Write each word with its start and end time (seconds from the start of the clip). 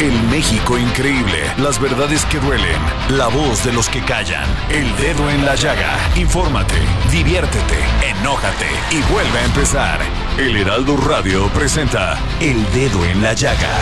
El 0.00 0.12
México 0.30 0.78
increíble, 0.78 1.52
las 1.56 1.80
verdades 1.80 2.24
que 2.26 2.38
duelen, 2.38 2.80
la 3.10 3.26
voz 3.26 3.64
de 3.64 3.72
los 3.72 3.88
que 3.88 4.00
callan, 4.00 4.46
el 4.70 4.96
dedo 4.96 5.28
en 5.28 5.44
la 5.44 5.56
llaga. 5.56 5.98
Infórmate, 6.14 6.76
diviértete, 7.10 7.78
enójate 8.08 8.68
y 8.92 9.00
vuelve 9.12 9.38
a 9.40 9.44
empezar. 9.44 9.98
El 10.38 10.56
Heraldo 10.56 10.96
Radio 10.98 11.48
presenta 11.48 12.16
El 12.40 12.64
Dedo 12.72 13.04
en 13.06 13.20
la 13.22 13.32
Llaga 13.32 13.74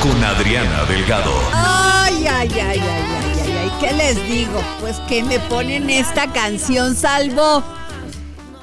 con 0.00 0.22
Adriana 0.22 0.84
Delgado. 0.84 1.34
Ay, 1.52 2.24
ay, 2.24 2.48
ay, 2.52 2.60
ay, 2.60 2.80
ay, 2.80 3.40
ay, 3.42 3.56
ay, 3.62 3.72
¿qué 3.80 3.92
les 3.94 4.28
digo? 4.28 4.62
Pues 4.78 5.00
que 5.08 5.24
me 5.24 5.40
ponen 5.40 5.90
esta 5.90 6.32
canción 6.32 6.94
salvo 6.94 7.64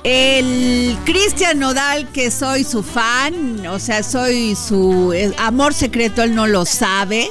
el 0.03 0.97
Cristian 1.05 1.59
Nodal, 1.59 2.11
que 2.11 2.31
soy 2.31 2.63
su 2.63 2.81
fan, 2.81 3.65
o 3.67 3.77
sea, 3.79 4.01
soy 4.03 4.55
su 4.55 5.13
eh, 5.13 5.31
amor 5.37 5.73
secreto, 5.73 6.23
él 6.23 6.33
no 6.33 6.47
lo 6.47 6.65
sabe. 6.65 7.29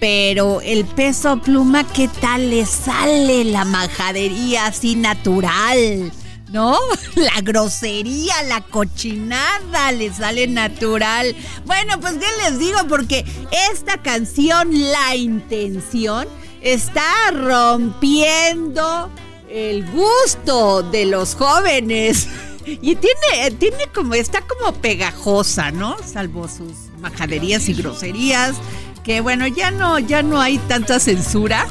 Pero 0.00 0.60
el 0.60 0.84
peso 0.84 1.40
pluma, 1.40 1.84
¿qué 1.84 2.08
tal 2.20 2.50
le 2.50 2.66
sale 2.66 3.44
la 3.44 3.64
majadería 3.64 4.66
así 4.66 4.96
natural? 4.96 6.12
¿No? 6.52 6.78
La 7.16 7.40
grosería, 7.40 8.34
la 8.44 8.60
cochinada 8.60 9.90
le 9.90 10.12
sale 10.12 10.46
natural. 10.46 11.34
Bueno, 11.64 11.98
pues 12.00 12.14
qué 12.14 12.26
les 12.44 12.60
digo, 12.60 12.78
porque 12.88 13.24
esta 13.72 14.00
canción, 14.02 14.70
La 14.92 15.16
Intención, 15.16 16.28
está 16.60 17.30
rompiendo 17.32 19.10
el 19.54 19.88
gusto 19.88 20.82
de 20.82 21.06
los 21.06 21.36
jóvenes. 21.36 22.28
Y 22.66 22.96
tiene, 22.96 23.50
tiene 23.58 23.86
como, 23.94 24.14
está 24.14 24.40
como 24.40 24.72
pegajosa, 24.72 25.70
¿no? 25.70 25.96
Salvo 26.04 26.48
sus 26.48 26.72
majaderías 26.98 27.68
y 27.68 27.74
groserías. 27.74 28.56
Que 29.04 29.20
bueno, 29.20 29.46
ya 29.46 29.70
no, 29.70 29.98
ya 29.98 30.22
no 30.22 30.40
hay 30.40 30.58
tanta 30.58 30.98
censura. 30.98 31.66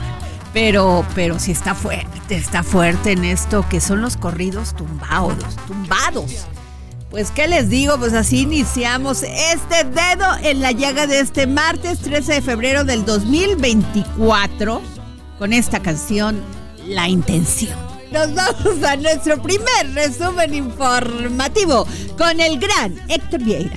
Pero, 0.54 1.04
pero 1.16 1.40
sí 1.40 1.52
está 1.52 1.74
fuerte, 1.74 2.36
está 2.36 2.62
fuerte 2.62 3.14
en 3.14 3.26
esto 3.26 3.66
que 3.68 3.82
son 3.82 4.02
los 4.02 4.18
corridos 4.18 4.76
tumbados, 4.76 5.56
tumbados. 5.66 6.46
Pues, 7.10 7.32
¿qué 7.32 7.48
les 7.48 7.70
digo? 7.70 7.98
Pues 7.98 8.14
así 8.14 8.42
iniciamos 8.42 9.24
este 9.24 9.84
dedo 9.84 10.28
en 10.44 10.62
la 10.62 10.72
llaga 10.72 11.08
de 11.08 11.22
este 11.22 11.48
martes 11.48 12.00
13 12.02 12.34
de 12.34 12.42
febrero 12.44 12.84
del 12.84 13.04
2024 13.04 14.80
con 15.40 15.54
esta 15.54 15.82
canción 15.82 16.40
la 16.88 17.08
intención. 17.08 17.78
Nos 18.12 18.34
vamos 18.34 18.84
a 18.84 18.96
nuestro 18.96 19.42
primer 19.42 19.94
resumen 19.94 20.54
informativo 20.54 21.88
con 22.18 22.40
el 22.40 22.60
gran 22.60 22.96
Héctor 23.10 23.44
Vieira. 23.44 23.76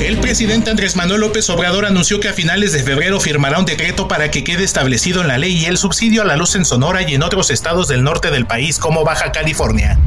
El 0.00 0.18
presidente 0.18 0.70
Andrés 0.70 0.94
Manuel 0.94 1.22
López 1.22 1.50
Obrador 1.50 1.84
anunció 1.84 2.20
que 2.20 2.28
a 2.28 2.32
finales 2.32 2.72
de 2.72 2.84
febrero 2.84 3.18
firmará 3.18 3.58
un 3.58 3.64
decreto 3.64 4.06
para 4.06 4.30
que 4.30 4.44
quede 4.44 4.62
establecido 4.62 5.22
en 5.22 5.28
la 5.28 5.38
ley 5.38 5.64
el 5.64 5.76
subsidio 5.76 6.22
a 6.22 6.24
la 6.24 6.36
luz 6.36 6.54
en 6.54 6.64
Sonora 6.64 7.02
y 7.02 7.14
en 7.14 7.24
otros 7.24 7.50
estados 7.50 7.88
del 7.88 8.04
norte 8.04 8.30
del 8.30 8.46
país 8.46 8.78
como 8.78 9.04
Baja 9.04 9.32
California. 9.32 9.98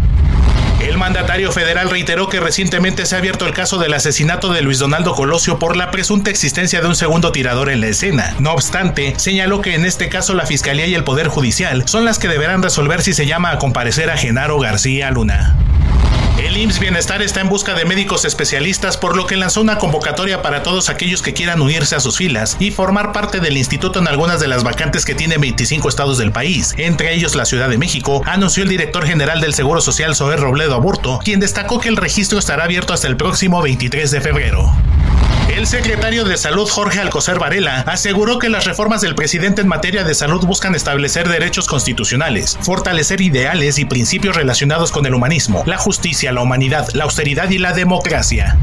El 0.82 0.98
mandatario 0.98 1.52
federal 1.52 1.92
reiteró 1.92 2.28
que 2.28 2.40
recientemente 2.40 3.06
se 3.06 3.16
ha 3.16 3.20
abierto 3.20 3.46
el 3.46 3.54
caso 3.54 3.78
del 3.78 3.94
asesinato 3.94 4.52
de 4.52 4.64
Luis 4.64 4.80
Donaldo 4.80 5.14
Colosio 5.14 5.60
por 5.60 5.78
la 5.78 5.92
presunta 5.92 6.32
existencia 6.32 6.82
de 6.82 6.88
un 6.88 6.96
segundo 6.96 7.32
tirador 7.32 7.70
en 7.70 7.82
la 7.82 7.88
escena. 7.88 8.36
No 8.40 8.54
obstante, 8.54 9.14
señaló 9.18 9.62
que 9.62 9.76
en 9.76 9.86
este 9.86 10.10
caso 10.10 10.34
la 10.34 10.48
Fiscalía 10.48 10.88
y 10.88 10.96
el 10.96 11.04
Poder 11.04 11.28
Judicial 11.28 11.88
son 11.88 12.04
las 12.04 12.18
que 12.18 12.28
deberán 12.28 12.64
resolver 12.64 13.04
si 13.04 13.14
se 13.14 13.28
llama 13.28 13.52
a 13.52 13.60
comparecer 13.60 14.10
a 14.10 14.18
Genaro 14.18 14.58
García 14.58 15.12
Luna. 15.12 15.56
El 16.38 16.58
IMSS 16.58 16.80
Bienestar 16.80 17.22
está 17.22 17.42
en 17.42 17.50
busca 17.50 17.74
de 17.74 17.86
médicos 17.86 18.26
especialistas, 18.26 18.98
por 18.98 19.16
lo 19.16 19.28
que 19.28 19.38
lanzó 19.38 19.62
una 19.62 19.78
convocatoria 19.78 20.42
para 20.42 20.64
todos 20.64 20.90
aquellos 20.90 21.22
que 21.22 21.34
quieran 21.34 21.62
unirse 21.62 21.96
a 21.96 22.00
sus 22.00 22.18
filas 22.18 22.58
y 22.60 22.72
formar 22.72 23.12
parte 23.12 23.40
del 23.40 23.58
instituto 23.58 24.00
en 24.00 24.08
algunas 24.08 24.40
de 24.40 24.48
las 24.48 24.64
vacantes 24.64 25.06
que 25.06 25.16
tiene 25.16 25.38
25 25.38 25.88
estados 25.90 26.18
del 26.18 26.32
país, 26.32 26.74
entre 26.78 27.14
ellos 27.14 27.36
la 27.36 27.46
Ciudad 27.46 27.70
de 27.70 27.78
México, 27.78 28.22
anunció 28.26 28.64
el 28.64 28.70
director 28.70 29.06
general 29.06 29.42
del 29.42 29.54
Seguro 29.54 29.82
Social 29.82 30.16
Zoé 30.16 30.38
Robledo 30.38 30.76
Aburto, 30.76 31.20
quien 31.24 31.40
destacó 31.40 31.80
que 31.80 31.90
el 31.90 31.98
registro 31.98 32.40
estará 32.40 32.64
abierto 32.64 32.94
hasta 32.94 33.08
el 33.08 33.18
próximo 33.18 33.62
23 33.62 34.10
de 34.12 34.22
febrero. 34.22 34.72
El 35.52 35.68
secretario 35.68 36.24
de 36.24 36.38
Salud 36.38 36.68
Jorge 36.70 37.02
Alcocer 37.02 37.38
Varela 37.38 37.82
aseguró 37.82 38.40
que 38.40 38.48
las 38.48 38.64
reformas 38.64 39.02
del 39.02 39.16
presidente 39.16 39.62
en 39.62 39.68
materia 39.68 40.06
de 40.06 40.16
salud 40.16 40.46
buscan 40.46 40.76
establecer 40.76 41.28
derechos 41.28 41.68
constitucionales, 41.68 42.58
fortalecer 42.62 43.20
ideales 43.20 43.78
y 43.78 43.84
principios 43.84 44.38
relacionados 44.38 44.94
con 44.94 45.06
el 45.06 45.14
humanismo, 45.14 45.64
la 45.66 45.78
justicia, 45.78 46.32
la 46.32 46.42
humanidad, 46.42 46.88
la 46.94 47.04
austeridad 47.04 47.50
y 47.50 47.58
la 47.58 47.74
democracia. 47.74 48.58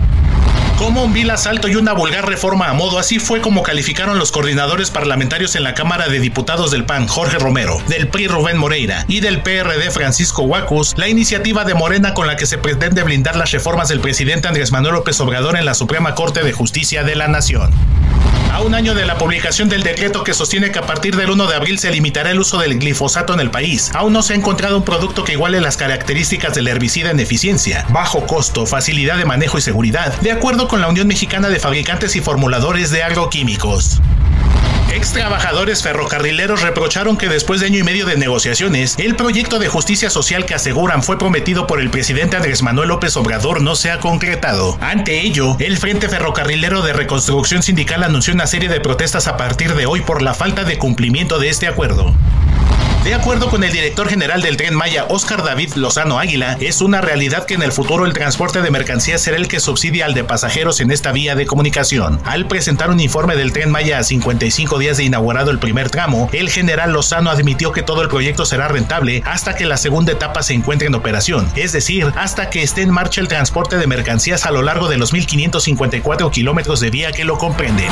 Como 0.78 1.02
un 1.02 1.12
vil 1.12 1.28
asalto 1.32 1.66
y 1.66 1.74
una 1.74 1.92
vulgar 1.92 2.28
reforma 2.28 2.68
a 2.68 2.72
modo, 2.72 3.00
así 3.00 3.18
fue 3.18 3.40
como 3.40 3.64
calificaron 3.64 4.16
los 4.20 4.30
coordinadores 4.30 4.92
parlamentarios 4.92 5.56
en 5.56 5.64
la 5.64 5.74
Cámara 5.74 6.08
de 6.08 6.20
Diputados 6.20 6.70
del 6.70 6.84
PAN, 6.84 7.08
Jorge 7.08 7.36
Romero, 7.36 7.82
del 7.88 8.06
PRI 8.06 8.28
Rubén 8.28 8.58
Moreira 8.58 9.04
y 9.08 9.18
del 9.18 9.42
PRD 9.42 9.90
Francisco 9.90 10.42
Huacus, 10.42 10.94
la 10.96 11.08
iniciativa 11.08 11.64
de 11.64 11.74
Morena 11.74 12.14
con 12.14 12.28
la 12.28 12.36
que 12.36 12.46
se 12.46 12.58
pretende 12.58 13.02
blindar 13.02 13.34
las 13.34 13.50
reformas 13.50 13.88
del 13.88 13.98
presidente 13.98 14.46
Andrés 14.46 14.70
Manuel 14.70 14.94
López 14.94 15.20
Obrador 15.20 15.56
en 15.56 15.66
la 15.66 15.74
Suprema 15.74 16.14
Corte 16.14 16.44
de 16.44 16.52
Justicia 16.52 17.02
de 17.02 17.16
la 17.16 17.26
Nación. 17.26 17.72
A 18.52 18.62
un 18.62 18.74
año 18.74 18.94
de 18.94 19.06
la 19.06 19.18
publicación 19.18 19.68
del 19.68 19.82
decreto 19.82 20.24
que 20.24 20.34
sostiene 20.34 20.72
que 20.72 20.78
a 20.78 20.86
partir 20.86 21.16
del 21.16 21.30
1 21.30 21.46
de 21.46 21.54
abril 21.54 21.78
se 21.78 21.90
limitará 21.90 22.30
el 22.30 22.40
uso 22.40 22.58
del 22.58 22.78
glifosato 22.78 23.32
en 23.32 23.40
el 23.40 23.50
país, 23.50 23.90
aún 23.94 24.12
no 24.12 24.22
se 24.22 24.32
ha 24.32 24.36
encontrado 24.36 24.76
un 24.78 24.84
producto 24.84 25.22
que 25.22 25.32
iguale 25.32 25.60
las 25.60 25.76
características 25.76 26.54
del 26.54 26.66
herbicida 26.68 27.10
en 27.10 27.20
eficiencia, 27.20 27.86
bajo 27.90 28.26
costo, 28.26 28.66
facilidad 28.66 29.16
de 29.16 29.24
manejo 29.24 29.58
y 29.58 29.60
seguridad, 29.60 30.18
de 30.20 30.32
acuerdo 30.32 30.66
con 30.66 30.80
la 30.80 30.88
Unión 30.88 31.06
Mexicana 31.06 31.48
de 31.48 31.60
Fabricantes 31.60 32.16
y 32.16 32.20
Formuladores 32.20 32.90
de 32.90 33.02
Agroquímicos. 33.02 34.00
Ex 34.90 35.12
trabajadores 35.12 35.82
ferrocarrileros 35.82 36.62
reprocharon 36.62 37.18
que 37.18 37.28
después 37.28 37.60
de 37.60 37.66
año 37.66 37.78
y 37.78 37.82
medio 37.82 38.06
de 38.06 38.16
negociaciones, 38.16 38.96
el 38.98 39.16
proyecto 39.16 39.58
de 39.58 39.68
justicia 39.68 40.08
social 40.08 40.46
que 40.46 40.54
aseguran 40.54 41.02
fue 41.02 41.18
prometido 41.18 41.66
por 41.66 41.80
el 41.80 41.90
presidente 41.90 42.36
Andrés 42.36 42.62
Manuel 42.62 42.88
López 42.88 43.14
Obrador 43.18 43.60
no 43.60 43.76
se 43.76 43.90
ha 43.90 44.00
concretado. 44.00 44.78
Ante 44.80 45.20
ello, 45.20 45.56
el 45.60 45.76
Frente 45.76 46.08
Ferrocarrilero 46.08 46.80
de 46.80 46.94
Reconstrucción 46.94 47.62
Sindical 47.62 48.02
anunció 48.02 48.32
una 48.32 48.46
serie 48.46 48.70
de 48.70 48.80
protestas 48.80 49.28
a 49.28 49.36
partir 49.36 49.74
de 49.74 49.84
hoy 49.84 50.00
por 50.00 50.22
la 50.22 50.32
falta 50.32 50.64
de 50.64 50.78
cumplimiento 50.78 51.38
de 51.38 51.50
este 51.50 51.68
acuerdo. 51.68 52.14
De 53.04 53.14
acuerdo 53.14 53.48
con 53.48 53.64
el 53.64 53.72
director 53.72 54.08
general 54.08 54.42
del 54.42 54.56
Tren 54.56 54.74
Maya, 54.74 55.06
Oscar 55.08 55.42
David 55.42 55.74
Lozano 55.76 56.18
Águila, 56.18 56.58
es 56.60 56.82
una 56.82 57.00
realidad 57.00 57.46
que 57.46 57.54
en 57.54 57.62
el 57.62 57.72
futuro 57.72 58.04
el 58.04 58.12
transporte 58.12 58.60
de 58.60 58.70
mercancías 58.70 59.22
será 59.22 59.38
el 59.38 59.48
que 59.48 59.60
subsidia 59.60 60.04
al 60.04 60.12
de 60.12 60.24
pasajeros 60.24 60.80
en 60.80 60.90
esta 60.90 61.12
vía 61.12 61.34
de 61.34 61.46
comunicación. 61.46 62.20
Al 62.24 62.46
presentar 62.46 62.90
un 62.90 63.00
informe 63.00 63.36
del 63.36 63.52
Tren 63.52 63.70
Maya 63.70 63.98
a 63.98 64.04
55 64.04 64.78
días 64.78 64.98
de 64.98 65.04
inaugurado 65.04 65.50
el 65.50 65.58
primer 65.58 65.88
tramo, 65.88 66.28
el 66.32 66.50
general 66.50 66.92
Lozano 66.92 67.30
admitió 67.30 67.72
que 67.72 67.82
todo 67.82 68.02
el 68.02 68.08
proyecto 68.08 68.44
será 68.44 68.68
rentable 68.68 69.22
hasta 69.24 69.54
que 69.54 69.64
la 69.64 69.78
segunda 69.78 70.12
etapa 70.12 70.42
se 70.42 70.52
encuentre 70.52 70.88
en 70.88 70.94
operación, 70.94 71.50
es 71.56 71.72
decir, 71.72 72.12
hasta 72.16 72.50
que 72.50 72.62
esté 72.62 72.82
en 72.82 72.90
marcha 72.90 73.22
el 73.22 73.28
transporte 73.28 73.78
de 73.78 73.86
mercancías 73.86 74.44
a 74.44 74.50
lo 74.50 74.62
largo 74.62 74.88
de 74.88 74.98
los 74.98 75.14
1.554 75.14 76.30
kilómetros 76.30 76.80
de 76.80 76.90
vía 76.90 77.12
que 77.12 77.24
lo 77.24 77.38
comprenden. 77.38 77.88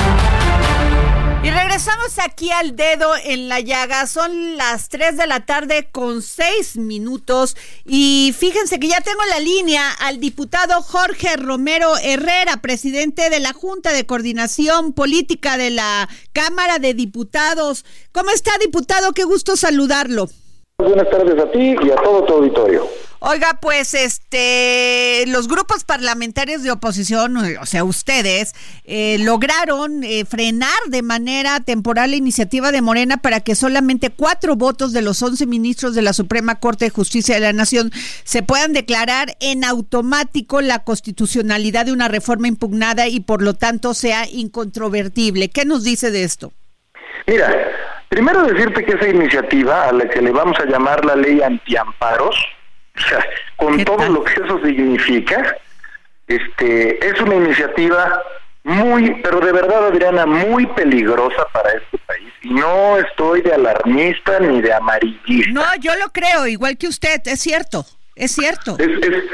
Y 1.46 1.50
regresamos 1.52 2.19
aquí 2.19 2.50
al 2.50 2.75
dedo 2.75 3.12
en 3.25 3.48
la 3.48 3.60
llaga. 3.60 4.08
Son 4.08 4.56
las 4.56 4.88
3 4.88 5.16
de 5.16 5.28
la 5.28 5.46
tarde 5.46 5.88
con 5.93 6.20
6 6.20 6.76
minutos. 6.76 7.56
Y 7.84 8.34
fíjense 8.37 8.81
que 8.81 8.88
ya 8.88 9.00
tengo 9.00 9.20
la 9.31 9.38
línea 9.38 9.93
al 10.00 10.19
diputado 10.19 10.82
Jorge 10.82 11.37
Romero 11.37 11.93
Herrera, 12.02 12.56
presidente 12.56 13.31
de 13.31 13.38
la 13.38 13.52
Junta 13.52 13.93
de 13.93 14.04
Coordinación 14.06 14.93
Política 14.93 15.56
de 15.56 15.70
la 15.70 16.08
Cámara 16.32 16.81
de 16.81 16.94
Diputados. 16.94 17.84
¿Cómo 18.10 18.31
está, 18.32 18.50
diputado? 18.58 19.12
Qué 19.12 19.22
gusto 19.22 19.54
saludarlo. 19.54 20.26
Buenas 20.78 21.08
tardes 21.10 21.40
a 21.40 21.48
ti 21.52 21.76
y 21.81 21.90
a 21.93 21.94
todo 21.94 22.25
tu 22.25 22.32
auditorio. 22.32 22.88
Oiga, 23.18 23.58
pues 23.62 23.94
este, 23.94 25.24
los 25.28 25.48
grupos 25.48 25.84
parlamentarios 25.84 26.62
de 26.62 26.70
oposición, 26.70 27.36
o 27.36 27.66
sea, 27.66 27.82
ustedes, 27.82 28.54
eh, 28.84 29.16
lograron 29.20 30.04
eh, 30.04 30.24
frenar 30.26 30.78
de 30.88 31.02
manera 31.02 31.60
temporal 31.60 32.10
la 32.10 32.16
iniciativa 32.16 32.72
de 32.72 32.82
Morena 32.82 33.16
para 33.16 33.40
que 33.40 33.54
solamente 33.54 34.10
cuatro 34.10 34.54
votos 34.56 34.92
de 34.92 35.00
los 35.00 35.22
once 35.22 35.46
ministros 35.46 35.94
de 35.94 36.02
la 36.02 36.12
Suprema 36.12 36.56
Corte 36.56 36.84
de 36.86 36.90
Justicia 36.90 37.36
de 37.36 37.40
la 37.40 37.52
Nación 37.52 37.90
se 38.24 38.42
puedan 38.42 38.74
declarar 38.74 39.36
en 39.40 39.64
automático 39.64 40.60
la 40.60 40.84
constitucionalidad 40.84 41.86
de 41.86 41.92
una 41.92 42.08
reforma 42.08 42.48
impugnada 42.48 43.08
y 43.08 43.20
por 43.20 43.40
lo 43.40 43.54
tanto 43.54 43.94
sea 43.94 44.28
incontrovertible. 44.28 45.48
¿Qué 45.48 45.64
nos 45.64 45.84
dice 45.84 46.10
de 46.10 46.24
esto? 46.24 46.52
Mira, 47.26 47.50
primero 48.08 48.44
decirte 48.44 48.84
que 48.84 48.92
esa 48.92 49.08
iniciativa, 49.08 49.88
a 49.88 49.92
la 49.92 50.08
que 50.08 50.20
le 50.20 50.30
vamos 50.30 50.58
a 50.60 50.66
llamar 50.66 51.04
la 51.04 51.16
ley 51.16 51.40
antiamparos, 51.40 52.36
o 52.96 53.08
sea, 53.08 53.25
con 53.56 53.84
todo 53.84 54.08
lo 54.08 54.25
que 54.25 54.34
eso 54.34 54.60
significa, 54.64 55.56
este, 56.26 57.06
es 57.06 57.20
una 57.20 57.37
iniciativa 57.37 58.22
muy, 58.64 59.20
pero 59.22 59.40
de 59.40 59.52
verdad, 59.52 59.87
Adriana, 59.87 60.26
muy 60.26 60.66
peligrosa 60.66 61.46
para 61.52 61.70
este 61.70 61.98
país. 61.98 62.32
Y 62.43 62.52
no 62.52 62.98
estoy 62.98 63.43
de 63.43 63.54
alarmista 63.54 64.40
ni 64.40 64.60
de 64.60 64.72
amarillista. 64.72 65.52
No, 65.52 65.64
yo 65.81 65.94
lo 65.96 66.08
creo, 66.10 66.46
igual 66.46 66.76
que 66.76 66.88
usted, 66.88 67.20
es 67.26 67.40
cierto. 67.40 67.87
Es 68.16 68.32
cierto. 68.32 68.76
Es, 68.78 68.88
es, 68.88 69.25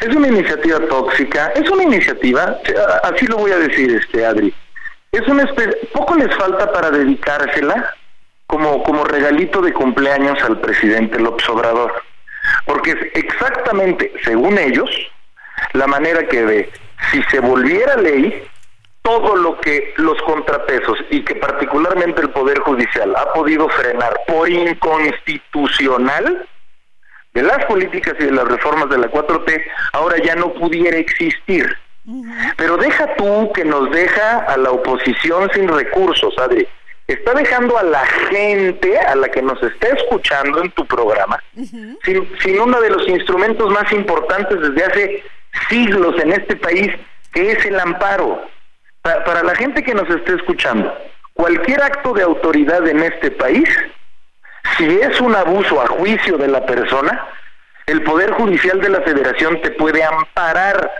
es 0.00 0.16
una 0.16 0.28
iniciativa 0.28 0.80
tóxica, 0.88 1.52
es 1.54 1.70
una 1.70 1.82
iniciativa, 1.84 2.58
así 3.04 3.26
lo 3.26 3.36
voy 3.36 3.52
a 3.52 3.58
decir, 3.58 3.94
este 3.94 4.24
Adri, 4.24 4.52
es 5.12 5.28
una 5.28 5.42
especie, 5.42 5.76
poco 5.92 6.14
les 6.16 6.34
falta 6.36 6.72
para 6.72 6.90
dedicársela 6.90 7.94
como, 8.46 8.82
como 8.82 9.04
regalito 9.04 9.60
de 9.60 9.72
cumpleaños 9.72 10.42
al 10.42 10.58
presidente 10.60 11.20
López 11.20 11.48
Obrador 11.50 11.92
porque 12.66 12.92
es 12.92 13.24
exactamente, 13.24 14.12
según 14.24 14.58
ellos, 14.58 14.90
la 15.72 15.86
manera 15.86 16.26
que 16.26 16.44
ve, 16.44 16.70
si 17.10 17.22
se 17.24 17.40
volviera 17.40 17.96
ley, 17.96 18.44
todo 19.02 19.34
lo 19.36 19.58
que 19.60 19.94
los 19.96 20.20
contrapesos 20.22 20.98
y 21.10 21.24
que 21.24 21.34
particularmente 21.36 22.20
el 22.20 22.30
Poder 22.30 22.58
Judicial 22.60 23.14
ha 23.16 23.32
podido 23.32 23.68
frenar 23.68 24.14
por 24.26 24.48
inconstitucional 24.48 26.46
de 27.32 27.42
las 27.42 27.64
políticas 27.66 28.14
y 28.18 28.24
de 28.24 28.32
las 28.32 28.46
reformas 28.46 28.90
de 28.90 28.98
la 28.98 29.10
4T, 29.10 29.62
ahora 29.92 30.16
ya 30.18 30.34
no 30.34 30.52
pudiera 30.52 30.96
existir. 30.96 31.76
Pero 32.56 32.76
deja 32.76 33.14
tú 33.14 33.52
que 33.54 33.64
nos 33.64 33.90
deja 33.90 34.38
a 34.38 34.56
la 34.56 34.70
oposición 34.70 35.48
sin 35.54 35.68
recursos, 35.68 36.36
Adri 36.38 36.66
está 37.12 37.34
dejando 37.34 37.76
a 37.76 37.82
la 37.82 38.04
gente, 38.06 38.98
a 38.98 39.14
la 39.16 39.28
que 39.28 39.42
nos 39.42 39.60
está 39.62 39.88
escuchando 39.88 40.62
en 40.62 40.70
tu 40.72 40.86
programa, 40.86 41.42
sin, 42.04 42.60
uno 42.60 42.80
de 42.80 42.90
los 42.90 43.08
instrumentos 43.08 43.70
más 43.72 43.90
importantes 43.92 44.60
desde 44.60 44.84
hace 44.84 45.24
siglos 45.68 46.14
en 46.22 46.32
este 46.32 46.56
país, 46.56 46.92
que 47.32 47.52
es 47.52 47.64
el 47.64 47.78
amparo. 47.80 48.42
para 49.02 49.42
la 49.42 49.54
gente 49.54 49.82
que 49.82 49.94
nos 49.94 50.08
esté 50.08 50.34
escuchando, 50.34 50.94
cualquier 51.34 51.82
acto 51.82 52.12
de 52.12 52.22
autoridad 52.22 52.86
en 52.86 53.02
este 53.02 53.30
país, 53.32 53.68
si 54.76 54.86
es 55.00 55.20
un 55.20 55.34
abuso 55.34 55.80
a 55.80 55.86
juicio 55.86 56.36
de 56.38 56.48
la 56.48 56.64
persona, 56.64 57.26
el 57.86 58.02
Poder 58.02 58.30
Judicial 58.32 58.80
de 58.80 58.90
la 58.90 59.00
Federación 59.00 59.60
te 59.62 59.72
puede 59.72 60.04
amparar 60.04 60.92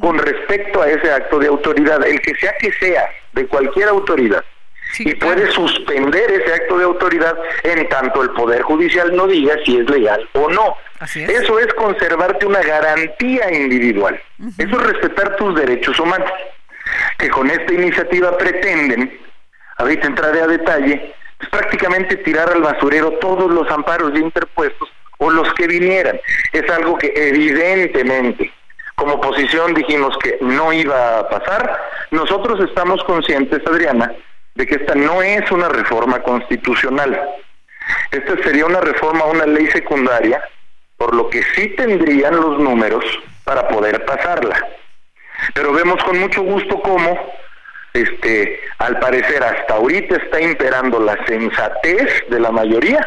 con 0.00 0.18
respecto 0.18 0.82
a 0.82 0.88
ese 0.88 1.10
acto 1.10 1.38
de 1.38 1.46
autoridad, 1.46 2.04
el 2.06 2.20
que 2.20 2.34
sea 2.34 2.52
que 2.58 2.72
sea, 2.72 3.08
de 3.32 3.46
cualquier 3.46 3.88
autoridad 3.88 4.44
y 4.98 5.14
puede 5.14 5.50
suspender 5.50 6.30
ese 6.30 6.52
acto 6.52 6.78
de 6.78 6.84
autoridad 6.84 7.36
en 7.62 7.88
tanto 7.88 8.22
el 8.22 8.30
Poder 8.30 8.62
Judicial 8.62 9.14
no 9.14 9.26
diga 9.26 9.54
si 9.64 9.78
es 9.78 9.88
legal 9.88 10.28
o 10.32 10.48
no. 10.48 10.76
Eso 11.14 11.58
es 11.58 11.72
conservarte 11.74 12.46
una 12.46 12.62
garantía 12.62 13.52
individual. 13.52 14.20
Eso 14.58 14.80
es 14.80 14.86
respetar 14.86 15.36
tus 15.36 15.54
derechos 15.54 15.98
humanos. 15.98 16.30
Que 17.18 17.28
con 17.28 17.50
esta 17.50 17.72
iniciativa 17.72 18.36
pretenden, 18.36 19.18
ahorita 19.78 20.06
entraré 20.06 20.40
a 20.42 20.46
detalle, 20.46 21.14
pues 21.38 21.50
prácticamente 21.50 22.16
tirar 22.16 22.50
al 22.50 22.62
basurero 22.62 23.12
todos 23.14 23.50
los 23.50 23.70
amparos 23.70 24.16
interpuestos 24.18 24.88
o 25.18 25.30
los 25.30 25.52
que 25.54 25.66
vinieran. 25.66 26.20
Es 26.52 26.68
algo 26.70 26.96
que 26.98 27.12
evidentemente 27.14 28.52
como 28.96 29.14
oposición 29.14 29.74
dijimos 29.74 30.16
que 30.18 30.38
no 30.40 30.72
iba 30.72 31.18
a 31.18 31.28
pasar. 31.28 31.80
Nosotros 32.10 32.60
estamos 32.60 33.02
conscientes, 33.04 33.60
Adriana, 33.66 34.12
de 34.54 34.66
que 34.66 34.76
esta 34.76 34.94
no 34.94 35.22
es 35.22 35.50
una 35.50 35.68
reforma 35.68 36.22
constitucional. 36.22 37.20
Esta 38.10 38.42
sería 38.42 38.66
una 38.66 38.80
reforma 38.80 39.20
a 39.20 39.26
una 39.26 39.46
ley 39.46 39.66
secundaria, 39.68 40.42
por 40.96 41.14
lo 41.14 41.28
que 41.28 41.42
sí 41.54 41.68
tendrían 41.70 42.36
los 42.36 42.58
números 42.58 43.04
para 43.44 43.68
poder 43.68 44.04
pasarla. 44.04 44.56
Pero 45.54 45.72
vemos 45.72 46.02
con 46.04 46.18
mucho 46.18 46.42
gusto 46.42 46.80
cómo, 46.80 47.18
este, 47.92 48.60
al 48.78 48.98
parecer 49.00 49.42
hasta 49.42 49.74
ahorita 49.74 50.16
está 50.16 50.40
imperando 50.40 51.00
la 51.00 51.22
sensatez 51.26 52.28
de 52.28 52.40
la 52.40 52.50
mayoría, 52.50 53.06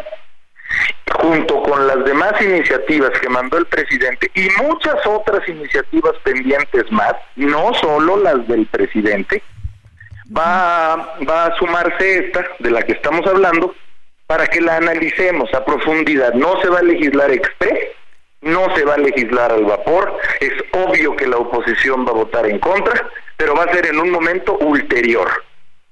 junto 1.21 1.63
con 1.63 1.87
las 1.87 2.03
demás 2.05 2.39
iniciativas 2.41 3.11
que 3.19 3.29
mandó 3.29 3.57
el 3.57 3.65
presidente 3.65 4.29
y 4.35 4.49
muchas 4.61 4.95
otras 5.05 5.47
iniciativas 5.47 6.13
pendientes 6.23 6.91
más, 6.91 7.13
no 7.35 7.73
solo 7.75 8.17
las 8.17 8.47
del 8.47 8.65
presidente, 8.67 9.41
va, 10.35 11.17
va 11.27 11.45
a 11.45 11.57
sumarse 11.57 12.25
esta 12.25 12.45
de 12.59 12.71
la 12.71 12.83
que 12.83 12.93
estamos 12.93 13.25
hablando 13.27 13.73
para 14.25 14.47
que 14.47 14.61
la 14.61 14.77
analicemos 14.77 15.53
a 15.53 15.63
profundidad. 15.63 16.33
No 16.33 16.61
se 16.61 16.69
va 16.69 16.79
a 16.79 16.83
legislar 16.83 17.31
express, 17.31 17.89
no 18.41 18.73
se 18.75 18.83
va 18.83 18.95
a 18.95 18.99
legislar 18.99 19.51
al 19.51 19.65
vapor, 19.65 20.17
es 20.39 20.53
obvio 20.73 21.15
que 21.15 21.27
la 21.27 21.37
oposición 21.37 22.05
va 22.05 22.11
a 22.11 22.15
votar 22.15 22.45
en 22.45 22.59
contra, 22.59 23.09
pero 23.37 23.55
va 23.55 23.63
a 23.63 23.73
ser 23.73 23.87
en 23.87 23.99
un 23.99 24.11
momento 24.11 24.57
ulterior. 24.57 25.29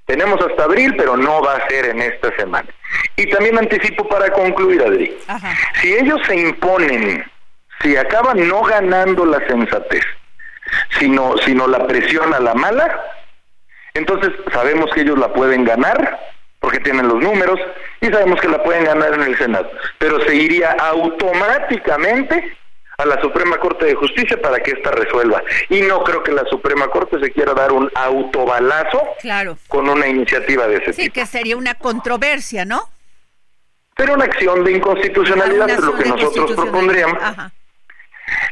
Tenemos 0.06 0.40
hasta 0.40 0.66
abril, 0.66 0.94
pero 0.96 1.18
no 1.18 1.42
va 1.42 1.56
a 1.56 1.68
ser 1.68 1.86
en 1.86 2.02
esta 2.02 2.36
semana. 2.36 2.70
Y 3.16 3.28
también 3.30 3.58
anticipo 3.58 4.08
para 4.08 4.30
concluir, 4.32 4.84
Adri. 4.84 5.18
Si 5.82 5.94
ellos 5.96 6.22
se 6.28 6.36
imponen, 6.36 7.26
si 7.82 7.98
acaban 7.98 8.48
no 8.48 8.62
ganando 8.62 9.26
la 9.26 9.46
sensatez, 9.48 10.04
sino, 11.00 11.38
sino 11.40 11.68
la 11.68 11.88
presión 11.88 12.34
a 12.36 12.40
la 12.40 12.54
mala, 12.54 13.04
entonces 13.96 14.32
sabemos 14.52 14.92
que 14.94 15.02
ellos 15.02 15.18
la 15.18 15.34
pueden 15.34 15.66
ganar 15.66 16.20
porque 16.60 16.80
tienen 16.80 17.08
los 17.08 17.22
números 17.22 17.60
y 18.02 18.08
sabemos 18.08 18.40
que 18.40 18.48
la 18.48 18.62
pueden 18.64 18.86
ganar 18.86 19.14
en 19.14 19.22
el 19.24 19.38
Senado, 19.38 19.70
pero 19.98 20.20
se 20.22 20.36
iría 20.36 20.72
automáticamente 20.72 22.58
a 22.98 23.06
la 23.06 23.20
Suprema 23.22 23.58
Corte 23.58 23.86
de 23.86 23.96
Justicia 23.96 24.42
para 24.42 24.60
que 24.60 24.72
ésta 24.72 24.92
resuelva. 24.92 25.44
Y 25.70 25.82
no 25.82 26.04
creo 26.04 26.24
que 26.24 26.32
la 26.32 26.46
Suprema 26.46 26.88
Corte 26.88 27.20
se 27.20 27.32
quiera 27.32 27.54
dar 27.54 27.72
un 27.72 27.92
autobalazo 27.94 29.04
con 29.68 29.90
una 29.90 30.08
iniciativa 30.08 30.68
de 30.68 30.78
ese 30.78 30.86
tipo. 30.92 31.02
Sí, 31.02 31.10
que 31.10 31.26
sería 31.26 31.58
una 31.58 31.76
controversia, 31.76 32.66
¿no? 32.66 32.90
Sería 33.98 34.14
una 34.14 34.26
acción 34.26 34.64
de 34.64 34.74
inconstitucionalidad, 34.74 35.70
es 35.70 35.80
lo 35.80 35.96
que 35.96 36.10
nosotros 36.10 36.52
propondríamos, 36.52 37.18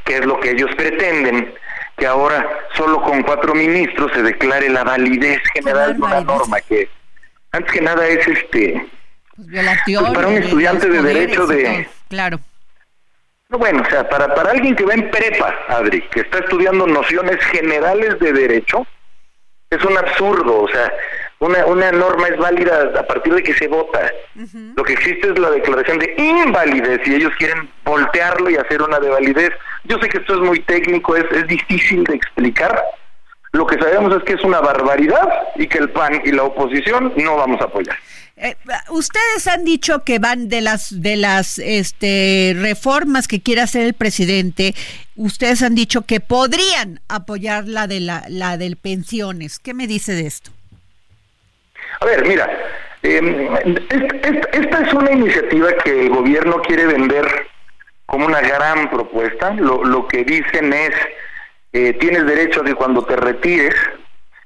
que 0.06 0.18
es 0.18 0.26
lo 0.26 0.40
que 0.40 0.52
ellos 0.52 0.70
pretenden 0.76 1.54
que 1.98 2.08
ahora 2.08 2.48
solo 2.76 3.02
con 3.02 3.22
cuatro 3.24 3.54
ministros 3.54 4.12
se 4.14 4.24
declare 4.24 4.70
la 4.70 4.84
validez 4.84 5.42
general 5.54 5.96
de 5.96 6.02
una 6.02 6.22
norma 6.22 6.62
que 6.62 6.90
antes 7.52 7.72
que 7.72 7.82
nada 7.82 8.08
es 8.08 8.28
este 8.28 8.86
pues 9.36 9.80
pues 9.86 10.12
para 10.12 10.28
un 10.28 10.38
estudiante 10.38 10.88
de 10.88 11.02
derecho 11.02 11.48
de 11.48 11.88
claro. 12.10 12.40
Bueno 13.50 13.84
o 13.86 13.90
sea 13.90 14.08
para 14.10 14.34
para 14.34 14.52
alguien 14.52 14.76
que 14.76 14.86
va 14.86 14.94
en 14.94 15.10
prepa 15.12 15.56
Adri 15.70 16.02
que 16.10 16.22
está 16.22 16.40
estudiando 16.40 16.88
nociones 16.88 17.38
generales 17.46 18.20
de 18.20 18.34
derecho 18.34 18.86
es 19.70 19.84
un 19.84 19.98
absurdo 19.98 20.62
o 20.62 20.68
sea 20.68 20.92
una, 21.44 21.66
una 21.66 21.92
norma 21.92 22.28
es 22.28 22.38
válida 22.38 22.92
a 22.98 23.04
partir 23.06 23.36
de 23.36 23.44
que 23.44 23.54
se 23.54 23.68
vota. 23.68 24.00
Lo 24.76 24.84
que 24.84 24.94
existe 24.94 25.30
es 25.32 25.38
la 25.38 25.52
declaración 25.52 26.00
de 26.00 26.14
invalidez 26.18 27.02
y 27.06 27.16
ellos 27.16 27.34
quieren 27.38 27.70
voltearlo 27.84 28.50
y 28.50 28.56
hacer 28.56 28.82
una 28.82 29.00
de 29.00 29.10
validez. 29.10 29.52
Yo 29.84 29.98
sé 30.00 30.08
que 30.08 30.20
esto 30.20 30.36
es 30.36 30.40
muy 30.40 30.60
técnico, 30.62 31.16
es, 31.16 31.26
es 31.32 31.46
difícil 31.48 32.04
de 32.06 32.16
explicar. 32.16 32.82
Lo 33.52 33.68
que 33.68 33.78
sabemos 33.78 34.16
es 34.16 34.24
que 34.24 34.34
es 34.34 34.44
una 34.44 34.62
barbaridad 34.62 35.28
y 35.56 35.68
que 35.68 35.78
el 35.80 35.90
PAN 35.90 36.22
y 36.26 36.32
la 36.32 36.44
oposición 36.44 37.14
no 37.18 37.36
vamos 37.36 37.62
a 37.62 37.66
apoyar. 37.66 37.96
Eh, 38.36 38.56
ustedes 38.90 39.48
han 39.48 39.64
dicho 39.64 40.04
que 40.04 40.18
van 40.18 40.48
de 40.48 40.62
las 40.62 41.02
de 41.02 41.18
las 41.18 41.60
este, 41.60 42.56
reformas 42.58 43.28
que 43.28 43.42
quiere 43.42 43.62
hacer 43.62 43.84
el 43.84 43.94
presidente. 43.94 44.74
Ustedes 45.16 45.62
han 45.62 45.76
dicho 45.76 46.02
que 46.04 46.20
podrían 46.20 47.02
apoyar 47.10 47.68
la 47.68 47.86
de 47.86 48.00
la, 48.00 48.24
la 48.30 48.58
del 48.58 48.76
pensiones. 48.78 49.60
¿Qué 49.60 49.76
me 49.76 49.86
dice 49.86 50.14
de 50.14 50.26
esto? 50.26 50.52
A 52.00 52.06
ver, 52.06 52.28
mira, 52.28 52.50
em, 53.02 53.50
esta 54.52 54.82
es 54.82 54.94
una 54.94 55.12
iniciativa 55.12 55.74
que 55.84 56.02
el 56.02 56.10
gobierno 56.10 56.62
quiere 56.62 56.86
vender 56.86 57.26
como 58.06 58.26
una 58.26 58.42
gran 58.42 58.90
propuesta. 58.90 59.52
Lo, 59.52 59.84
lo 59.84 60.08
que 60.08 60.24
dicen 60.24 60.74
es, 60.74 60.94
eh, 61.74 61.94
tienes 61.94 62.26
derecho 62.26 62.62
a 62.62 62.66
que 62.66 62.76
cuando 62.76 63.04
te 63.04 63.16
retires, 63.16 63.76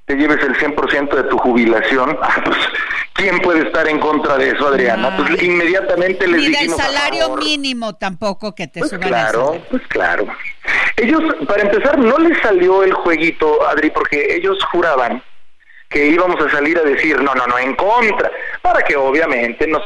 te 0.06 0.16
lleves 0.16 0.42
el 0.44 0.56
100% 0.56 1.16
de 1.16 1.24
tu 1.24 1.38
jubilación. 1.38 2.18
Ah, 2.28 2.42
pues, 2.44 2.58
¿quién 3.14 3.40
puede 3.40 3.68
estar 3.68 3.88
en 3.88 4.00
contra 4.00 4.38
de 4.38 4.50
eso, 4.52 4.68
Adriana? 4.68 5.16
Pues 5.18 5.42
inmediatamente 5.42 6.28
les 6.28 6.42
Ni 6.42 6.50
del 6.50 6.70
salario 6.70 7.36
mínimo 7.36 7.96
tampoco 7.96 8.54
que 8.54 8.68
te 8.68 8.80
pues 8.80 8.92
Claro, 8.94 9.62
pues 9.70 9.82
claro. 9.88 10.28
Ellos, 10.96 11.22
para 11.48 11.64
empezar, 11.64 11.98
no 11.98 12.18
les 12.20 12.38
salió 12.40 12.84
el 12.84 12.94
jueguito, 12.94 13.68
Adri, 13.68 13.90
porque 13.90 14.36
ellos 14.36 14.64
juraban 14.72 15.24
que 15.90 16.08
íbamos 16.08 16.44
a 16.44 16.50
salir 16.50 16.78
a 16.78 16.84
decir, 16.84 17.22
no, 17.22 17.34
no, 17.36 17.48
no, 17.48 17.58
en 17.58 17.76
contra, 17.76 18.32
para 18.62 18.84
que 18.84 18.96
obviamente 18.96 19.68
nos... 19.68 19.84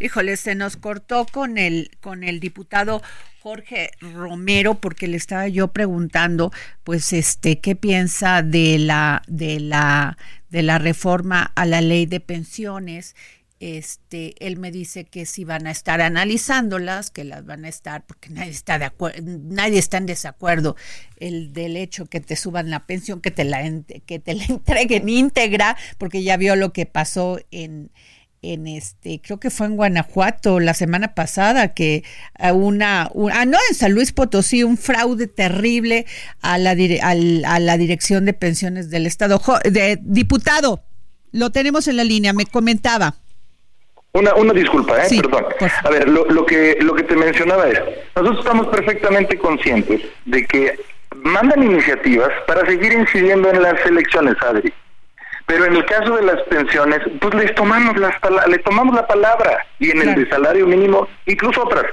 Híjole, 0.00 0.36
se 0.36 0.54
nos 0.54 0.76
cortó 0.76 1.26
con 1.30 1.58
el, 1.58 1.90
con 2.00 2.24
el 2.24 2.40
diputado 2.40 3.02
Jorge 3.40 3.92
Romero 4.00 4.74
porque 4.74 5.06
le 5.06 5.16
estaba 5.16 5.46
yo 5.46 5.68
preguntando 5.68 6.50
pues 6.82 7.12
este 7.12 7.60
qué 7.60 7.76
piensa 7.76 8.42
de 8.42 8.80
la 8.80 9.22
de 9.28 9.60
la 9.60 10.18
de 10.50 10.64
la 10.64 10.78
reforma 10.78 11.52
a 11.54 11.64
la 11.64 11.80
ley 11.80 12.06
de 12.06 12.18
pensiones 12.18 13.14
este 13.60 14.34
él 14.46 14.58
me 14.58 14.70
dice 14.70 15.04
que 15.04 15.24
si 15.24 15.44
van 15.44 15.66
a 15.66 15.70
estar 15.70 16.02
analizándolas 16.02 17.10
que 17.10 17.24
las 17.24 17.46
van 17.46 17.64
a 17.64 17.68
estar 17.68 18.04
porque 18.04 18.28
nadie 18.28 18.50
está 18.50 18.78
de 18.78 18.84
acuerdo 18.84 19.22
nadie 19.24 19.78
está 19.78 19.96
en 19.96 20.06
desacuerdo 20.06 20.76
el 21.18 21.54
del 21.54 21.78
hecho 21.78 22.04
que 22.06 22.20
te 22.20 22.36
suban 22.36 22.68
la 22.68 22.86
pensión 22.86 23.22
que 23.22 23.30
te 23.30 23.44
la 23.44 23.62
que 24.04 24.18
te 24.18 24.34
la 24.34 24.44
entreguen 24.48 25.08
íntegra 25.08 25.76
porque 25.96 26.22
ya 26.22 26.36
vio 26.36 26.54
lo 26.54 26.72
que 26.72 26.84
pasó 26.84 27.38
en 27.50 27.90
en 28.42 28.66
este, 28.66 29.20
creo 29.20 29.40
que 29.40 29.50
fue 29.50 29.66
en 29.66 29.76
Guanajuato 29.76 30.60
la 30.60 30.74
semana 30.74 31.14
pasada, 31.14 31.74
que 31.74 32.04
una, 32.54 33.10
ah, 33.32 33.44
no, 33.44 33.58
en 33.70 33.74
San 33.74 33.92
Luis 33.92 34.12
Potosí, 34.12 34.62
un 34.62 34.76
fraude 34.76 35.26
terrible 35.26 36.06
a 36.40 36.58
la, 36.58 36.70
a 36.72 37.60
la 37.60 37.78
Dirección 37.78 38.24
de 38.24 38.34
Pensiones 38.34 38.90
del 38.90 39.06
Estado. 39.06 39.40
de, 39.64 39.98
diputado, 40.02 40.84
lo 41.32 41.50
tenemos 41.50 41.88
en 41.88 41.96
la 41.96 42.04
línea, 42.04 42.32
me 42.32 42.46
comentaba. 42.46 43.16
Una, 44.16 44.34
una 44.34 44.54
disculpa, 44.54 45.04
¿eh? 45.04 45.20
perdón. 45.20 45.44
A 45.84 45.90
ver, 45.90 46.08
lo, 46.08 46.24
lo, 46.24 46.46
que, 46.46 46.78
lo 46.80 46.94
que 46.94 47.02
te 47.02 47.14
mencionaba 47.14 47.68
es, 47.68 47.78
nosotros 48.14 48.38
estamos 48.38 48.66
perfectamente 48.68 49.36
conscientes 49.36 50.00
de 50.24 50.46
que 50.46 50.80
mandan 51.16 51.62
iniciativas 51.62 52.30
para 52.46 52.64
seguir 52.64 52.94
incidiendo 52.94 53.50
en 53.50 53.60
las 53.60 53.84
elecciones, 53.84 54.34
Adri. 54.40 54.72
Pero 55.44 55.66
en 55.66 55.76
el 55.76 55.84
caso 55.84 56.16
de 56.16 56.22
las 56.22 56.40
pensiones, 56.44 57.00
pues 57.20 57.34
les 57.34 57.54
tomamos, 57.54 57.94
las 57.98 58.14
le 58.48 58.58
tomamos 58.60 58.94
la 58.94 59.06
palabra 59.06 59.66
y 59.78 59.90
en 59.90 60.00
el 60.00 60.14
de 60.14 60.30
salario 60.30 60.66
mínimo, 60.66 61.06
incluso 61.26 61.62
otras. 61.64 61.84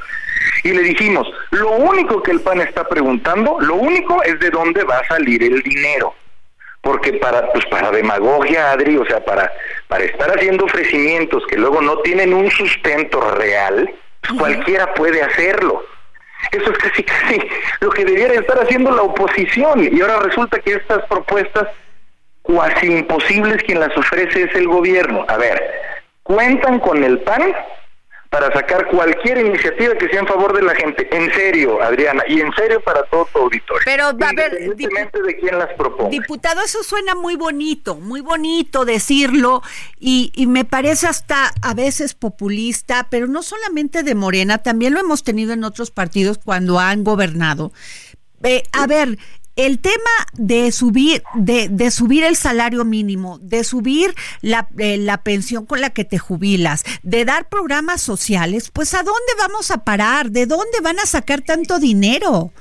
Y 0.64 0.72
le 0.72 0.82
dijimos, 0.82 1.28
lo 1.52 1.72
único 1.72 2.24
que 2.24 2.32
el 2.32 2.40
PAN 2.40 2.62
está 2.62 2.88
preguntando, 2.88 3.58
lo 3.60 3.76
único 3.76 4.24
es 4.24 4.40
de 4.40 4.50
dónde 4.50 4.86
va 4.86 5.00
a 5.00 5.08
salir 5.08 5.44
el 5.44 5.62
dinero. 5.62 6.16
Porque 6.84 7.14
para 7.14 7.52
pues 7.54 7.66
para 7.68 7.90
demagogia, 7.92 8.72
Adri, 8.72 8.98
o 8.98 9.06
sea, 9.06 9.24
para 9.24 9.52
para 9.88 10.04
estar 10.04 10.30
haciendo 10.30 10.66
ofrecimientos 10.66 11.44
que 11.48 11.58
luego 11.58 11.82
no 11.82 11.98
tienen 12.00 12.34
un 12.34 12.52
sustento 12.52 13.22
real, 13.32 13.90
pues 14.22 14.40
cualquiera 14.40 14.94
puede 14.94 15.24
hacerlo. 15.24 15.84
Eso 16.52 16.72
es 16.72 16.78
casi 16.78 17.04
casi 17.04 17.42
lo 17.80 17.90
que 17.90 18.06
debiera 18.06 18.34
estar 18.34 18.60
haciendo 18.62 18.92
la 18.92 19.02
oposición 19.02 19.90
y 19.92 20.02
ahora 20.02 20.20
resulta 20.20 20.60
que 20.60 20.74
estas 20.74 21.06
propuestas 21.06 21.70
cuasi 22.42 22.88
imposibles 22.88 23.64
quien 23.64 23.80
las 23.80 23.98
ofrece 23.98 24.44
es 24.44 24.56
el 24.56 24.68
gobierno. 24.68 25.26
A 25.30 25.38
ver, 25.38 25.64
cuentan 26.24 26.80
con 26.80 27.02
el 27.04 27.20
PAN 27.20 27.56
para 28.34 28.52
sacar 28.52 28.88
cualquier 28.88 29.38
iniciativa 29.46 29.94
que 29.94 30.10
sea 30.10 30.22
en 30.22 30.28
favor 30.28 30.56
de 30.56 30.64
la 30.64 30.74
gente. 30.74 31.08
En 31.16 31.32
serio, 31.36 31.80
Adriana, 31.84 32.24
y 32.28 32.42
en 32.42 32.52
serio 32.54 32.82
para 32.82 33.04
todo 33.04 33.28
tu 33.32 33.38
auditorio. 33.38 33.84
Pero, 33.86 34.06
a 34.06 34.14
ver, 34.14 34.76
de 34.76 35.38
quién 35.40 35.60
las 35.60 35.72
proponga. 35.78 36.10
Diputado, 36.10 36.64
eso 36.64 36.82
suena 36.82 37.14
muy 37.14 37.36
bonito, 37.36 37.94
muy 37.94 38.22
bonito 38.22 38.86
decirlo, 38.86 39.62
y, 40.00 40.32
y 40.34 40.48
me 40.48 40.66
parece 40.66 41.06
hasta 41.06 41.54
a 41.62 41.76
veces 41.76 42.16
populista, 42.16 43.06
pero 43.12 43.28
no 43.28 43.44
solamente 43.44 44.02
de 44.02 44.16
Morena, 44.16 44.58
también 44.58 44.96
lo 44.96 45.00
hemos 45.00 45.24
tenido 45.24 45.54
en 45.54 45.64
otros 45.64 45.92
partidos 45.92 46.40
cuando 46.44 46.80
han 46.80 47.04
gobernado. 47.04 47.72
Eh, 48.42 48.64
a 48.72 48.88
ver, 48.88 49.20
el 49.56 49.80
tema 49.80 50.00
de 50.34 50.72
subir, 50.72 51.24
de, 51.36 51.68
de, 51.70 51.92
subir 51.92 52.24
el 52.24 52.36
salario 52.36 52.86
mínimo, 52.86 53.38
de 53.40 53.64
subir 53.64 54.16
la, 54.42 54.68
eh, 54.80 54.98
la, 54.98 55.24
pensión 55.24 55.66
con 55.66 55.80
la 55.80 55.92
que 55.92 56.06
te 56.06 56.18
jubilas, 56.18 56.84
de 57.04 57.24
dar 57.26 57.50
programas 57.50 58.02
sociales, 58.02 58.72
pues 58.72 58.94
¿a 58.94 59.04
dónde 59.04 59.34
vamos 59.38 59.70
a 59.70 59.84
parar? 59.84 60.32
¿De 60.32 60.46
dónde 60.46 60.80
van 60.82 61.00
a 61.00 61.06
sacar 61.06 61.42
tanto 61.42 61.80
dinero? 61.80 62.52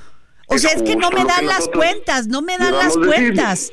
O 0.47 0.57
sea, 0.57 0.71
es 0.71 0.83
que 0.83 0.95
no 0.95 1.09
me 1.09 1.25
dan 1.25 1.47
las 1.47 1.67
cuentas, 1.67 2.27
no 2.27 2.41
me 2.41 2.57
dan 2.57 2.73
las 2.73 2.95
cuentas. 2.95 3.71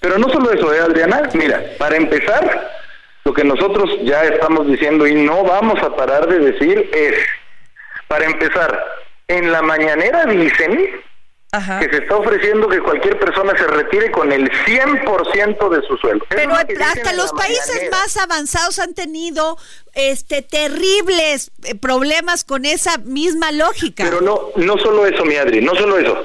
Pero 0.00 0.18
no 0.18 0.28
solo 0.30 0.50
eso, 0.52 0.72
¿eh, 0.72 0.80
Adriana? 0.80 1.28
Mira, 1.34 1.62
para 1.78 1.96
empezar, 1.96 2.70
lo 3.24 3.32
que 3.34 3.44
nosotros 3.44 3.90
ya 4.04 4.22
estamos 4.24 4.66
diciendo 4.66 5.06
y 5.06 5.14
no 5.14 5.44
vamos 5.44 5.82
a 5.82 5.94
parar 5.94 6.28
de 6.28 6.38
decir 6.38 6.88
es, 6.94 7.14
para 8.06 8.24
empezar, 8.24 8.82
en 9.26 9.52
la 9.52 9.60
mañanera 9.60 10.24
dicen 10.24 10.88
que 11.50 11.88
se 11.90 12.02
está 12.02 12.16
ofreciendo 12.16 12.68
que 12.68 12.78
cualquier 12.80 13.18
persona 13.18 13.56
se 13.56 13.66
retire 13.66 14.10
con 14.10 14.30
el 14.32 14.50
100% 14.50 15.68
de 15.70 15.86
su 15.86 15.96
sueldo. 15.96 16.26
Pero 16.28 16.52
hasta 16.54 17.12
los 17.14 17.32
países 17.32 17.88
más 17.90 18.16
avanzados 18.18 18.78
han 18.78 18.94
tenido 18.94 19.56
este 19.94 20.42
terribles 20.42 21.50
eh, 21.64 21.74
problemas 21.74 22.44
con 22.44 22.66
esa 22.66 22.98
misma 22.98 23.50
lógica. 23.52 24.04
Pero 24.04 24.20
no 24.20 24.50
no 24.56 24.76
solo 24.76 25.06
eso, 25.06 25.24
mi 25.24 25.36
Adri, 25.36 25.62
no 25.62 25.74
solo 25.74 25.98
eso. 25.98 26.22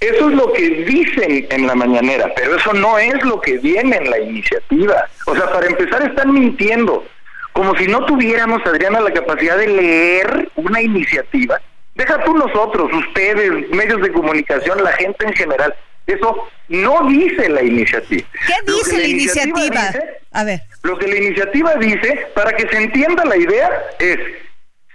Eso 0.00 0.30
es 0.30 0.34
lo 0.34 0.52
que 0.52 0.62
dicen 0.62 1.46
en 1.50 1.66
la 1.66 1.74
mañanera, 1.74 2.32
pero 2.34 2.56
eso 2.56 2.72
no 2.72 2.98
es 2.98 3.22
lo 3.22 3.40
que 3.40 3.58
viene 3.58 3.96
en 3.96 4.10
la 4.10 4.18
iniciativa. 4.18 5.06
O 5.26 5.36
sea, 5.36 5.52
para 5.52 5.66
empezar 5.66 6.02
están 6.02 6.32
mintiendo, 6.32 7.04
como 7.52 7.76
si 7.76 7.86
no 7.86 8.04
tuviéramos, 8.06 8.66
Adriana, 8.66 9.00
la 9.00 9.12
capacidad 9.12 9.58
de 9.58 9.68
leer 9.68 10.50
una 10.56 10.80
iniciativa 10.80 11.60
Deja 12.00 12.24
tú 12.24 12.34
nosotros, 12.34 12.90
ustedes, 12.94 13.68
medios 13.68 14.00
de 14.00 14.10
comunicación, 14.10 14.82
la 14.82 14.92
gente 14.92 15.22
en 15.22 15.34
general. 15.34 15.74
Eso 16.06 16.48
no 16.68 17.06
dice 17.06 17.46
la 17.50 17.62
iniciativa. 17.62 18.26
¿Qué 18.46 18.72
dice 18.72 18.98
la, 18.98 19.06
iniciativa? 19.06 19.92
a 20.32 20.44
ver. 20.44 20.62
Lo 20.82 20.96
que 20.96 21.06
la 21.06 21.16
iniciativa 21.16 21.74
dice, 21.74 22.28
para 22.34 22.56
que 22.56 22.66
se 22.68 22.84
entienda 22.84 23.22
la 23.26 23.36
idea, 23.36 23.70
es 23.98 24.18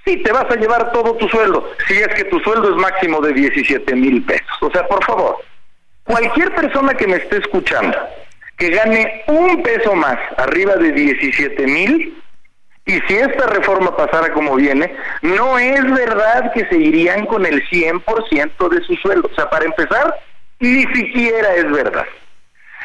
si 0.03 0.17
te 0.17 0.31
vas 0.31 0.49
a 0.49 0.55
llevar 0.55 0.91
todo 0.93 1.13
tu 1.17 1.29
sueldo, 1.29 1.71
si 1.87 1.93
es 1.93 2.07
que 2.07 2.23
tu 2.23 2.39
sueldo 2.39 2.71
es 2.71 2.75
máximo 2.75 3.21
de 3.21 3.33
17 3.33 3.95
mil 3.95 4.23
pesos. 4.23 4.57
O 4.61 4.71
sea, 4.71 4.87
por 4.87 5.05
favor, 5.05 5.37
cualquier 6.05 6.55
persona 6.55 6.95
que 6.95 7.05
me 7.05 7.17
esté 7.17 7.37
escuchando 7.37 7.95
que 8.57 8.71
gane 8.71 9.25
un 9.27 9.61
peso 9.61 9.93
más 9.93 10.17
arriba 10.37 10.75
de 10.77 10.91
17 10.91 11.67
mil, 11.67 12.17
y 12.85 12.99
si 13.07 13.15
esta 13.15 13.47
reforma 13.47 13.97
pasara 13.97 14.31
como 14.31 14.55
viene, 14.55 14.95
no 15.23 15.57
es 15.57 15.83
verdad 15.91 16.51
que 16.53 16.67
se 16.67 16.77
irían 16.77 17.25
con 17.25 17.45
el 17.45 17.67
100% 17.67 18.69
de 18.69 18.83
su 18.83 18.95
sueldo. 18.97 19.27
O 19.31 19.35
sea, 19.35 19.49
para 19.49 19.65
empezar, 19.65 20.19
ni 20.59 20.83
siquiera 20.93 21.55
es 21.55 21.71
verdad. 21.71 22.05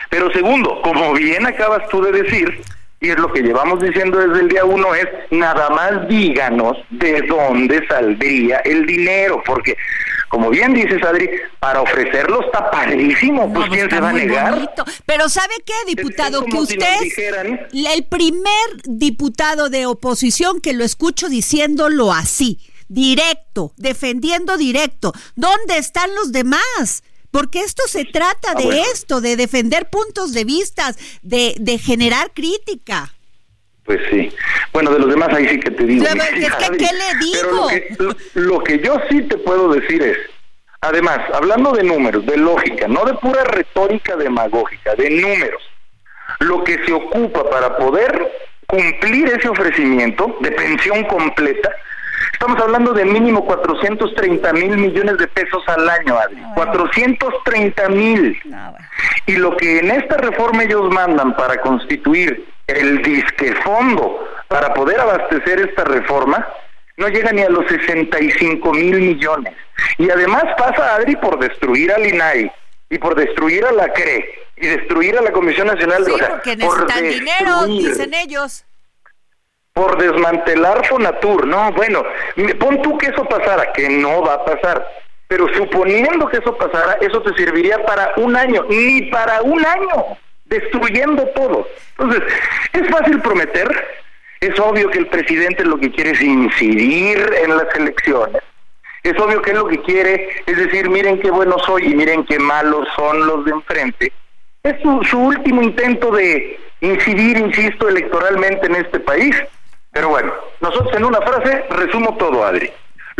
Pero 0.08 0.32
segundo, 0.32 0.80
como 0.82 1.12
bien 1.12 1.46
acabas 1.46 1.86
tú 1.88 2.02
de 2.02 2.22
decir, 2.22 2.62
y 3.00 3.08
es 3.08 3.18
lo 3.18 3.32
que 3.32 3.42
llevamos 3.42 3.80
diciendo 3.80 4.18
desde 4.18 4.42
el 4.42 4.48
día 4.48 4.64
uno, 4.64 4.94
es 4.94 5.06
nada 5.30 5.70
más 5.70 6.06
díganos 6.08 6.76
de 6.90 7.22
dónde 7.22 7.86
saldría 7.88 8.58
el 8.58 8.84
dinero, 8.84 9.42
porque 9.44 9.76
como 10.28 10.48
bien 10.48 10.74
dices, 10.74 11.02
Adri, 11.02 11.28
para 11.58 11.80
ofrecerlo 11.80 12.40
está 12.44 12.70
padrísimo, 12.70 13.52
pues 13.52 13.68
quién 13.68 13.90
se 13.90 14.00
va 14.00 14.10
a 14.10 14.12
negar. 14.12 14.72
Pero 15.04 15.28
¿sabe 15.28 15.54
qué, 15.66 15.72
diputado? 15.88 16.44
que 16.44 16.56
usted 16.56 17.02
es 17.02 17.18
el 17.72 18.04
primer 18.04 18.44
diputado 18.84 19.70
de 19.70 19.86
oposición 19.86 20.60
que 20.60 20.72
lo 20.72 20.84
escucho 20.84 21.28
diciéndolo 21.28 22.12
así, 22.12 22.60
directo, 22.86 23.72
defendiendo 23.76 24.56
directo. 24.56 25.12
¿Dónde 25.34 25.78
están 25.78 26.14
los 26.14 26.30
demás? 26.30 27.02
Porque 27.30 27.60
esto 27.60 27.82
se 27.86 28.04
trata 28.04 28.52
ah, 28.56 28.58
de 28.58 28.80
esto, 28.92 29.20
de 29.20 29.36
defender 29.36 29.88
puntos 29.88 30.32
de 30.32 30.44
vista, 30.44 30.94
de, 31.22 31.54
de 31.58 31.78
generar 31.78 32.32
crítica. 32.34 33.12
Pues 33.84 34.00
sí. 34.10 34.32
Bueno, 34.72 34.92
de 34.92 35.00
los 35.00 35.10
demás 35.10 35.30
ahí 35.34 35.48
sí 35.48 35.58
que 35.58 35.70
te 35.70 35.84
digo. 35.84 36.04
¿qué 36.04 36.88
le 36.92 37.18
digo? 37.24 37.68
lo 38.34 38.62
que, 38.62 38.78
yo 38.78 38.96
sí 39.10 39.22
te 39.22 39.36
puedo 39.38 39.72
decir 39.72 40.02
es, 40.02 40.16
además, 40.80 41.18
hablando 41.34 41.72
de 41.72 41.82
números, 41.82 42.24
de 42.26 42.36
lógica, 42.36 42.86
no 42.86 43.04
de 43.04 43.14
pura 43.14 43.42
retórica 43.44 44.16
demagógica, 44.16 44.94
de 44.94 45.10
números, 45.10 45.62
lo 46.38 46.62
que 46.62 46.84
se 46.84 46.92
ocupa 46.92 47.48
para 47.50 47.76
poder 47.76 48.30
cumplir 48.66 49.26
ese 49.28 49.48
ofrecimiento 49.48 50.36
de 50.40 50.52
pensión 50.52 51.04
completa, 51.04 51.70
estamos 52.32 52.60
hablando 52.60 52.92
de 52.92 53.04
mínimo 53.04 53.44
430 53.44 54.52
mil 54.52 54.76
millones 54.76 55.18
de 55.18 55.26
pesos 55.28 55.62
al 55.66 55.88
año, 55.88 56.18
Adri. 56.18 56.42
430 56.54 57.88
mil. 57.88 58.40
Y 59.26 59.36
lo 59.36 59.56
que 59.56 59.78
en 59.78 59.90
esta 59.90 60.16
reforma 60.16 60.64
ellos 60.64 60.90
mandan 60.92 61.34
para 61.36 61.60
constituir 61.60 62.46
el 62.66 63.02
disque 63.02 63.54
fondo 63.64 64.26
para 64.48 64.72
poder 64.74 65.00
abastecer 65.00 65.60
esta 65.60 65.84
reforma 65.84 66.46
no 66.96 67.08
llega 67.08 67.32
ni 67.32 67.42
a 67.42 67.48
los 67.48 67.66
65 67.66 68.72
mil 68.72 69.00
millones. 69.00 69.54
Y 69.98 70.10
además 70.10 70.44
pasa, 70.58 70.96
Adri, 70.96 71.16
por 71.16 71.38
destruir 71.38 71.92
al 71.92 72.06
INAI 72.06 72.52
y 72.90 72.98
por 72.98 73.14
destruir 73.14 73.64
a 73.64 73.72
la 73.72 73.92
CRE 73.92 74.28
y 74.56 74.66
destruir 74.66 75.16
a 75.16 75.22
la 75.22 75.32
Comisión 75.32 75.68
Nacional 75.68 76.04
de... 76.04 76.12
Sí, 76.12 76.20
porque 76.28 76.56
necesitan 76.56 77.02
dinero, 77.02 77.66
dicen 77.66 78.12
ellos. 78.12 78.66
Por 79.80 79.96
desmantelar 79.96 80.86
Fonatur, 80.86 81.46
no, 81.46 81.72
bueno, 81.72 82.04
pon 82.58 82.82
tú 82.82 82.98
que 82.98 83.06
eso 83.06 83.24
pasara, 83.24 83.72
que 83.72 83.88
no 83.88 84.20
va 84.20 84.34
a 84.34 84.44
pasar, 84.44 84.86
pero 85.26 85.48
suponiendo 85.54 86.28
que 86.28 86.36
eso 86.36 86.54
pasara, 86.54 86.98
eso 87.00 87.22
te 87.22 87.32
serviría 87.32 87.82
para 87.86 88.12
un 88.18 88.36
año, 88.36 88.66
ni 88.68 89.00
para 89.06 89.40
un 89.40 89.64
año, 89.64 90.18
destruyendo 90.44 91.26
todo. 91.28 91.66
Entonces, 91.98 92.22
es 92.74 92.90
fácil 92.90 93.22
prometer, 93.22 93.68
es 94.40 94.60
obvio 94.60 94.90
que 94.90 94.98
el 94.98 95.06
presidente 95.06 95.64
lo 95.64 95.78
que 95.78 95.90
quiere 95.90 96.10
es 96.10 96.20
incidir 96.20 97.32
en 97.42 97.56
las 97.56 97.74
elecciones. 97.74 98.42
Es 99.02 99.18
obvio 99.18 99.40
que 99.40 99.52
él 99.52 99.56
lo 99.56 99.66
que 99.66 99.80
quiere 99.80 100.42
es 100.44 100.58
decir, 100.58 100.90
miren 100.90 101.22
qué 101.22 101.30
bueno 101.30 101.56
soy 101.60 101.86
y 101.86 101.94
miren 101.94 102.26
qué 102.26 102.38
malos 102.38 102.86
son 102.94 103.26
los 103.26 103.46
de 103.46 103.52
enfrente. 103.52 104.12
Es 104.62 104.76
su, 104.82 105.18
último 105.18 105.62
intento 105.62 106.10
de 106.10 106.60
incidir, 106.82 107.38
insisto, 107.38 107.88
electoralmente 107.88 108.66
en 108.66 108.76
este 108.76 109.00
país. 109.00 109.34
Pero 109.92 110.08
bueno, 110.08 110.32
nosotros 110.60 110.94
en 110.96 111.04
una 111.04 111.20
frase 111.20 111.64
resumo 111.70 112.16
todo, 112.16 112.44
Adri 112.44 112.70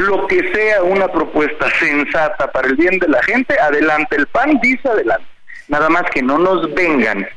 lo 0.01 0.27
que 0.27 0.51
sea 0.53 0.83
una 0.83 1.09
propuesta 1.09 1.71
sensata 1.79 2.51
para 2.51 2.69
el 2.69 2.77
bien 2.77 2.99
de 2.99 3.09
la 3.09 3.23
gente, 3.23 3.59
adelante, 3.59 4.17
el 4.17 4.27
PAN 4.29 4.59
dice 4.63 4.89
adelante. 4.89 5.27
Nada 5.69 5.89
más 5.89 6.05
que 6.13 6.23
no 6.23 6.39
nos 6.39 6.73
vengan 6.75 7.29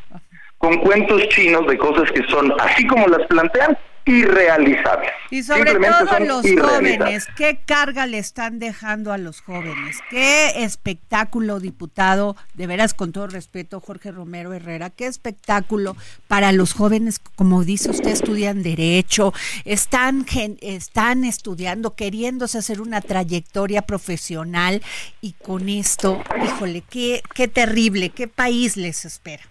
con 0.57 0.77
cuentos 0.77 1.27
chinos 1.29 1.67
de 1.67 1.77
cosas 1.77 2.09
que 2.11 2.23
son, 2.29 2.53
así 2.61 2.87
como 2.87 3.07
las 3.07 3.27
plantean, 3.27 3.77
irrealizables. 4.05 5.11
Y 5.29 5.43
sobre 5.43 5.75
todo 5.75 6.19
los 6.19 6.45
jóvenes, 6.59 7.27
¿qué 7.35 7.59
carga 7.65 8.05
le 8.05 8.17
están 8.17 8.59
dejando 8.59 9.11
a 9.11 9.17
los 9.17 9.41
jóvenes? 9.41 9.97
¿Qué 10.09 10.63
espectáculo, 10.63 11.59
diputado, 11.59 12.35
de 12.53 12.67
veras 12.67 12.93
con 12.93 13.11
todo 13.11 13.27
respeto, 13.27 13.79
Jorge 13.79 14.11
Romero 14.11 14.53
Herrera, 14.53 14.89
qué 14.89 15.07
espectáculo 15.07 15.95
para 16.27 16.51
los 16.51 16.73
jóvenes, 16.73 17.19
como 17.35 17.63
dice 17.63 17.89
usted, 17.89 18.11
estudian 18.11 18.63
derecho, 18.63 19.33
están, 19.65 20.25
están 20.61 21.23
estudiando, 21.23 21.95
queriéndose 21.95 22.57
hacer 22.57 22.81
una 22.81 23.01
trayectoria 23.01 23.83
profesional 23.83 24.81
y 25.21 25.33
con 25.33 25.69
esto, 25.69 26.23
híjole, 26.43 26.83
qué, 26.89 27.21
qué 27.33 27.47
terrible, 27.47 28.09
qué 28.09 28.27
país 28.27 28.77
les 28.77 29.05
espera. 29.05 29.43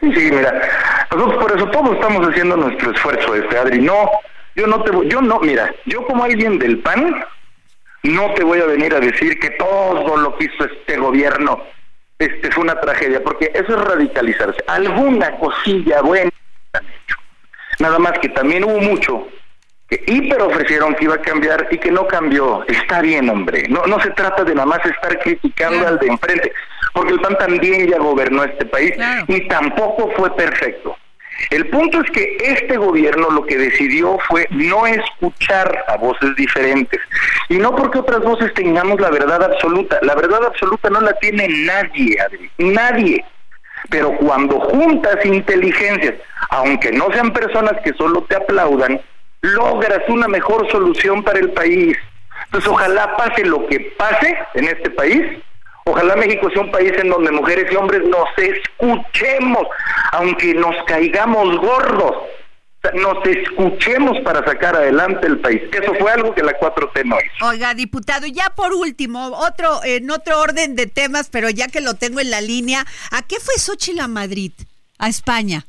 Sí, 0.00 0.06
mira, 0.08 0.89
nosotros 1.10 1.42
por 1.42 1.56
eso 1.56 1.70
todos 1.70 1.94
estamos 1.94 2.26
haciendo 2.28 2.56
nuestro 2.56 2.92
esfuerzo, 2.92 3.34
este 3.34 3.58
Adri. 3.58 3.80
No, 3.80 4.10
yo 4.54 4.66
no 4.66 4.82
te 4.82 4.90
voy, 4.90 5.08
yo 5.08 5.20
no, 5.20 5.40
mira, 5.40 5.74
yo 5.86 6.06
como 6.06 6.24
alguien 6.24 6.58
del 6.58 6.78
PAN, 6.78 7.24
no 8.02 8.34
te 8.34 8.44
voy 8.44 8.60
a 8.60 8.66
venir 8.66 8.94
a 8.94 9.00
decir 9.00 9.38
que 9.38 9.50
todo 9.50 10.16
lo 10.16 10.36
que 10.36 10.44
hizo 10.44 10.64
este 10.64 10.96
gobierno 10.96 11.60
este 12.18 12.50
fue 12.50 12.64
una 12.64 12.78
tragedia, 12.78 13.22
porque 13.24 13.50
eso 13.54 13.74
es 13.74 13.84
radicalizarse. 13.84 14.62
Alguna 14.66 15.38
cosilla 15.38 16.02
buena 16.02 16.30
han 16.74 16.84
hecho. 16.84 17.16
Nada 17.78 17.98
más 17.98 18.18
que 18.18 18.28
también 18.28 18.64
hubo 18.64 18.78
mucho 18.78 19.26
hiper 20.06 20.40
ofrecieron 20.42 20.94
que 20.94 21.04
iba 21.04 21.14
a 21.14 21.22
cambiar 21.22 21.68
y 21.70 21.78
que 21.78 21.90
no 21.90 22.06
cambió. 22.06 22.64
Está 22.68 23.00
bien, 23.00 23.28
hombre. 23.28 23.64
No, 23.68 23.84
no 23.86 24.00
se 24.00 24.10
trata 24.10 24.44
de 24.44 24.54
nada 24.54 24.66
más 24.66 24.84
estar 24.84 25.18
criticando 25.18 25.86
al 25.86 25.98
de 25.98 26.06
enfrente 26.06 26.52
porque 26.92 27.12
el 27.12 27.20
PAN 27.20 27.36
también 27.38 27.88
ya 27.88 27.98
gobernó 27.98 28.44
este 28.44 28.66
país 28.66 28.94
y 29.28 29.48
tampoco 29.48 30.10
fue 30.16 30.34
perfecto. 30.36 30.96
El 31.48 31.68
punto 31.68 32.02
es 32.02 32.10
que 32.10 32.36
este 32.40 32.76
gobierno 32.76 33.30
lo 33.30 33.46
que 33.46 33.56
decidió 33.56 34.18
fue 34.28 34.46
no 34.50 34.86
escuchar 34.86 35.84
a 35.88 35.96
voces 35.96 36.36
diferentes. 36.36 37.00
Y 37.48 37.56
no 37.56 37.74
porque 37.74 37.98
otras 37.98 38.20
voces 38.20 38.52
tengamos 38.52 39.00
la 39.00 39.10
verdad 39.10 39.42
absoluta. 39.42 39.98
La 40.02 40.14
verdad 40.14 40.44
absoluta 40.44 40.90
no 40.90 41.00
la 41.00 41.14
tiene 41.14 41.48
nadie, 41.48 42.20
Adri. 42.20 42.50
Nadie. 42.58 43.24
Pero 43.88 44.14
cuando 44.18 44.60
juntas 44.60 45.24
inteligencias, 45.24 46.14
aunque 46.50 46.92
no 46.92 47.10
sean 47.12 47.32
personas 47.32 47.72
que 47.82 47.94
solo 47.94 48.22
te 48.28 48.36
aplaudan, 48.36 49.00
logras 49.42 50.00
una 50.08 50.28
mejor 50.28 50.70
solución 50.70 51.22
para 51.22 51.38
el 51.38 51.50
país. 51.52 51.96
Entonces 52.46 52.70
ojalá 52.70 53.16
pase 53.16 53.44
lo 53.44 53.66
que 53.66 53.80
pase 53.96 54.36
en 54.54 54.64
este 54.64 54.90
país, 54.90 55.22
Ojalá 55.84 56.14
México 56.14 56.48
sea 56.52 56.62
un 56.62 56.70
país 56.70 56.92
en 56.98 57.08
donde 57.08 57.32
mujeres 57.32 57.72
y 57.72 57.76
hombres 57.76 58.02
nos 58.06 58.28
escuchemos, 58.36 59.66
aunque 60.12 60.54
nos 60.54 60.76
caigamos 60.86 61.56
gordos, 61.58 62.16
nos 62.94 63.26
escuchemos 63.26 64.18
para 64.20 64.44
sacar 64.44 64.76
adelante 64.76 65.26
el 65.26 65.38
país. 65.40 65.62
Eso 65.72 65.94
fue 65.94 66.12
algo 66.12 66.34
que 66.34 66.42
la 66.42 66.58
4T 66.58 67.04
no 67.04 67.16
hizo. 67.16 67.46
Oiga, 67.46 67.74
diputado, 67.74 68.26
ya 68.26 68.50
por 68.50 68.72
último, 68.72 69.32
otro 69.36 69.80
en 69.82 70.10
otro 70.10 70.40
orden 70.40 70.76
de 70.76 70.86
temas, 70.86 71.28
pero 71.30 71.50
ya 71.50 71.66
que 71.66 71.80
lo 71.80 71.94
tengo 71.94 72.20
en 72.20 72.30
la 72.30 72.40
línea, 72.40 72.86
¿a 73.10 73.22
qué 73.22 73.40
fue 73.40 73.54
Xochitl 73.58 74.00
a 74.00 74.08
Madrid? 74.08 74.52
A 74.98 75.08
España. 75.08 75.64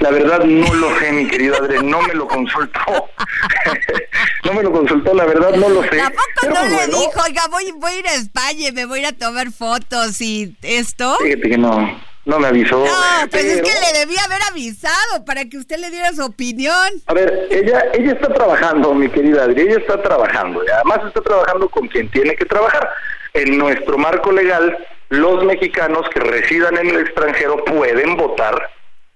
La 0.00 0.10
verdad 0.10 0.44
no 0.44 0.74
lo 0.74 0.98
sé, 0.98 1.12
mi 1.12 1.26
querido 1.26 1.56
Adrián, 1.56 1.88
no 1.88 2.00
me 2.02 2.14
lo 2.14 2.26
consultó. 2.26 2.80
no 4.44 4.52
me 4.52 4.62
lo 4.62 4.72
consultó, 4.72 5.14
la 5.14 5.26
verdad 5.26 5.50
no 5.56 5.68
lo 5.68 5.82
sé. 5.82 5.96
Tampoco 5.96 6.48
no 6.48 6.64
le 6.64 6.86
dijo, 6.86 7.20
oiga, 7.24 7.42
voy, 7.50 7.72
voy 7.76 7.92
a 7.92 7.98
ir 7.98 8.06
a 8.06 8.14
España 8.14 8.68
y 8.68 8.72
me 8.72 8.86
voy 8.86 9.00
a 9.00 9.02
ir 9.02 9.06
a 9.08 9.12
tomar 9.12 9.50
fotos 9.52 10.20
y 10.20 10.56
esto. 10.62 11.16
Fíjate 11.22 11.50
que 11.50 11.58
no, 11.58 12.00
no 12.24 12.38
me 12.38 12.48
avisó. 12.48 12.78
No, 12.78 13.28
pues 13.30 13.44
es 13.44 13.62
que 13.62 13.68
le 13.68 13.98
debía 13.98 14.20
haber 14.24 14.40
avisado 14.50 15.24
para 15.26 15.44
que 15.46 15.58
usted 15.58 15.78
le 15.78 15.90
diera 15.90 16.12
su 16.12 16.24
opinión. 16.24 16.74
A 17.06 17.14
ver, 17.14 17.48
ella, 17.50 17.84
ella 17.92 18.12
está 18.12 18.32
trabajando, 18.32 18.94
mi 18.94 19.08
querida 19.08 19.44
Adri, 19.44 19.62
ella 19.62 19.78
está 19.78 20.02
trabajando. 20.02 20.64
Y 20.64 20.70
además 20.70 21.00
está 21.06 21.20
trabajando 21.20 21.68
con 21.68 21.88
quien 21.88 22.10
tiene 22.10 22.34
que 22.36 22.44
trabajar. 22.44 22.88
En 23.32 23.58
nuestro 23.58 23.96
marco 23.96 24.32
legal, 24.32 24.76
los 25.10 25.44
mexicanos 25.44 26.08
que 26.12 26.20
residan 26.20 26.78
en 26.78 26.90
el 26.90 27.00
extranjero 27.00 27.64
pueden 27.64 28.16
votar 28.16 28.70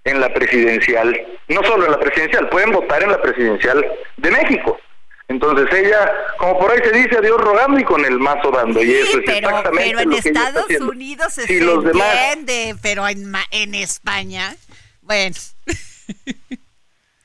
en 0.05 0.21
la 0.21 0.33
presidencial, 0.33 1.19
no 1.47 1.63
solo 1.63 1.85
en 1.85 1.91
la 1.91 1.99
presidencial, 1.99 2.47
pueden 2.49 2.71
votar 2.71 3.03
en 3.03 3.11
la 3.11 3.21
presidencial 3.21 3.85
de 4.17 4.31
México. 4.31 4.79
Entonces 5.27 5.67
ella, 5.73 6.11
como 6.37 6.59
por 6.59 6.71
ahí 6.71 6.79
se 6.83 6.91
dice, 6.91 7.17
a 7.17 7.21
Dios 7.21 7.41
rogando 7.41 7.79
y 7.79 7.83
con 7.83 8.05
el 8.05 8.19
mazo 8.19 8.51
dando. 8.51 8.83
y 8.83 8.93
eso 8.93 9.17
es 9.19 9.23
pero, 9.25 9.49
exactamente 9.49 9.95
pero 9.95 9.99
en 9.99 10.13
Estados 10.13 10.69
Unidos 10.81 11.33
se, 11.33 11.41
entiende, 11.41 12.75
pero 12.83 13.07
en, 13.07 13.33
en 13.49 13.75
España, 13.75 14.55
bueno. 15.01 15.35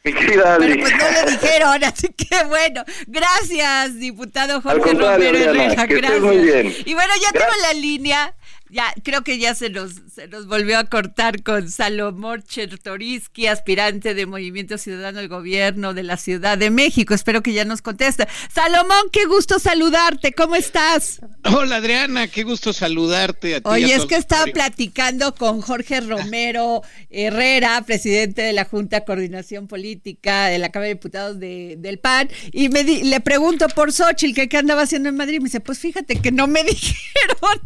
Pero 0.02 0.16
pues 0.16 0.36
no 0.36 0.58
le 0.58 0.76
dijeron, 1.30 1.84
así 1.84 2.08
que 2.08 2.44
bueno, 2.44 2.82
gracias, 3.06 3.98
diputado 3.98 4.62
Jorge 4.62 4.94
Romero 4.94 5.36
Herrera, 5.36 5.84
gracias. 5.84 6.20
Muy 6.22 6.38
bien. 6.38 6.74
Y 6.86 6.94
bueno, 6.94 7.12
ya 7.20 7.32
tengo 7.32 7.52
la 7.60 7.74
línea 7.74 8.34
ya, 8.70 8.92
creo 9.02 9.22
que 9.22 9.38
ya 9.38 9.54
se 9.54 9.70
nos, 9.70 9.92
se 10.12 10.28
nos 10.28 10.46
volvió 10.46 10.78
a 10.78 10.84
cortar 10.84 11.42
con 11.42 11.70
Salomón 11.70 12.42
Chertoriski, 12.42 13.46
aspirante 13.46 14.14
de 14.14 14.26
Movimiento 14.26 14.78
Ciudadano 14.78 15.18
del 15.18 15.28
Gobierno 15.28 15.94
de 15.94 16.02
la 16.02 16.16
Ciudad 16.16 16.56
de 16.56 16.70
México. 16.70 17.14
Espero 17.14 17.42
que 17.42 17.52
ya 17.52 17.64
nos 17.64 17.82
conteste. 17.82 18.28
Salomón, 18.52 19.10
qué 19.12 19.26
gusto 19.26 19.58
saludarte. 19.58 20.32
¿Cómo 20.32 20.54
estás? 20.54 21.20
Hola 21.44 21.76
Adriana, 21.76 22.28
qué 22.28 22.44
gusto 22.44 22.72
saludarte. 22.72 23.56
A 23.56 23.60
ti 23.60 23.68
Oye, 23.68 23.94
es 23.94 24.06
que 24.06 24.16
estaba 24.16 24.44
platicando 24.46 25.34
con 25.34 25.60
Jorge 25.60 26.00
Romero 26.00 26.82
Herrera, 27.10 27.82
presidente 27.82 28.42
de 28.42 28.52
la 28.52 28.64
Junta 28.64 29.00
de 29.00 29.04
Coordinación 29.04 29.66
Política 29.66 30.46
de 30.46 30.58
la 30.58 30.70
Cámara 30.70 30.88
de 30.88 30.94
Diputados 30.94 31.40
de, 31.40 31.76
del 31.78 31.98
PAN, 31.98 32.28
y 32.52 32.68
me 32.68 32.84
le 32.84 33.20
pregunto 33.20 33.68
por 33.68 33.92
Xochitl, 33.92 34.34
¿qué, 34.34 34.48
¿qué 34.48 34.58
andaba 34.58 34.82
haciendo 34.82 35.08
en 35.08 35.16
Madrid? 35.16 35.38
Me 35.38 35.44
dice, 35.44 35.60
pues 35.60 35.78
fíjate 35.78 36.20
que 36.20 36.32
no 36.32 36.46
me 36.46 36.62
dijeron. 36.64 37.60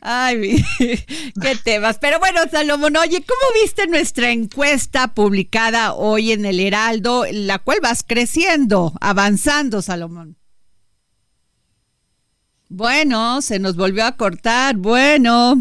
Ay, 0.00 0.64
qué 0.78 1.56
temas. 1.62 1.98
Pero 1.98 2.18
bueno, 2.18 2.40
Salomón, 2.50 2.96
oye, 2.96 3.24
¿cómo 3.24 3.62
viste 3.62 3.86
nuestra 3.86 4.30
encuesta 4.30 5.14
publicada 5.14 5.94
hoy 5.94 6.32
en 6.32 6.44
el 6.44 6.60
Heraldo, 6.60 7.24
la 7.30 7.58
cual 7.58 7.78
vas 7.82 8.04
creciendo, 8.06 8.94
avanzando, 9.00 9.82
Salomón? 9.82 10.36
Bueno, 12.68 13.42
se 13.42 13.58
nos 13.58 13.76
volvió 13.76 14.04
a 14.04 14.16
cortar. 14.16 14.76
Bueno, 14.76 15.60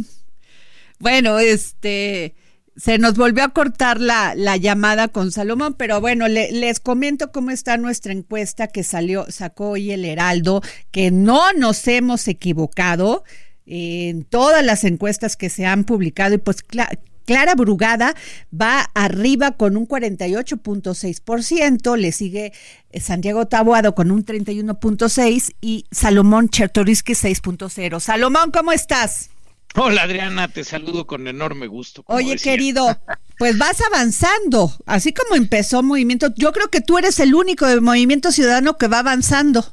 bueno, 0.99 1.39
este, 1.39 2.35
se 2.75 2.97
nos 2.97 3.15
volvió 3.15 3.43
a 3.43 3.49
cortar 3.49 3.99
la, 3.99 4.35
la 4.35 4.57
llamada 4.57 5.07
con 5.07 5.31
Salomón, 5.31 5.73
pero 5.73 5.99
bueno, 6.01 6.27
les 6.27 6.79
comento 6.79 7.31
cómo 7.31 7.51
está 7.51 7.77
nuestra 7.77 8.13
encuesta 8.13 8.67
que 8.67 8.83
salió, 8.83 9.25
sacó 9.29 9.71
hoy 9.71 9.91
el 9.91 10.05
Heraldo, 10.05 10.61
que 10.91 11.09
no 11.09 11.51
nos 11.53 11.87
hemos 11.87 12.27
equivocado 12.27 13.23
en 13.69 14.23
todas 14.23 14.65
las 14.65 14.83
encuestas 14.83 15.37
que 15.37 15.49
se 15.49 15.67
han 15.67 15.83
publicado 15.83 16.33
y 16.33 16.39
pues 16.39 16.63
Clara 16.63 17.53
Brugada 17.55 18.15
va 18.51 18.89
arriba 18.95 19.51
con 19.51 19.77
un 19.77 19.87
48.6%, 19.87 21.95
le 21.95 22.11
sigue 22.11 22.51
eh, 22.89 22.99
Santiago 22.99 23.45
Taboado 23.45 23.93
con 23.93 24.09
un 24.09 24.25
31.6% 24.25 25.53
y 25.61 25.85
Salomón 25.91 26.49
Chertoriski 26.49 27.13
6.0%. 27.13 27.99
Salomón, 27.99 28.49
¿cómo 28.51 28.71
estás? 28.71 29.29
Hola 29.75 30.01
Adriana, 30.01 30.47
te 30.47 30.63
saludo 30.63 31.05
con 31.05 31.27
enorme 31.27 31.67
gusto. 31.67 32.03
Oye, 32.07 32.37
querido, 32.37 32.99
pues 33.37 33.55
vas 33.59 33.81
avanzando, 33.81 34.73
así 34.87 35.13
como 35.13 35.35
empezó 35.35 35.83
Movimiento. 35.83 36.33
Yo 36.35 36.51
creo 36.51 36.69
que 36.69 36.81
tú 36.81 36.97
eres 36.97 37.19
el 37.19 37.35
único 37.35 37.67
de 37.67 37.79
Movimiento 37.79 38.31
Ciudadano 38.31 38.79
que 38.79 38.87
va 38.87 38.97
avanzando. 38.99 39.63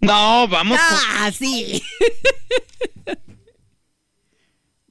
No, 0.00 0.48
vamos. 0.48 0.78
Ah, 0.80 1.30
sí. 1.32 1.82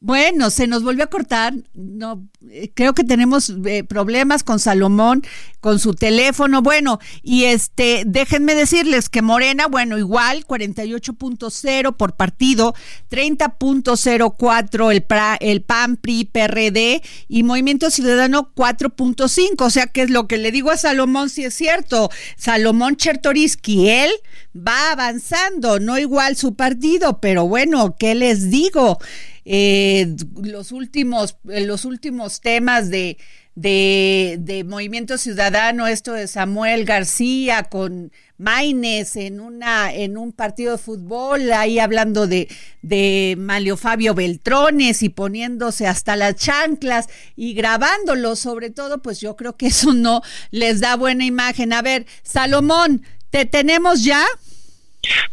Bueno, 0.06 0.52
se 0.52 0.68
nos 0.68 0.84
volvió 0.84 1.06
a 1.06 1.08
cortar. 1.08 1.56
No, 1.74 2.30
eh, 2.52 2.70
creo 2.76 2.94
que 2.94 3.04
tenemos 3.04 3.52
eh, 3.66 3.84
problemas 3.84 4.44
con 4.44 4.60
Salomón, 4.60 5.24
con 5.62 5.80
su 5.80 5.96
teléfono. 5.96 6.62
Bueno, 6.62 7.00
y 7.24 7.46
este, 7.46 8.04
déjenme 8.06 8.54
decirles 8.54 9.10
que 9.10 9.24
Morena, 9.24 9.66
bueno, 9.66 9.98
igual 9.98 10.46
48.0 10.46 11.98
por 11.98 12.16
partido, 12.16 12.76
30.04 13.10 14.92
el, 14.92 15.06
el 15.40 15.62
PAN, 15.64 15.98
PRI, 15.98 16.26
PRD 16.26 17.02
y 17.28 17.42
Movimiento 17.42 17.90
Ciudadano 17.90 18.52
4.5. 18.54 19.56
O 19.66 19.70
sea 19.72 19.88
que 19.88 20.04
es 20.04 20.12
lo 20.12 20.28
que 20.28 20.38
le 20.38 20.52
digo 20.52 20.70
a 20.70 20.78
Salomón, 20.78 21.32
si 21.32 21.46
es 21.46 21.56
cierto. 21.56 22.12
Salomón 22.38 22.96
Chertoriski, 22.96 23.90
él 23.90 24.12
va 24.56 24.92
avanzando, 24.92 25.80
no 25.80 25.98
igual 25.98 26.36
su 26.36 26.56
partido, 26.56 27.20
pero 27.20 27.48
bueno, 27.48 27.96
¿qué 27.98 28.16
les 28.16 28.50
digo? 28.50 28.98
eh, 29.46 30.16
los 30.42 30.72
últimos, 30.72 31.38
los 31.44 31.86
últimos 31.86 32.42
temas 32.42 32.90
de, 32.90 33.18
de, 33.54 34.66
Movimiento 34.68 35.20
Ciudadano, 35.20 35.86
esto 35.86 36.14
de 36.14 36.28
Samuel 36.28 36.84
García 36.84 37.64
con 37.64 38.12
Maines 38.38 39.16
en 39.16 39.40
una, 39.40 39.94
en 39.94 40.18
un 40.18 40.34
partido 40.34 40.74
de 40.74 40.78
fútbol, 40.80 41.54
ahí 41.54 41.78
hablando 41.78 42.26
de, 42.26 42.50
de 42.82 43.36
Malio 43.38 43.78
Fabio 43.78 44.16
Beltrones 44.16 45.04
y 45.04 45.10
poniéndose 45.10 45.86
hasta 45.86 46.16
las 46.16 46.36
chanclas 46.36 47.08
y 47.36 47.54
grabándolo, 47.54 48.36
sobre 48.36 48.72
todo, 48.72 49.04
pues 49.04 49.22
yo 49.22 49.36
creo 49.36 49.56
que 49.56 49.68
eso 49.68 49.94
no 49.94 50.22
les 50.50 50.82
da 50.82 50.96
buena 50.96 51.24
imagen. 51.24 51.72
A 51.72 51.84
ver, 51.84 52.08
Salomón, 52.24 53.04
¿te 53.30 53.46
tenemos 53.46 54.04
ya? 54.04 54.26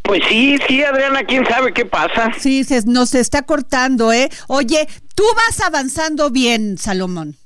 Pues 0.02 0.22
sí, 0.28 0.58
sí, 0.66 0.82
Adriana, 0.82 1.24
quién 1.24 1.46
sabe 1.46 1.72
qué 1.72 1.84
pasa. 1.84 2.32
Sí, 2.38 2.64
se 2.64 2.82
nos 2.86 3.14
está 3.14 3.42
cortando, 3.42 4.12
¿eh? 4.12 4.28
Oye, 4.48 4.88
tú 5.14 5.24
vas 5.36 5.60
avanzando 5.60 6.30
bien, 6.30 6.78
Salomón. 6.78 7.36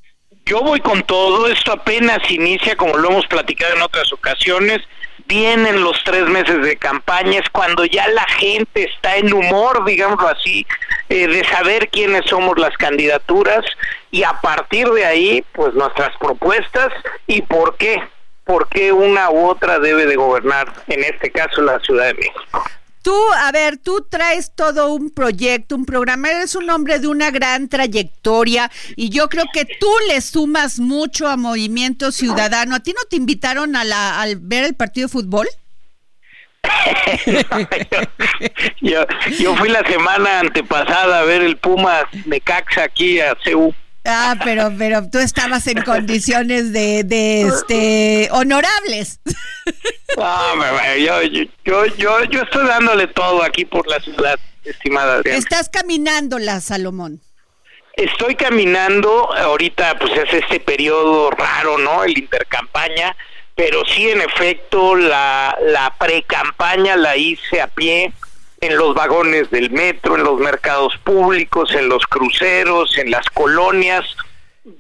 Yo 0.47 0.61
voy 0.63 0.81
con 0.81 1.03
todo, 1.03 1.49
esto 1.49 1.73
apenas 1.73 2.19
inicia, 2.31 2.77
como 2.77 2.97
lo 2.97 3.11
hemos 3.11 3.27
platicado 3.27 3.75
en 3.75 3.83
otras 3.83 4.13
ocasiones. 4.13 4.81
Vienen 5.27 5.83
los 5.83 5.97
tres 6.05 6.29
meses 6.29 6.63
de 6.63 6.77
campaña, 6.77 7.41
es 7.41 7.51
cuando 7.51 7.85
ya 7.85 8.07
la 8.09 8.25
gente 8.39 8.85
está 8.85 9.17
en 9.17 9.33
humor, 9.33 9.85
digámoslo 9.85 10.29
así, 10.29 10.65
eh, 11.09 11.27
de 11.27 11.45
saber 11.47 11.89
quiénes 11.89 12.27
somos 12.27 12.57
las 12.59 12.77
candidaturas 12.77 13.65
y 14.13 14.23
a 14.23 14.41
partir 14.41 14.89
de 14.91 15.05
ahí, 15.05 15.45
pues 15.53 15.75
nuestras 15.75 16.17
propuestas 16.19 16.93
y 17.27 17.43
por 17.43 17.77
qué 17.77 18.01
por 18.47 18.69
qué 18.69 18.93
una 18.93 19.31
u 19.31 19.45
otra 19.45 19.79
debe 19.79 20.07
de 20.07 20.17
gobernar, 20.17 20.73
en 20.87 21.05
este 21.05 21.31
caso 21.31 21.61
la 21.61 21.79
Ciudad 21.81 22.07
de 22.07 22.15
México. 22.15 22.65
Tú, 23.03 23.15
a 23.39 23.53
ver, 23.53 23.77
tú 23.77 24.07
traes 24.09 24.53
todo 24.55 24.93
un 24.93 25.11
proyecto, 25.11 25.77
un 25.77 25.85
programa, 25.85 26.31
eres 26.31 26.55
un 26.55 26.69
hombre 26.71 26.99
de 26.99 27.09
una 27.09 27.31
gran 27.31 27.69
trayectoria 27.69 28.71
y 28.97 29.11
yo 29.11 29.29
creo 29.29 29.45
que 29.53 29.65
tú 29.65 29.91
le 30.09 30.21
sumas 30.21 30.81
mucho 30.81 31.29
a 31.29 31.37
Movimiento 31.37 32.11
Ciudadano. 32.11 32.75
¿A 32.75 32.81
ti 32.81 32.93
no 32.93 33.03
te 33.09 33.17
invitaron 33.17 33.77
a 33.77 33.85
la, 33.85 34.21
al 34.21 34.37
ver 34.37 34.65
el 34.65 34.75
partido 34.75 35.07
de 35.07 35.13
fútbol? 35.13 35.47
yo, 38.81 39.07
yo, 39.39 39.57
fui 39.57 39.69
la 39.69 39.87
semana 39.87 40.41
antepasada 40.41 41.21
a 41.21 41.25
ver 41.25 41.43
el 41.43 41.59
Puma 41.59 42.09
de 42.25 42.41
Caxa 42.41 42.85
aquí 42.85 43.21
a 43.21 43.37
CEU. 43.45 43.73
Ah, 44.07 44.37
pero, 44.45 44.73
pero 44.79 45.09
tú 45.11 45.19
estabas 45.19 45.67
en 45.67 45.83
condiciones 45.83 46.73
de, 46.73 47.03
de 47.05 47.43
este 47.43 48.29
honorables. 48.31 49.21
yo, 50.99 51.23
yo, 51.65 51.87
yo, 51.97 52.25
yo 52.25 52.43
estoy 52.43 52.67
dándole 52.67 53.09
todo 53.09 53.43
aquí 53.43 53.65
por 53.65 53.87
la 53.89 54.01
ciudad, 54.01 54.39
estimada 54.65 55.17
Adriana. 55.17 55.39
Estás 55.39 55.69
caminándola, 55.69 56.61
Salomón. 56.61 57.21
Estoy 57.95 58.35
caminando, 58.35 59.33
ahorita 59.35 59.99
pues 59.99 60.13
es 60.13 60.33
este 60.33 60.61
periodo 60.61 61.31
raro, 61.31 61.79
¿no? 61.79 62.05
El 62.05 62.19
intercampaña, 62.19 63.17
pero 63.55 63.83
sí 63.87 64.11
en 64.11 64.21
efecto 64.21 64.95
la, 64.95 65.57
la 65.63 65.95
pre-campaña 65.99 66.95
la 66.97 67.17
hice 67.17 67.63
a 67.63 67.69
pie, 67.69 68.13
en 68.61 68.77
los 68.77 68.95
vagones 68.95 69.51
del 69.51 69.71
metro, 69.71 70.17
en 70.17 70.25
los 70.25 70.41
mercados 70.41 70.97
públicos, 71.05 71.73
en 71.75 71.89
los 71.89 72.05
cruceros, 72.07 72.97
en 72.99 73.11
las 73.11 73.29
colonias, 73.31 74.05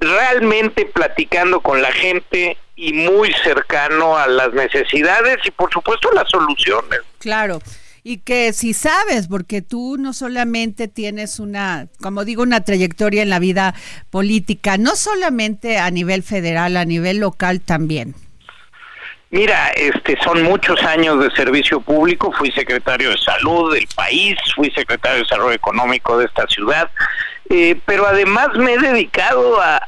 realmente 0.00 0.86
platicando 0.86 1.60
con 1.60 1.82
la 1.82 1.92
gente 1.92 2.56
y 2.74 2.92
muy 2.92 3.32
cercano 3.42 4.16
a 4.16 4.26
las 4.26 4.52
necesidades 4.52 5.38
y 5.44 5.50
por 5.50 5.72
supuesto 5.72 6.10
las 6.12 6.28
soluciones. 6.28 7.00
Claro. 7.18 7.60
Y 8.02 8.18
que 8.18 8.52
si 8.52 8.72
sabes, 8.72 9.26
porque 9.26 9.62
tú 9.62 9.96
no 9.98 10.12
solamente 10.12 10.86
tienes 10.86 11.40
una, 11.40 11.88
como 12.00 12.24
digo, 12.24 12.44
una 12.44 12.60
trayectoria 12.60 13.22
en 13.22 13.30
la 13.30 13.40
vida 13.40 13.74
política, 14.10 14.78
no 14.78 14.94
solamente 14.94 15.78
a 15.78 15.90
nivel 15.90 16.22
federal, 16.22 16.76
a 16.76 16.84
nivel 16.84 17.18
local 17.18 17.60
también. 17.60 18.14
Mira, 19.30 19.70
este 19.70 20.16
son 20.22 20.42
muchos 20.44 20.80
años 20.84 21.18
de 21.18 21.30
servicio 21.32 21.80
público, 21.80 22.32
fui 22.32 22.52
secretario 22.52 23.10
de 23.10 23.18
salud 23.18 23.74
del 23.74 23.86
país, 23.96 24.36
fui 24.54 24.70
secretario 24.70 25.16
de 25.16 25.22
desarrollo 25.24 25.52
económico 25.52 26.16
de 26.16 26.26
esta 26.26 26.46
ciudad, 26.46 26.88
eh, 27.50 27.76
pero 27.86 28.06
además 28.06 28.50
me 28.56 28.74
he 28.74 28.78
dedicado 28.78 29.60
a, 29.60 29.82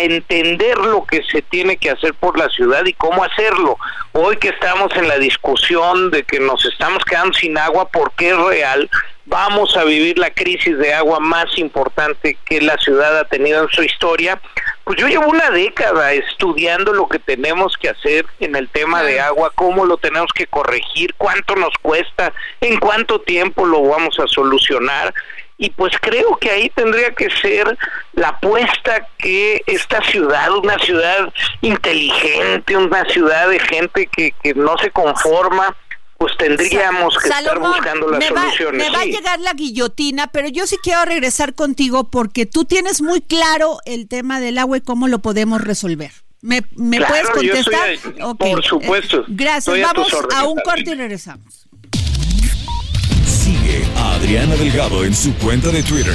entender 0.00 0.76
lo 0.78 1.04
que 1.04 1.22
se 1.22 1.42
tiene 1.42 1.76
que 1.76 1.90
hacer 1.90 2.12
por 2.14 2.36
la 2.36 2.48
ciudad 2.48 2.84
y 2.84 2.92
cómo 2.94 3.22
hacerlo. 3.22 3.78
Hoy 4.12 4.36
que 4.36 4.48
estamos 4.48 4.94
en 4.96 5.06
la 5.06 5.16
discusión 5.18 6.10
de 6.10 6.24
que 6.24 6.40
nos 6.40 6.64
estamos 6.66 7.04
quedando 7.04 7.32
sin 7.34 7.56
agua 7.56 7.88
porque 7.88 8.30
es 8.30 8.36
real, 8.36 8.90
vamos 9.32 9.74
a 9.78 9.84
vivir 9.84 10.18
la 10.18 10.28
crisis 10.28 10.76
de 10.76 10.92
agua 10.92 11.18
más 11.18 11.56
importante 11.56 12.36
que 12.44 12.60
la 12.60 12.76
ciudad 12.76 13.18
ha 13.18 13.24
tenido 13.24 13.62
en 13.62 13.68
su 13.70 13.82
historia. 13.82 14.38
Pues 14.84 15.00
yo 15.00 15.08
llevo 15.08 15.26
una 15.26 15.50
década 15.50 16.12
estudiando 16.12 16.92
lo 16.92 17.08
que 17.08 17.18
tenemos 17.18 17.78
que 17.78 17.88
hacer 17.88 18.26
en 18.40 18.54
el 18.54 18.68
tema 18.68 19.02
de 19.02 19.20
agua, 19.20 19.50
cómo 19.54 19.86
lo 19.86 19.96
tenemos 19.96 20.30
que 20.34 20.46
corregir, 20.46 21.14
cuánto 21.16 21.56
nos 21.56 21.72
cuesta, 21.80 22.34
en 22.60 22.78
cuánto 22.78 23.22
tiempo 23.22 23.64
lo 23.64 23.82
vamos 23.82 24.18
a 24.20 24.26
solucionar 24.26 25.14
y 25.62 25.70
pues 25.70 25.92
creo 26.00 26.36
que 26.38 26.50
ahí 26.50 26.68
tendría 26.70 27.12
que 27.12 27.30
ser 27.30 27.78
la 28.14 28.30
apuesta 28.30 29.06
que 29.16 29.62
esta 29.66 30.02
ciudad, 30.02 30.50
una 30.56 30.76
ciudad 30.80 31.32
inteligente, 31.60 32.76
una 32.76 33.04
ciudad 33.04 33.48
de 33.48 33.60
gente 33.60 34.08
que, 34.08 34.34
que 34.42 34.54
no 34.54 34.76
se 34.78 34.90
conforma, 34.90 35.76
pues 36.22 36.36
tendríamos 36.36 37.18
que 37.18 37.28
estar 37.28 37.58
buscando 37.58 38.08
las 38.08 38.24
soluciones. 38.24 38.84
me 38.84 38.96
va 38.96 39.00
a 39.00 39.04
llegar 39.06 39.40
la 39.40 39.54
guillotina, 39.54 40.28
pero 40.28 40.46
yo 40.46 40.68
sí 40.68 40.76
quiero 40.80 41.04
regresar 41.04 41.54
contigo 41.54 42.10
porque 42.10 42.46
tú 42.46 42.64
tienes 42.64 43.02
muy 43.02 43.20
claro 43.22 43.78
el 43.86 44.06
tema 44.06 44.38
del 44.38 44.58
agua 44.58 44.76
y 44.76 44.82
cómo 44.82 45.08
lo 45.08 45.18
podemos 45.18 45.60
resolver. 45.60 46.12
¿Me, 46.40 46.62
puedes 46.62 47.30
contestar? 47.30 47.98
Por 48.38 48.64
supuesto. 48.64 49.24
gracias. 49.26 49.80
Vamos 49.80 50.12
a 50.32 50.46
un 50.46 50.60
corte 50.64 50.92
y 50.92 50.94
regresamos. 50.94 51.66
Sigue 53.26 53.84
a 53.96 54.14
Adriana 54.14 54.54
Delgado 54.54 55.04
en 55.04 55.14
su 55.14 55.34
cuenta 55.38 55.70
de 55.70 55.82
Twitter. 55.82 56.14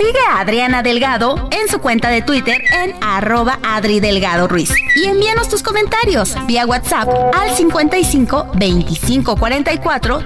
Sigue 0.00 0.18
a 0.30 0.40
Adriana 0.40 0.82
Delgado 0.82 1.50
en 1.52 1.68
su 1.68 1.78
cuenta 1.78 2.08
de 2.08 2.22
Twitter 2.22 2.62
en 2.72 2.94
arroba 3.02 3.60
Adri 3.62 4.00
Delgado 4.00 4.48
Ruiz. 4.48 4.70
Y 4.96 5.04
envíanos 5.04 5.50
tus 5.50 5.62
comentarios 5.62 6.34
vía 6.46 6.64
WhatsApp 6.64 7.06
al 7.34 7.54
55 7.54 8.52
25 8.58 9.36
44. 9.36 10.22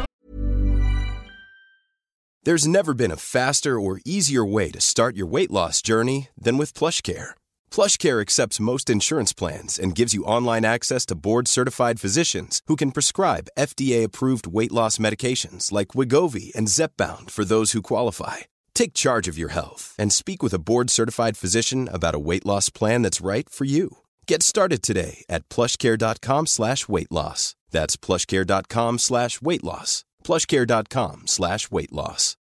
There's 2.45 2.69
never 2.69 2.95
been 2.95 3.11
a 3.11 3.17
faster 3.17 3.81
or 3.81 3.99
easier 4.05 4.45
way 4.45 4.71
to 4.71 4.81
start 4.81 5.17
your 5.17 5.27
weight 5.27 5.51
loss 5.51 5.83
journey 5.83 6.29
than 6.41 6.57
with 6.57 6.73
PlushCare. 6.73 7.31
PlushCare 7.73 8.21
accepts 8.21 8.61
most 8.61 8.89
insurance 8.89 9.33
plans 9.33 9.77
and 9.77 9.97
gives 9.97 10.15
you 10.15 10.23
online 10.23 10.65
access 10.65 11.05
to 11.07 11.17
board-certified 11.17 11.99
physicians 11.99 12.61
who 12.69 12.77
can 12.77 12.93
prescribe 12.93 13.49
FDA-approved 13.59 14.47
weight 14.47 14.71
loss 14.71 14.99
medications 14.99 15.73
like 15.73 15.97
Wigovi 15.97 16.55
and 16.55 16.69
Zepbound 16.69 17.33
for 17.33 17.45
those 17.45 17.73
who 17.73 17.83
qualify. 17.83 18.45
Take 18.75 18.93
charge 18.95 19.27
of 19.29 19.39
your 19.39 19.51
health 19.51 19.95
and 19.99 20.13
speak 20.13 20.43
with 20.43 20.55
a 20.55 20.59
board-certified 20.59 21.37
physician 21.37 21.89
about 21.93 22.15
a 22.15 22.19
weight 22.19 22.45
loss 22.45 22.71
plan 22.71 23.03
that's 23.03 23.21
right 23.21 23.49
for 23.49 23.65
you. 23.65 23.99
Get 24.27 24.43
started 24.43 24.83
today 24.83 25.25
at 25.29 25.49
plushcare.com 25.49 26.47
slash 26.47 26.89
weight 26.89 27.11
loss. 27.11 27.55
That's 27.71 27.97
plushcare.com 27.97 28.99
slash 28.99 29.41
weight 29.41 29.65
loss. 29.65 30.05
plushcare.com 30.25 31.23
slash 31.27 31.71
weight 31.71 31.93
loss. 31.93 32.37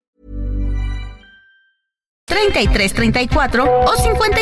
3334 2.29 3.59
o 3.61 3.95
55 3.97 4.33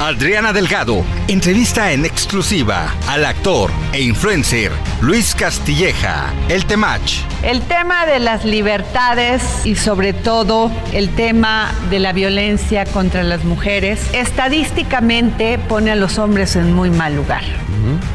Adriana 0.00 0.52
Delgado 0.52 1.04
entrevista 1.26 1.90
en 1.92 2.04
exclusiva 2.04 2.94
al 3.08 3.24
actor 3.24 3.72
e 3.92 4.00
influencer 4.00 4.70
Luis 5.00 5.34
Castilleja, 5.34 6.32
el 6.48 6.66
Temach. 6.66 7.24
El 7.42 7.62
tema 7.62 8.06
de 8.06 8.20
las 8.20 8.44
libertades 8.44 9.42
y 9.66 9.74
sobre 9.74 10.12
todo 10.12 10.70
el 10.92 11.10
tema 11.10 11.72
de 11.90 11.98
la 11.98 12.12
violencia 12.12 12.84
contra 12.84 13.24
las 13.24 13.42
mujeres 13.42 14.00
estadísticamente 14.14 15.58
pone 15.58 15.90
a 15.90 15.96
los 15.96 16.18
hombres 16.18 16.54
en 16.54 16.72
muy 16.72 16.90
mal 16.90 17.16
lugar. 17.16 17.42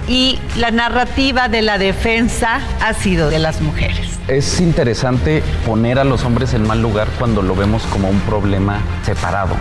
Y 0.08 0.40
la 0.58 0.72
narrativa 0.72 1.50
de 1.50 1.62
la 1.62 1.78
defensa 1.78 2.62
ha 2.80 2.94
sido 2.94 3.30
de 3.30 3.40
las 3.40 3.60
mujeres. 3.60 4.08
Es 4.30 4.62
interesante 4.62 5.44
poner 5.66 6.00
a 6.00 6.06
los 6.06 6.24
hombres 6.24 6.54
en 6.54 6.66
mal 6.66 6.82
lugar 6.82 7.10
cuando 7.20 7.42
lo 7.42 7.58
vemos 7.58 7.84
como 7.88 8.10
un 8.10 8.22
problema 8.22 8.80
separado. 9.06 9.54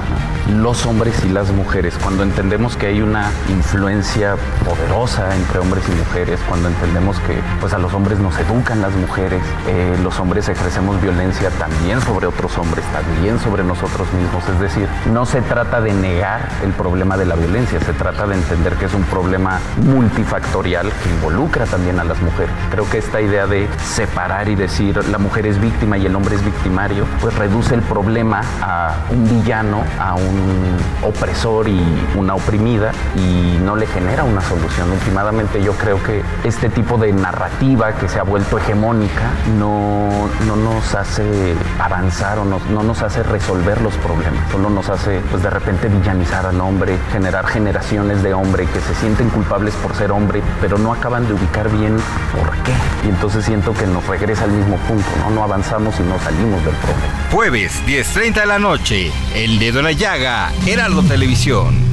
Los 0.56 0.86
hombres 0.86 1.24
y 1.24 1.30
las 1.30 1.50
mujeres, 1.50 1.98
cuando 2.00 2.22
entendemos 2.22 2.76
que 2.76 2.86
hay 2.86 3.00
una 3.00 3.32
influencia 3.48 4.36
poderosa 4.64 5.34
entre 5.34 5.58
hombres 5.58 5.82
y 5.88 5.92
mujeres, 5.92 6.38
cuando 6.48 6.68
entendemos 6.68 7.18
que 7.20 7.40
pues, 7.60 7.72
a 7.72 7.78
los 7.78 7.92
hombres 7.92 8.20
nos 8.20 8.38
educan 8.38 8.80
las 8.80 8.92
mujeres, 8.94 9.42
eh, 9.66 9.96
los 10.00 10.20
hombres 10.20 10.48
ejercemos 10.48 11.02
violencia 11.02 11.50
también 11.50 12.00
sobre 12.00 12.28
otros 12.28 12.56
hombres, 12.56 12.84
también 12.92 13.40
sobre 13.40 13.64
nosotros 13.64 14.06
mismos. 14.12 14.48
Es 14.48 14.60
decir, 14.60 14.86
no 15.12 15.26
se 15.26 15.42
trata 15.42 15.80
de 15.80 15.92
negar 15.92 16.48
el 16.62 16.70
problema 16.72 17.16
de 17.16 17.26
la 17.26 17.34
violencia, 17.34 17.80
se 17.80 17.94
trata 17.94 18.28
de 18.28 18.36
entender 18.36 18.74
que 18.74 18.84
es 18.84 18.94
un 18.94 19.02
problema 19.04 19.58
multifactorial 19.78 20.86
que 21.02 21.10
involucra 21.10 21.66
también 21.66 21.98
a 21.98 22.04
las 22.04 22.20
mujeres. 22.22 22.54
Creo 22.70 22.88
que 22.88 22.98
esta 22.98 23.20
idea 23.20 23.48
de 23.48 23.68
separar 23.82 24.51
y 24.52 24.54
decir 24.54 25.02
la 25.08 25.18
mujer 25.18 25.46
es 25.46 25.60
víctima 25.60 25.96
y 25.98 26.06
el 26.06 26.14
hombre 26.14 26.36
es 26.36 26.44
victimario, 26.44 27.06
pues 27.20 27.34
reduce 27.34 27.74
el 27.74 27.82
problema 27.82 28.42
a 28.60 28.94
un 29.10 29.28
villano, 29.28 29.82
a 29.98 30.14
un 30.14 30.76
opresor 31.02 31.68
y 31.68 31.82
una 32.16 32.34
oprimida 32.34 32.92
y 33.16 33.58
no 33.64 33.76
le 33.76 33.86
genera 33.86 34.24
una 34.24 34.40
solución. 34.40 34.90
Últimamente 34.90 35.62
yo 35.62 35.72
creo 35.72 36.02
que 36.02 36.22
este 36.44 36.68
tipo 36.68 36.98
de 36.98 37.12
narrativa 37.12 37.92
que 37.92 38.08
se 38.08 38.18
ha 38.18 38.22
vuelto 38.22 38.58
hegemónica 38.58 39.30
no, 39.58 40.28
no 40.46 40.56
nos 40.56 40.94
hace 40.94 41.54
avanzar 41.80 42.38
o 42.38 42.44
no, 42.44 42.60
no 42.70 42.82
nos 42.82 43.02
hace 43.02 43.22
resolver 43.22 43.80
los 43.80 43.94
problemas, 43.96 44.50
solo 44.50 44.70
nos 44.70 44.88
hace 44.88 45.20
pues 45.30 45.42
de 45.42 45.50
repente 45.50 45.88
villanizar 45.88 46.46
al 46.46 46.60
hombre, 46.60 46.98
generar 47.10 47.46
generaciones 47.46 48.22
de 48.22 48.34
hombre 48.34 48.66
que 48.66 48.80
se 48.80 48.94
sienten 48.94 49.30
culpables 49.30 49.74
por 49.76 49.94
ser 49.94 50.12
hombre, 50.12 50.42
pero 50.60 50.78
no 50.78 50.92
acaban 50.92 51.26
de 51.26 51.34
ubicar 51.34 51.70
bien 51.70 51.96
por 52.36 52.50
qué. 52.62 52.72
Y 53.04 53.08
entonces 53.08 53.44
siento 53.44 53.72
que 53.72 53.86
nos 53.86 54.06
regresa 54.06 54.41
al 54.42 54.50
mismo 54.50 54.76
punto, 54.88 55.08
¿no? 55.18 55.30
No 55.30 55.44
avanzamos 55.44 55.94
y 56.00 56.02
no 56.02 56.18
salimos 56.20 56.64
del 56.64 56.74
problema. 56.76 57.28
Jueves, 57.30 57.72
10.30 57.86 58.40
de 58.40 58.46
la 58.46 58.58
noche, 58.58 59.12
El 59.34 59.58
Dedo 59.58 59.78
en 59.78 59.84
la 59.84 59.92
Llaga, 59.92 60.52
Heraldo 60.66 61.02
Televisión. 61.02 61.92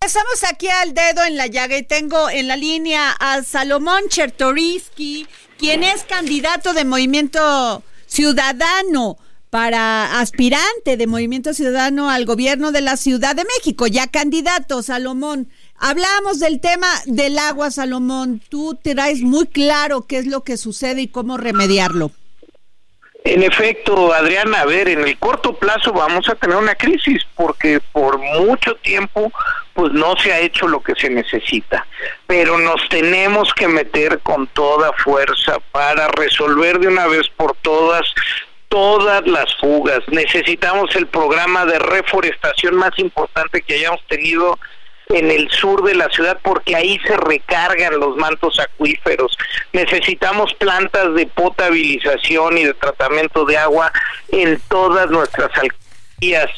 Estamos 0.00 0.44
aquí 0.48 0.68
al 0.68 0.94
dedo 0.94 1.24
en 1.24 1.36
la 1.36 1.48
llaga 1.48 1.76
y 1.76 1.82
tengo 1.82 2.30
en 2.30 2.46
la 2.46 2.56
línea 2.56 3.10
a 3.18 3.42
Salomón 3.42 4.02
Chertoriski, 4.08 5.26
quien 5.58 5.82
es 5.82 6.04
candidato 6.04 6.74
de 6.74 6.84
Movimiento 6.84 7.82
Ciudadano 8.06 9.18
para 9.50 10.20
aspirante 10.20 10.96
de 10.96 11.06
Movimiento 11.08 11.54
Ciudadano 11.54 12.08
al 12.08 12.24
gobierno 12.24 12.70
de 12.70 12.82
la 12.82 12.96
Ciudad 12.96 13.34
de 13.34 13.44
México, 13.56 13.88
ya 13.88 14.06
candidato, 14.06 14.80
Salomón. 14.82 15.48
Hablamos 15.78 16.40
del 16.40 16.60
tema 16.60 16.88
del 17.06 17.38
agua, 17.38 17.70
Salomón. 17.70 18.40
Tú 18.48 18.78
traes 18.82 19.20
muy 19.20 19.46
claro 19.46 20.06
qué 20.06 20.18
es 20.18 20.26
lo 20.26 20.42
que 20.42 20.56
sucede 20.56 21.02
y 21.02 21.08
cómo 21.08 21.36
remediarlo. 21.36 22.10
En 23.24 23.42
efecto, 23.42 24.14
Adriana, 24.14 24.60
a 24.60 24.66
ver, 24.66 24.88
en 24.88 25.00
el 25.00 25.18
corto 25.18 25.54
plazo 25.56 25.92
vamos 25.92 26.28
a 26.28 26.36
tener 26.36 26.56
una 26.56 26.76
crisis 26.76 27.26
porque 27.34 27.80
por 27.90 28.18
mucho 28.18 28.76
tiempo 28.76 29.32
pues 29.74 29.92
no 29.92 30.16
se 30.16 30.32
ha 30.32 30.38
hecho 30.38 30.68
lo 30.68 30.80
que 30.80 30.94
se 30.94 31.10
necesita, 31.10 31.84
pero 32.28 32.56
nos 32.56 32.88
tenemos 32.88 33.52
que 33.52 33.66
meter 33.66 34.20
con 34.20 34.46
toda 34.46 34.92
fuerza 34.92 35.58
para 35.72 36.06
resolver 36.06 36.78
de 36.78 36.86
una 36.86 37.08
vez 37.08 37.28
por 37.36 37.56
todas 37.62 38.06
todas 38.68 39.26
las 39.26 39.54
fugas. 39.56 40.00
Necesitamos 40.08 40.94
el 40.94 41.08
programa 41.08 41.66
de 41.66 41.78
reforestación 41.80 42.76
más 42.76 42.96
importante 42.98 43.60
que 43.60 43.74
hayamos 43.74 44.06
tenido 44.06 44.56
en 45.08 45.30
el 45.30 45.50
sur 45.50 45.84
de 45.84 45.94
la 45.94 46.08
ciudad 46.10 46.38
porque 46.42 46.74
ahí 46.74 46.98
se 47.06 47.16
recargan 47.16 47.98
los 47.98 48.16
mantos 48.16 48.58
acuíferos. 48.58 49.36
Necesitamos 49.72 50.52
plantas 50.54 51.14
de 51.14 51.26
potabilización 51.26 52.58
y 52.58 52.64
de 52.64 52.74
tratamiento 52.74 53.44
de 53.44 53.58
agua 53.58 53.92
en 54.28 54.60
todas 54.68 55.10
nuestras 55.10 55.50
alcaldías. 55.56 56.50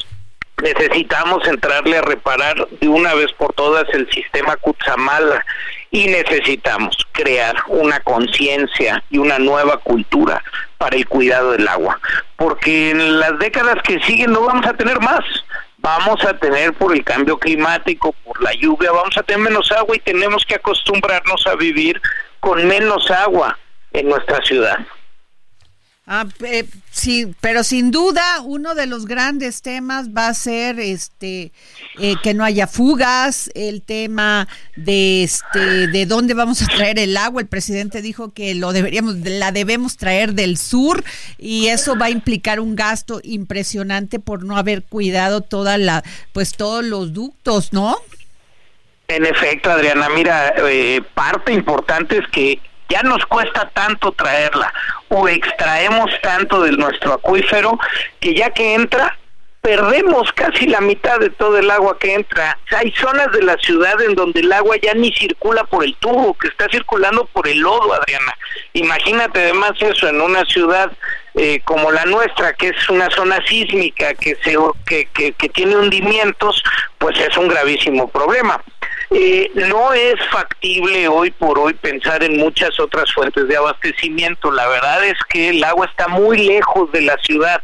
Necesitamos 0.63 1.47
entrarle 1.47 1.99
a 1.99 2.03
reparar 2.03 2.67
de 2.81 2.89
una 2.89 3.15
vez 3.15 3.31
por 3.33 3.53
todas 3.53 3.85
el 3.93 4.11
sistema 4.11 4.57
Cutzamala 4.57 5.45
y 5.91 6.09
necesitamos 6.09 6.97
crear 7.13 7.55
una 7.69 8.01
conciencia 8.01 9.03
y 9.11 9.19
una 9.19 9.39
nueva 9.39 9.77
cultura 9.79 10.43
para 10.79 10.97
el 10.97 11.07
cuidado 11.07 11.53
del 11.53 11.67
agua, 11.69 12.01
porque 12.37 12.91
en 12.91 13.21
las 13.21 13.39
décadas 13.39 13.77
que 13.83 14.01
siguen 14.01 14.33
no 14.33 14.43
vamos 14.43 14.67
a 14.67 14.75
tener 14.75 15.01
más 15.01 15.25
vamos 15.79 16.23
a 16.25 16.35
tener 16.35 16.73
por 16.75 16.95
el 16.95 17.05
cambio 17.05 17.39
climático, 17.39 18.15
la 18.41 18.53
lluvia, 18.55 18.93
vamos 18.93 19.17
a 19.17 19.23
tener 19.23 19.43
menos 19.43 19.71
agua 19.73 19.97
y 19.97 20.01
tenemos 20.01 20.45
que 20.45 20.55
acostumbrarnos 20.55 21.47
a 21.47 21.55
vivir 21.55 22.01
con 22.41 22.67
menos 22.67 23.11
agua 23.11 23.59
en 23.93 24.09
nuestra 24.09 24.43
ciudad. 24.43 24.79
Ah, 26.11 26.27
sí, 26.91 27.35
pero 27.43 27.63
sin 27.63 27.91
duda 27.91 28.23
uno 28.43 28.75
de 28.75 28.87
los 28.87 29.05
grandes 29.05 29.61
temas 29.61 30.09
va 30.09 30.29
a 30.29 30.35
ser 30.35 30.81
este 30.81 31.53
eh, 31.99 32.15
que 32.23 32.33
no 32.33 32.45
haya 32.45 32.67
fugas, 32.67 33.51
el 33.55 33.83
tema 33.83 34.49
de 34.75 35.23
este 35.23 35.89
de 35.89 36.07
dónde 36.07 36.33
vamos 36.33 36.63
a 36.63 36.67
traer 36.67 36.99
el 36.99 37.15
agua. 37.19 37.43
El 37.43 37.47
presidente 37.47 38.01
dijo 38.01 38.33
que 38.33 38.55
lo 38.55 38.73
deberíamos 38.73 39.17
la 39.17 39.53
debemos 39.53 39.99
traer 39.99 40.33
del 40.33 40.57
sur 40.57 41.05
y 41.37 41.67
eso 41.67 41.95
va 41.95 42.07
a 42.07 42.11
implicar 42.11 42.59
un 42.59 42.75
gasto 42.75 43.21
impresionante 43.23 44.19
por 44.19 44.45
no 44.45 44.57
haber 44.57 44.85
cuidado 44.85 45.43
toda 45.43 45.77
la 45.77 46.03
pues 46.33 46.57
todos 46.57 46.83
los 46.87 47.13
ductos, 47.13 47.75
¿no? 47.75 47.99
En 49.11 49.25
efecto, 49.25 49.71
Adriana, 49.71 50.11
mira, 50.11 50.53
eh, 50.59 51.01
parte 51.15 51.51
importante 51.51 52.19
es 52.19 52.29
que 52.29 52.61
ya 52.91 53.03
nos 53.03 53.25
cuesta 53.25 53.71
tanto 53.71 54.13
traerla 54.13 54.71
o 55.09 55.27
extraemos 55.27 56.11
tanto 56.23 56.63
de 56.63 56.73
nuestro 56.73 57.15
acuífero 57.15 57.79
que 58.21 58.35
ya 58.35 58.51
que 58.51 58.75
entra 58.75 59.17
perdemos 59.63 60.31
casi 60.35 60.67
la 60.67 60.83
mitad 60.83 61.19
de 61.21 61.31
todo 61.31 61.57
el 61.57 61.71
agua 61.71 61.99
que 61.99 62.15
entra. 62.15 62.59
Hay 62.77 62.93
zonas 62.93 63.33
de 63.33 63.43
la 63.43 63.57
ciudad 63.57 63.99
en 64.03 64.15
donde 64.15 64.41
el 64.41 64.53
agua 64.53 64.77
ya 64.81 64.93
ni 64.93 65.11
circula 65.13 65.65
por 65.65 65.85
el 65.85 65.97
tubo, 65.97 66.35
que 66.35 66.49
está 66.49 66.67
circulando 66.71 67.25
por 67.27 67.49
el 67.49 67.61
lodo, 67.61 67.95
Adriana. 67.95 68.35
Imagínate 68.75 69.41
además 69.41 69.73
eso 69.81 70.07
en 70.07 70.21
una 70.21 70.45
ciudad 70.45 70.93
eh, 71.35 71.61
como 71.65 71.91
la 71.91 72.05
nuestra, 72.05 72.53
que 72.53 72.69
es 72.69 72.89
una 72.91 73.09
zona 73.11 73.39
sísmica, 73.47 74.13
que, 74.15 74.37
se, 74.45 74.55
que, 74.87 75.07
que, 75.15 75.33
que 75.33 75.49
tiene 75.49 75.77
hundimientos, 75.77 76.63
pues 76.99 77.19
es 77.19 77.37
un 77.39 77.49
gravísimo 77.49 78.09
problema. 78.09 78.63
Eh, 79.11 79.51
no 79.55 79.95
es 79.95 80.17
factible 80.31 81.09
hoy 81.09 81.31
por 81.31 81.59
hoy 81.59 81.73
pensar 81.73 82.23
en 82.23 82.37
muchas 82.37 82.79
otras 82.79 83.11
fuentes 83.13 83.49
de 83.49 83.57
abastecimiento. 83.57 84.51
La 84.53 84.69
verdad 84.69 85.03
es 85.05 85.17
que 85.31 85.49
el 85.49 85.65
agua 85.65 85.87
está 85.87 86.09
muy 86.09 86.39
lejos 86.39 86.93
de 86.93 87.01
la 87.03 87.17
ciudad 87.19 87.63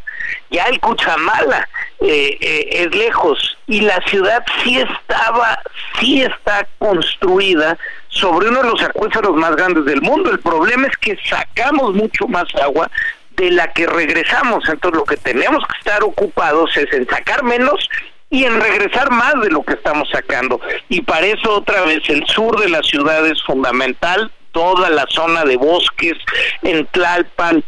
Ya 0.51 0.65
el 0.65 0.81
Cuchamala 0.81 1.69
eh, 2.01 2.39
eh, 2.41 2.69
es 2.71 2.97
lejos 2.97 3.59
y 3.67 3.83
la 3.83 4.01
ciudad 4.07 4.43
sí 4.63 4.79
estaba, 4.79 5.59
sí 6.01 6.23
está 6.23 6.67
construida 6.79 7.77
sobre 8.09 8.49
uno 8.49 8.63
de 8.63 8.71
los 8.71 8.83
acuíferos 8.83 9.37
más 9.37 9.55
grandes 9.57 9.85
del 9.85 10.01
mundo. 10.01 10.31
El 10.31 10.41
problema 10.41 10.87
es 10.87 10.97
que 10.97 11.19
sacamos 11.29 11.95
mucho 11.95 12.27
más 12.27 12.47
agua 12.63 12.91
de 13.37 13.51
la 13.51 13.71
que 13.73 13.87
regresamos. 13.87 14.67
Entonces 14.69 14.99
lo 14.99 15.05
que 15.05 15.17
tenemos 15.19 15.63
que 15.67 15.79
estar 15.79 16.03
ocupados 16.03 16.75
es 16.77 16.91
en 16.93 17.07
sacar 17.07 17.43
menos 17.43 17.89
y 18.35 18.44
en 18.44 18.61
regresar 18.61 19.12
más 19.12 19.35
de 19.42 19.49
lo 19.49 19.62
que 19.62 19.75
estamos 19.75 20.09
sacando. 20.11 20.61
Y 20.88 21.03
para 21.03 21.25
eso 21.25 21.55
otra 21.55 21.83
vez 21.83 22.01
el 22.09 22.27
sur 22.27 22.61
de 22.61 22.68
la 22.68 22.83
ciudad 22.83 23.25
es 23.29 23.40
fundamental, 23.44 24.33
toda 24.51 24.90
la 24.90 25.07
zona 25.09 25.44
de 25.44 25.57
bosques, 25.57 26.14
en 26.62 26.85
Tlalpan, 26.87 27.62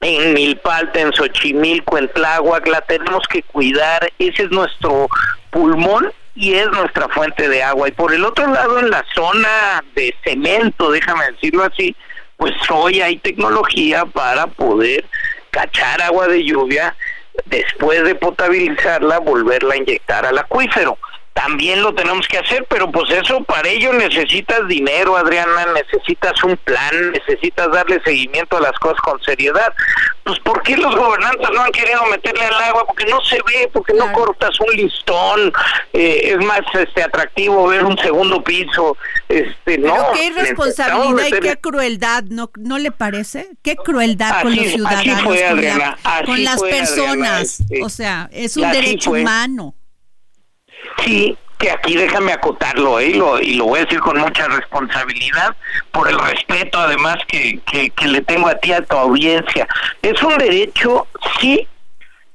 en 0.00 0.34
Milpalta, 0.34 0.98
en 0.98 1.12
Xochimilco, 1.12 1.98
en 1.98 2.08
Tláhuac, 2.08 2.66
la 2.66 2.80
tenemos 2.80 3.28
que 3.28 3.44
cuidar, 3.44 4.12
ese 4.18 4.42
es 4.42 4.50
nuestro 4.50 5.08
pulmón 5.50 6.12
y 6.34 6.54
es 6.54 6.66
nuestra 6.72 7.08
fuente 7.10 7.48
de 7.48 7.62
agua. 7.62 7.86
Y 7.86 7.92
por 7.92 8.12
el 8.12 8.24
otro 8.24 8.48
lado, 8.48 8.80
en 8.80 8.90
la 8.90 9.04
zona 9.14 9.84
de 9.94 10.12
cemento, 10.24 10.90
déjame 10.90 11.26
decirlo 11.30 11.62
así, 11.62 11.94
pues 12.36 12.54
hoy 12.70 13.00
hay 13.02 13.18
tecnología 13.18 14.04
para 14.04 14.48
poder 14.48 15.04
cachar 15.50 16.02
agua 16.02 16.26
de 16.26 16.44
lluvia, 16.44 16.96
después 17.46 18.02
de 18.04 18.14
potabilizarla, 18.14 19.18
volverla 19.18 19.74
a 19.74 19.78
inyectar 19.78 20.26
al 20.26 20.38
acuífero 20.38 20.98
también 21.38 21.82
lo 21.82 21.94
tenemos 21.94 22.26
que 22.26 22.36
hacer, 22.36 22.66
pero 22.68 22.90
pues 22.90 23.08
eso 23.12 23.44
para 23.44 23.68
ello 23.68 23.92
necesitas 23.92 24.66
dinero, 24.66 25.16
Adriana, 25.16 25.66
necesitas 25.72 26.42
un 26.42 26.56
plan, 26.56 27.12
necesitas 27.12 27.70
darle 27.70 28.02
seguimiento 28.04 28.56
a 28.56 28.60
las 28.60 28.76
cosas 28.80 29.00
con 29.02 29.22
seriedad. 29.22 29.72
Pues 30.24 30.40
¿por 30.40 30.60
qué 30.62 30.76
los 30.76 30.96
gobernantes 30.96 31.48
no 31.54 31.60
han 31.60 31.70
querido 31.70 32.04
meterle 32.06 32.44
al 32.44 32.54
agua? 32.64 32.84
Porque 32.86 33.06
no 33.06 33.20
se 33.20 33.36
ve, 33.36 33.70
porque 33.72 33.94
no 33.94 34.12
cortas 34.12 34.58
un 34.58 34.74
listón, 34.74 35.52
eh, 35.92 36.34
es 36.34 36.44
más 36.44 36.60
este 36.74 37.04
atractivo 37.04 37.68
ver 37.68 37.84
un 37.84 37.96
segundo 37.98 38.42
piso, 38.42 38.96
este 39.28 39.78
no. 39.78 39.94
qué 40.14 40.26
irresponsabilidad 40.26 41.26
y 41.28 41.40
qué 41.40 41.56
crueldad, 41.56 42.24
¿no 42.24 42.50
no 42.56 42.78
le 42.78 42.90
parece? 42.90 43.48
Qué 43.62 43.76
crueldad 43.76 44.42
con 44.42 44.56
los 44.56 44.66
ciudadanos, 44.66 45.22
con, 46.26 46.42
las 46.42 46.60
personas, 46.60 47.60
este, 47.60 47.84
o 47.84 47.88
sea, 47.88 48.28
es 48.32 48.56
un 48.56 48.72
derecho 48.72 49.12
humano. 49.12 49.76
Sí, 51.04 51.36
que 51.58 51.70
aquí 51.70 51.96
déjame 51.96 52.32
acotarlo 52.32 53.00
¿eh? 53.00 53.08
y, 53.08 53.14
lo, 53.14 53.40
y 53.40 53.54
lo 53.54 53.64
voy 53.64 53.80
a 53.80 53.84
decir 53.84 54.00
con 54.00 54.18
mucha 54.18 54.46
responsabilidad 54.46 55.56
por 55.90 56.08
el 56.08 56.18
respeto 56.18 56.78
además 56.78 57.18
que, 57.26 57.60
que, 57.64 58.08
le 58.08 58.22
tengo 58.22 58.48
a 58.48 58.54
ti 58.54 58.72
a 58.72 58.82
tu 58.82 58.96
audiencia. 58.96 59.66
Es 60.00 60.22
un 60.22 60.38
derecho, 60.38 61.08
sí, 61.40 61.66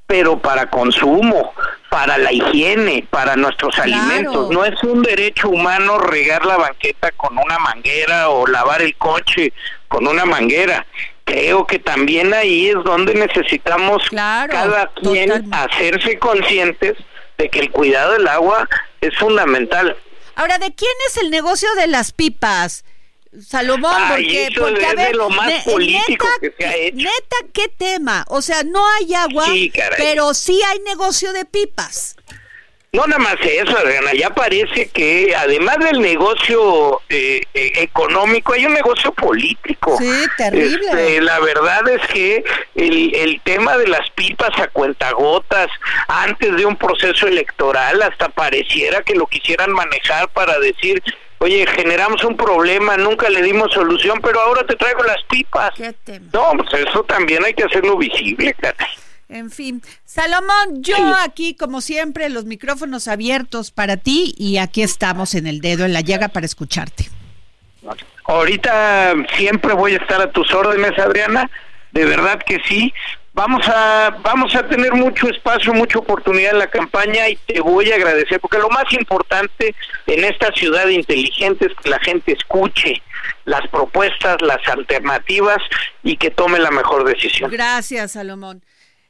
pero 0.05 0.37
para 0.37 0.69
consumo, 0.69 1.53
para 1.89 2.17
la 2.17 2.33
higiene, 2.33 3.07
para 3.09 3.35
nuestros 3.37 3.79
alimentos. 3.79 4.49
No 4.51 4.65
es 4.65 4.83
un 4.83 5.01
derecho 5.01 5.49
humano 5.49 5.99
regar 5.99 6.45
la 6.45 6.57
banqueta 6.57 7.11
con 7.11 7.37
una 7.37 7.57
manguera 7.59 8.29
o 8.29 8.45
lavar 8.45 8.81
el 8.81 8.95
coche 8.97 9.53
con 9.87 10.05
una 10.05 10.25
manguera. 10.25 10.85
Creo 11.23 11.65
que 11.65 11.79
también 11.79 12.33
ahí 12.33 12.67
es 12.67 12.83
donde 12.83 13.13
necesitamos 13.13 14.03
cada 14.11 14.91
quien 15.01 15.53
hacerse 15.53 16.19
conscientes 16.19 16.97
de 17.43 17.49
que 17.49 17.59
el 17.59 17.71
cuidado 17.71 18.13
del 18.13 18.27
agua 18.29 18.69
es 19.01 19.13
fundamental. 19.17 19.97
Ahora, 20.35 20.57
¿de 20.59 20.73
quién 20.73 20.91
es 21.09 21.17
el 21.17 21.29
negocio 21.29 21.67
de 21.75 21.87
las 21.87 22.13
pipas? 22.13 22.85
Salomón, 23.45 24.01
porque, 24.09 24.49
porque 24.57 24.85
a 24.85 24.93
ver, 24.93 25.15
lo 25.15 25.29
más 25.29 25.63
político 25.63 26.25
neta, 26.25 26.39
que 26.39 26.53
se 26.57 26.65
ha 26.65 26.75
hecho. 26.75 26.95
Neta, 26.97 27.35
¿qué 27.51 27.67
tema? 27.67 28.23
O 28.29 28.41
sea, 28.41 28.63
no 28.63 28.81
hay 28.93 29.13
agua, 29.13 29.47
pero 29.97 30.33
sí 30.33 30.61
hay 30.67 30.79
negocio 30.79 31.33
de 31.33 31.43
pipas. 31.43 32.15
No 32.93 33.07
nada 33.07 33.17
más 33.17 33.37
eso, 33.41 33.75
Adriana, 33.75 34.13
ya 34.13 34.29
parece 34.29 34.87
que 34.89 35.35
además 35.35 35.79
del 35.79 35.99
negocio 35.99 37.01
eh, 37.09 37.41
eh, 37.55 37.71
económico 37.77 38.53
hay 38.53 38.67
un 38.67 38.73
negocio 38.73 39.11
político. 39.13 39.97
Sí, 39.97 40.25
terrible. 40.37 40.91
Este, 40.91 41.21
la 41.21 41.39
verdad 41.39 41.87
es 41.89 42.07
que 42.09 42.43
el, 42.75 43.15
el 43.15 43.41
tema 43.41 43.77
de 43.77 43.87
las 43.87 44.07
pipas 44.11 44.51
a 44.59 44.67
cuentagotas 44.67 45.69
antes 46.07 46.55
de 46.55 46.67
un 46.67 46.75
proceso 46.75 47.25
electoral 47.25 47.99
hasta 48.03 48.29
pareciera 48.29 49.01
que 49.01 49.15
lo 49.15 49.25
quisieran 49.25 49.71
manejar 49.71 50.29
para 50.29 50.59
decir 50.59 51.01
oye, 51.39 51.65
generamos 51.65 52.23
un 52.23 52.37
problema, 52.37 52.95
nunca 52.95 53.27
le 53.29 53.41
dimos 53.41 53.73
solución, 53.73 54.19
pero 54.21 54.39
ahora 54.39 54.65
te 54.65 54.75
traigo 54.75 55.03
las 55.03 55.21
pipas. 55.23 55.71
¿Qué 55.75 55.93
tema? 56.03 56.27
No, 56.31 56.51
pues 56.57 56.87
eso 56.87 57.03
también 57.03 57.43
hay 57.43 57.53
que 57.53 57.63
hacerlo 57.63 57.97
visible, 57.97 58.53
caray. 58.53 58.87
En 59.29 59.49
fin, 59.49 59.81
Salomón, 60.05 60.81
yo 60.81 60.95
aquí, 61.23 61.55
como 61.55 61.81
siempre, 61.81 62.29
los 62.29 62.45
micrófonos 62.45 63.07
abiertos 63.07 63.71
para 63.71 63.97
ti 63.97 64.35
y 64.37 64.57
aquí 64.57 64.83
estamos 64.83 65.33
en 65.33 65.47
el 65.47 65.61
dedo, 65.61 65.85
en 65.85 65.93
la 65.93 66.01
llaga 66.01 66.27
para 66.27 66.45
escucharte. 66.45 67.09
Ahorita 68.25 69.13
siempre 69.35 69.73
voy 69.73 69.93
a 69.93 69.97
estar 69.97 70.21
a 70.21 70.31
tus 70.31 70.53
órdenes, 70.53 70.97
Adriana, 70.97 71.49
de 71.91 72.05
verdad 72.05 72.41
que 72.45 72.61
sí. 72.67 72.93
Vamos 73.35 73.67
a, 73.67 74.15
vamos 74.21 74.55
a 74.55 74.67
tener 74.67 74.93
mucho 74.93 75.27
espacio, 75.27 75.73
mucha 75.73 75.97
oportunidad 75.97 76.51
en 76.51 76.59
la 76.59 76.67
campaña 76.67 77.27
y 77.29 77.35
te 77.35 77.59
voy 77.61 77.91
a 77.91 77.95
agradecer, 77.95 78.39
porque 78.39 78.59
lo 78.59 78.69
más 78.69 78.85
importante 78.93 79.73
en 80.05 80.23
esta 80.23 80.51
ciudad 80.51 80.87
inteligente 80.87 81.65
es 81.65 81.73
que 81.81 81.89
la 81.89 81.99
gente 81.99 82.33
escuche 82.33 83.01
las 83.45 83.67
propuestas, 83.69 84.37
las 84.41 84.65
alternativas 84.67 85.57
y 86.03 86.17
que 86.17 86.29
tome 86.29 86.59
la 86.59 86.69
mejor 86.69 87.05
decisión. 87.05 87.49
Gracias, 87.49 88.11
Salomón. 88.11 88.61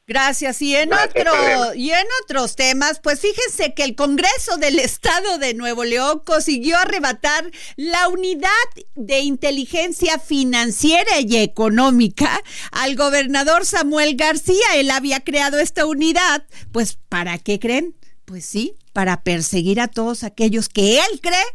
Gracias. 0.06 0.62
Y 0.62 0.76
en 0.76 0.92
otro, 0.92 1.74
y 1.76 1.92
en 1.92 2.06
otros 2.24 2.58
temas, 2.58 3.00
pues 3.00 3.22
fíjense 3.22 3.74
que 3.74 3.84
el 3.84 3.96
Congreso 3.96 4.58
del 4.58 4.80
Estado 4.80 5.38
de 5.38 5.54
Nuevo 5.54 5.86
León 5.86 6.22
consiguió 6.26 6.78
arrebatar 6.78 7.50
la 7.78 8.10
unidad 8.10 8.50
de 8.96 9.20
inteligencia 9.20 10.20
financiera 10.20 11.22
y 11.22 11.38
económica 11.38 12.44
al 12.72 12.98
gobernador 12.98 13.66
Samuel 13.66 14.18
García. 14.18 14.66
Él 14.76 14.92
había 14.92 15.22
creado 15.22 15.58
esta 15.58 15.86
unidad, 15.86 16.44
pues 16.74 16.98
¿para 17.08 17.38
qué 17.38 17.60
creen? 17.60 17.96
Pues 18.26 18.46
sí, 18.46 18.76
para 18.92 19.24
perseguir 19.24 19.80
a 19.80 19.88
todos 19.88 20.26
aquellos 20.26 20.68
que 20.68 20.98
él 21.00 21.22
cree 21.22 21.46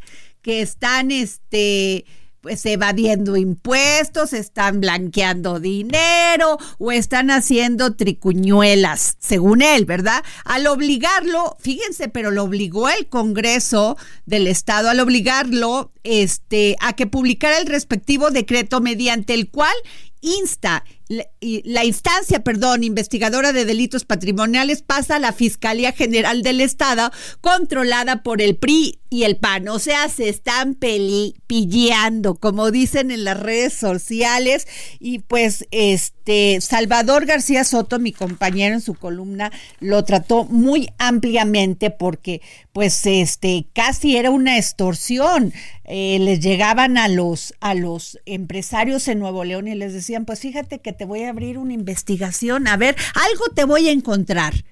que 0.40 0.62
están 0.62 1.10
este 1.10 2.06
pues 2.40 2.64
evadiendo 2.66 3.36
impuestos, 3.36 4.32
están 4.32 4.80
blanqueando 4.80 5.60
dinero 5.60 6.58
o 6.78 6.92
están 6.92 7.30
haciendo 7.30 7.94
tricuñuelas, 7.94 9.16
según 9.18 9.62
él, 9.62 9.84
¿verdad? 9.84 10.22
Al 10.44 10.66
obligarlo, 10.66 11.56
fíjense, 11.60 12.08
pero 12.08 12.30
lo 12.30 12.44
obligó 12.44 12.88
el 12.88 13.08
Congreso 13.08 13.96
del 14.26 14.46
Estado 14.46 14.90
al 14.90 15.00
obligarlo 15.00 15.90
este 16.04 16.76
a 16.80 16.94
que 16.94 17.06
publicara 17.06 17.58
el 17.58 17.66
respectivo 17.66 18.30
decreto 18.30 18.80
mediante 18.80 19.34
el 19.34 19.50
cual 19.50 19.74
insta 20.20 20.84
la, 21.08 21.84
instancia, 21.84 22.40
perdón, 22.40 22.84
investigadora 22.84 23.52
de 23.52 23.64
delitos 23.64 24.04
patrimoniales 24.04 24.82
pasa 24.82 25.16
a 25.16 25.18
la 25.18 25.32
Fiscalía 25.32 25.92
General 25.92 26.42
del 26.42 26.60
Estado, 26.60 27.10
controlada 27.40 28.22
por 28.22 28.42
el 28.42 28.56
PRI 28.56 29.00
y 29.08 29.22
el 29.22 29.38
PAN. 29.38 29.68
O 29.68 29.78
sea, 29.78 30.08
se 30.10 30.28
están 30.28 30.74
pilleando, 30.74 32.34
como 32.34 32.70
dicen 32.70 33.10
en 33.10 33.24
las 33.24 33.40
redes 33.40 33.72
sociales. 33.72 34.66
Y 35.00 35.20
pues, 35.20 35.66
este, 35.70 36.17
Salvador 36.60 37.26
García 37.26 37.64
Soto, 37.64 37.98
mi 37.98 38.12
compañero 38.12 38.74
en 38.74 38.80
su 38.80 38.94
columna, 38.94 39.50
lo 39.80 40.04
trató 40.04 40.44
muy 40.44 40.90
ampliamente 40.98 41.90
porque, 41.90 42.40
pues, 42.72 43.06
este, 43.06 43.66
casi 43.72 44.16
era 44.16 44.30
una 44.30 44.58
extorsión. 44.58 45.52
Eh, 45.84 46.18
les 46.20 46.40
llegaban 46.40 46.98
a 46.98 47.08
los, 47.08 47.54
a 47.60 47.74
los 47.74 48.18
empresarios 48.26 49.08
en 49.08 49.18
Nuevo 49.18 49.44
León 49.44 49.68
y 49.68 49.74
les 49.74 49.92
decían, 49.92 50.24
pues 50.24 50.40
fíjate 50.40 50.80
que 50.80 50.92
te 50.92 51.04
voy 51.04 51.22
a 51.22 51.30
abrir 51.30 51.58
una 51.58 51.72
investigación, 51.72 52.68
a 52.68 52.76
ver, 52.76 52.94
algo 53.14 53.44
te 53.54 53.64
voy 53.64 53.88
a 53.88 53.92
encontrar. 53.92 54.64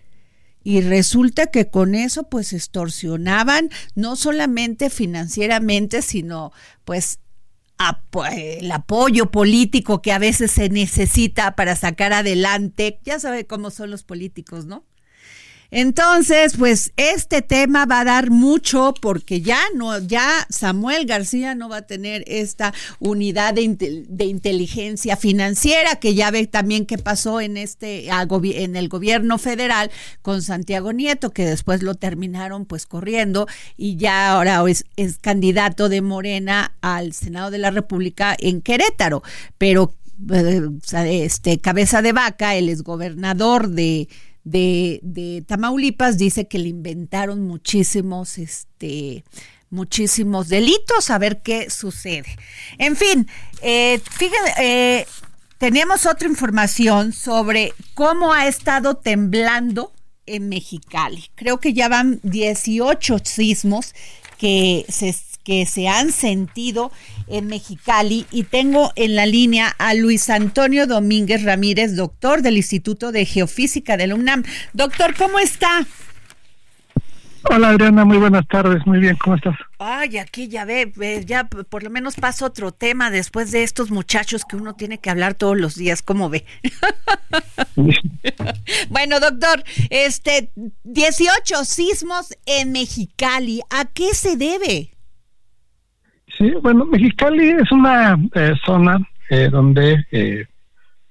Y 0.63 0.81
resulta 0.81 1.47
que 1.47 1.69
con 1.71 1.95
eso 1.95 2.25
pues 2.25 2.53
extorsionaban 2.53 3.71
no 3.95 4.17
solamente 4.17 4.91
financieramente, 4.91 6.03
sino 6.03 6.53
pues 6.85 7.21
el 8.33 8.73
apoyo 8.73 9.31
político 9.31 10.03
que 10.03 10.13
a 10.13 10.19
veces 10.19 10.51
se 10.51 10.69
necesita 10.69 11.55
para 11.57 11.77
sacar 11.77 12.13
adelante. 12.13 13.01
Ya 13.05 13.19
sabe 13.21 13.47
cómo 13.47 13.71
son 13.71 13.91
los 13.91 14.03
políticos, 14.03 14.67
¿no? 14.67 14.85
Entonces, 15.71 16.57
pues 16.57 16.93
este 16.97 17.43
tema 17.43 17.87
va 17.87 18.01
a 18.01 18.05
dar 18.05 18.31
mucho 18.31 18.95
porque 19.01 19.41
ya 19.41 19.61
no, 19.75 19.99
ya 19.99 20.47
Samuel 20.49 21.07
García 21.07 21.55
no 21.55 21.69
va 21.69 21.79
a 21.79 21.87
tener 21.87 22.25
esta 22.27 22.73
unidad 22.99 23.55
de, 23.55 23.63
inteligencia 24.25 25.17
financiera 25.17 25.97
que 25.97 26.15
ya 26.15 26.31
ve 26.31 26.47
también 26.47 26.87
qué 26.87 26.99
pasó 26.99 27.41
en 27.41 27.57
este 27.57 28.09
en 28.09 28.77
el 28.77 28.89
gobierno 28.89 29.39
federal 29.39 29.91
con 30.23 30.43
Santiago 30.43 30.93
Nieto 30.93 31.31
que 31.31 31.45
después 31.45 31.83
lo 31.83 31.95
terminaron 31.95 32.65
pues 32.65 32.87
corriendo 32.87 33.47
y 33.77 33.97
ya 33.97 34.33
ahora 34.33 34.63
es, 34.69 34.85
es 34.97 35.19
candidato 35.19 35.89
de 35.89 36.01
Morena 36.01 36.75
al 36.81 37.13
Senado 37.13 37.51
de 37.51 37.59
la 37.59 37.71
República 37.71 38.37
en 38.39 38.61
Querétaro, 38.63 39.23
pero 39.59 39.93
eh, 40.31 41.25
este 41.25 41.59
cabeza 41.59 42.01
de 42.03 42.13
vaca, 42.13 42.55
el 42.55 42.69
exgobernador 42.69 43.69
de 43.69 44.09
de, 44.47 45.01
de 45.03 45.43
Tamaulipas 45.43 46.17
dice 46.19 46.47
que 46.47 46.61
le 46.61 46.69
inventaron 46.69 47.43
muchísimos, 47.43 48.39
este, 48.39 49.25
muchísimos 49.71 50.49
delitos, 50.49 51.11
a 51.11 51.19
ver 51.19 51.43
qué 51.43 51.69
sucede. 51.69 52.37
En 52.79 52.95
fin, 52.95 53.29
eh, 53.61 54.01
fíjense, 54.09 54.53
eh, 54.61 55.07
tenemos 55.59 56.07
otra 56.07 56.29
información 56.29 57.13
sobre 57.13 57.75
cómo 57.95 58.33
ha 58.33 58.47
estado 58.47 58.95
temblando 58.95 59.93
en 60.27 60.49
Mexicali. 60.49 61.25
Creo 61.35 61.59
que 61.59 61.73
ya 61.73 61.89
van 61.89 62.21
18 62.23 63.19
sismos 63.25 63.95
que 64.39 64.87
se, 64.89 65.13
que 65.47 65.65
se 65.65 65.87
han 65.87 66.11
sentido 66.11 66.91
en 67.29 67.47
Mexicali 67.47 68.27
y 68.33 68.43
tengo 68.43 68.91
en 68.97 69.15
la 69.15 69.27
línea 69.27 69.69
a 69.79 69.95
Luis 69.95 70.29
Antonio 70.29 70.89
Domínguez 70.89 71.45
Ramírez, 71.45 71.95
doctor 71.95 72.43
del 72.43 72.57
Instituto 72.57 73.13
de 73.13 73.25
Geofísica 73.25 73.97
de 73.97 74.09
la 74.09 74.17
UNAM. 74.17 74.43
Doctor, 74.73 75.15
¿cómo 75.15 75.39
está? 75.39 75.87
Hola 77.49 77.69
Adriana, 77.69 78.05
muy 78.05 78.17
buenas 78.17 78.45
tardes, 78.49 78.85
muy 78.87 78.99
bien, 78.99 79.17
¿cómo 79.23 79.37
estás? 79.37 79.55
Ay, 79.79 80.19
aquí 80.19 80.49
ya 80.49 80.65
ve, 80.65 80.93
ya 81.25 81.45
por 81.45 81.85
lo 81.85 81.91
menos 81.91 82.17
pasa 82.17 82.45
otro 82.45 82.73
tema 82.73 83.13
después 83.13 83.53
de 83.53 83.63
estos 83.63 83.93
muchachos 83.93 84.45
que 84.45 84.57
uno 84.57 84.75
tiene 84.75 84.99
que 84.99 85.11
hablar 85.11 85.35
todos 85.35 85.57
los 85.57 85.77
días, 85.77 86.03
¿cómo 86.03 86.29
ve? 86.29 86.45
bueno, 88.89 89.21
doctor, 89.21 89.63
este 89.91 90.51
18 90.83 91.65
sismos 91.65 92.35
en 92.47 92.73
Mexicali, 92.73 93.61
¿a 93.71 93.85
qué 93.85 94.13
se 94.13 94.37
debe? 94.37 94.96
Sí, 96.37 96.53
bueno, 96.63 96.85
Mexicali 96.87 97.51
es 97.51 97.71
una 97.73 98.19
eh, 98.35 98.55
zona 98.65 98.99
eh, 99.31 99.49
donde 99.51 100.05
eh, 100.11 100.47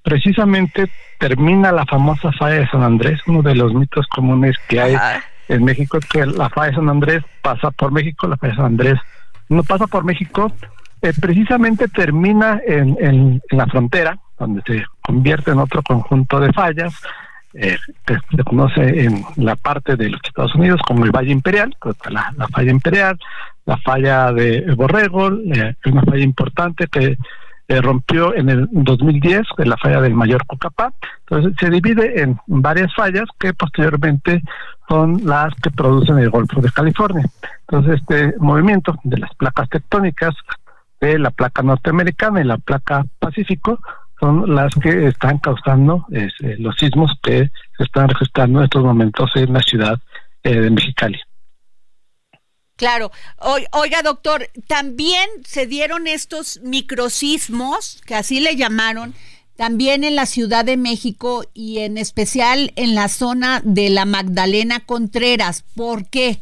precisamente 0.04 0.90
termina 1.20 1.72
la 1.72 1.86
famosa 1.86 2.32
falla 2.34 2.60
de 2.60 2.68
San 2.68 2.84
Andrés, 2.84 3.20
uno 3.28 3.42
de 3.42 3.56
los 3.56 3.74
mitos 3.74 4.06
comunes 4.08 4.56
que 4.68 4.80
hay 4.80 4.96
en 5.48 5.64
México 5.64 6.00
que 6.12 6.26
la 6.26 6.50
falla 6.50 6.70
de 6.70 6.76
San 6.76 6.90
Andrés 6.90 7.24
pasa 7.42 7.72
por 7.72 7.92
México, 7.92 8.28
la 8.28 8.38
falla 8.38 8.52
de 8.52 8.58
San 8.58 8.66
Andrés 8.66 9.00
no 9.50 9.64
pasa 9.64 9.88
por 9.88 10.04
México, 10.04 10.52
eh, 11.02 11.14
precisamente 11.20 11.88
termina 11.88 12.60
en, 12.66 12.98
en, 13.00 13.42
la 13.50 13.68
frontera, 13.68 14.18
donde 14.40 14.62
se 14.66 14.84
convierte 15.02 15.52
en 15.52 15.60
otro 15.60 15.82
conjunto 15.84 16.40
de 16.40 16.52
fallas, 16.52 16.94
eh, 17.56 17.78
que 18.06 18.18
se 18.36 18.44
conoce 18.44 19.06
en 19.06 19.24
la 19.38 19.56
parte 19.56 19.96
de 19.96 20.10
los 20.10 20.22
Estados 20.24 20.54
Unidos 20.56 20.82
como 20.86 21.06
el 21.06 21.12
Valle 21.12 21.32
Imperial, 21.32 21.76
la, 22.10 22.34
la 22.38 22.48
falla 22.50 22.72
Imperial, 22.72 23.18
la 23.66 23.78
falla 23.78 24.32
de 24.32 24.74
Borrego, 24.76 25.30
eh, 25.32 25.76
una 25.86 26.02
falla 26.04 26.24
importante 26.24 26.88
que 26.88 27.18
eh, 27.68 27.82
rompió 27.82 28.36
en 28.36 28.50
el 28.50 28.68
2010 28.72 29.42
en 29.58 29.70
la 29.70 29.78
falla 29.78 30.02
del 30.02 30.14
Mayor 30.14 30.46
Cocapá. 30.46 30.94
Entonces 31.22 31.54
se 31.60 31.70
divide 31.70 32.22
en 32.22 32.38
varias 32.46 32.94
fallas 32.94 33.26
que 33.40 33.54
posteriormente 33.54 34.44
son 34.88 35.22
las 35.26 35.54
que 35.56 35.72
producen 35.72 36.20
el 36.20 36.30
Golfo 36.30 36.62
de 36.62 36.72
California. 36.72 37.26
Entonces 37.68 38.02
este 38.02 38.36
movimiento 38.38 38.96
de 39.04 39.18
las 39.18 39.34
placas 39.34 39.68
tectónicas 39.70 40.36
de 41.02 41.18
la 41.18 41.32
placa 41.32 41.64
norteamericana 41.64 42.42
y 42.42 42.44
la 42.44 42.58
placa 42.58 43.06
Pacífico 43.18 43.80
son 44.20 44.56
las 44.56 44.74
que 44.76 45.08
están 45.08 45.40
causando 45.40 46.06
eh, 46.12 46.30
los 46.60 46.76
sismos 46.78 47.12
que 47.22 47.50
se 47.78 47.84
están 47.84 48.10
registrando 48.10 48.60
en 48.60 48.66
estos 48.66 48.84
momentos 48.84 49.30
en 49.36 49.54
la 49.54 49.62
ciudad 49.62 50.00
eh, 50.44 50.60
de 50.60 50.70
Mexicali. 50.70 51.20
Claro. 52.78 53.12
oiga, 53.72 54.02
doctor, 54.02 54.50
también 54.68 55.30
se 55.46 55.66
dieron 55.66 56.08
estos 56.08 56.60
microsismos, 56.62 58.02
que 58.06 58.16
así 58.16 58.42
le 58.42 58.58
llamaron, 58.58 59.14
también 59.56 60.04
en 60.04 60.16
la 60.16 60.26
Ciudad 60.26 60.66
de 60.66 60.76
México 60.76 61.46
y 61.54 61.80
en 61.80 61.98
especial 61.98 62.74
en 62.76 62.94
la 62.94 63.08
zona 63.08 63.62
de 63.64 63.90
la 63.90 64.04
Magdalena 64.04 64.82
Contreras. 64.82 65.64
¿Por 65.76 66.10
qué? 66.10 66.40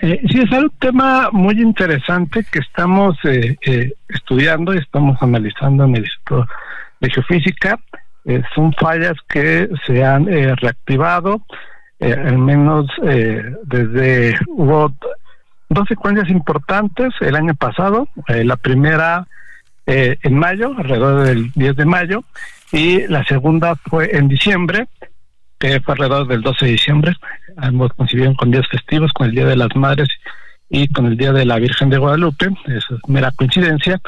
Eh, 0.00 0.20
sí, 0.30 0.40
es 0.40 0.50
un 0.50 0.70
tema 0.78 1.30
muy 1.32 1.60
interesante 1.60 2.44
que 2.50 2.58
estamos 2.58 3.16
eh, 3.24 3.56
eh, 3.64 3.92
estudiando 4.08 4.74
y 4.74 4.78
estamos 4.78 5.16
analizando 5.22 5.84
en 5.84 5.96
el 5.96 6.04
Instituto 6.04 6.46
de 7.00 7.10
Geofísica. 7.10 7.78
Eh, 8.26 8.42
son 8.54 8.72
fallas 8.72 9.14
que 9.28 9.68
se 9.86 10.04
han 10.04 10.26
reactivado 10.56 11.42
eh, 12.00 12.12
al 12.12 12.38
menos 12.38 12.86
eh, 13.04 13.42
desde 13.62 14.36
hubo 14.48 14.92
dos 15.68 15.88
secuencias 15.88 16.28
importantes 16.28 17.14
el 17.20 17.36
año 17.36 17.54
pasado, 17.54 18.08
eh, 18.28 18.44
la 18.44 18.56
primera 18.56 19.26
en 19.86 20.38
mayo, 20.38 20.72
alrededor 20.78 21.24
del 21.24 21.52
10 21.52 21.76
de 21.76 21.84
mayo, 21.84 22.24
y 22.72 23.06
la 23.06 23.22
segunda 23.24 23.74
fue 23.76 24.16
en 24.16 24.28
diciembre, 24.28 24.88
que 25.58 25.80
fue 25.80 25.94
alrededor 25.94 26.26
del 26.28 26.42
12 26.42 26.64
de 26.64 26.72
diciembre, 26.72 27.12
ambos 27.56 27.92
coincidieron 27.94 28.34
con 28.34 28.50
días 28.50 28.66
festivos, 28.68 29.12
con 29.12 29.28
el 29.28 29.34
Día 29.34 29.46
de 29.46 29.56
las 29.56 29.74
Madres 29.74 30.08
y 30.68 30.88
con 30.88 31.06
el 31.06 31.16
Día 31.16 31.32
de 31.32 31.44
la 31.44 31.58
Virgen 31.58 31.90
de 31.90 31.98
Guadalupe, 31.98 32.48
eso 32.66 32.96
es 32.96 33.00
mera 33.08 33.30
coincidencia, 33.32 34.00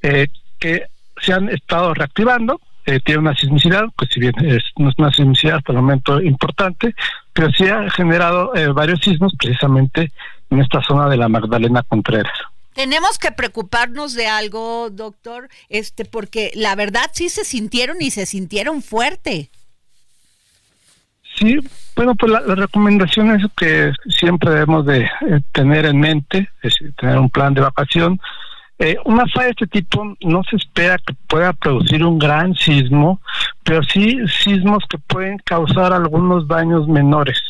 que 0.00 0.86
se 1.20 1.32
han 1.32 1.48
estado 1.48 1.94
reactivando, 1.94 2.60
eh, 2.86 3.00
tiene 3.00 3.20
una 3.20 3.34
sismicidad, 3.34 3.84
pues 3.96 4.10
si 4.12 4.20
bien 4.20 4.34
es, 4.44 4.62
no 4.76 4.90
es 4.90 4.94
una 4.98 5.10
sismicidad 5.10 5.56
hasta 5.56 5.72
el 5.72 5.78
momento 5.78 6.20
importante, 6.20 6.94
pero 7.32 7.50
sí 7.50 7.66
ha 7.66 7.88
generado 7.90 8.54
eh, 8.54 8.68
varios 8.68 9.00
sismos 9.00 9.32
precisamente 9.38 10.12
en 10.50 10.60
esta 10.60 10.82
zona 10.82 11.08
de 11.08 11.16
la 11.16 11.28
Magdalena 11.28 11.82
Contreras. 11.82 12.32
Tenemos 12.74 13.18
que 13.18 13.30
preocuparnos 13.30 14.14
de 14.14 14.26
algo, 14.26 14.90
doctor, 14.90 15.48
este, 15.68 16.04
porque 16.04 16.50
la 16.54 16.74
verdad 16.74 17.10
sí 17.12 17.28
se 17.28 17.44
sintieron 17.44 17.98
y 18.00 18.10
se 18.10 18.26
sintieron 18.26 18.82
fuerte. 18.82 19.50
Sí, 21.34 21.58
bueno, 21.96 22.14
pues 22.14 22.32
la, 22.32 22.40
la 22.40 22.54
recomendación 22.54 23.38
es 23.38 23.46
que 23.56 23.92
siempre 24.08 24.50
debemos 24.50 24.86
de 24.86 25.02
eh, 25.02 25.40
tener 25.52 25.86
en 25.86 26.00
mente, 26.00 26.48
es 26.62 26.76
tener 26.96 27.18
un 27.18 27.30
plan 27.30 27.54
de 27.54 27.60
vacación, 27.60 28.20
eh, 28.78 28.96
una 29.04 29.24
falla 29.28 29.46
de 29.46 29.50
este 29.52 29.66
tipo 29.68 30.16
no 30.22 30.42
se 30.50 30.56
espera 30.56 30.98
que 30.98 31.14
pueda 31.28 31.52
producir 31.52 32.04
un 32.04 32.18
gran 32.18 32.54
sismo, 32.54 33.20
pero 33.62 33.82
sí 33.84 34.18
sismos 34.26 34.84
que 34.88 34.98
pueden 34.98 35.38
causar 35.38 35.92
algunos 35.92 36.48
daños 36.48 36.88
menores. 36.88 37.40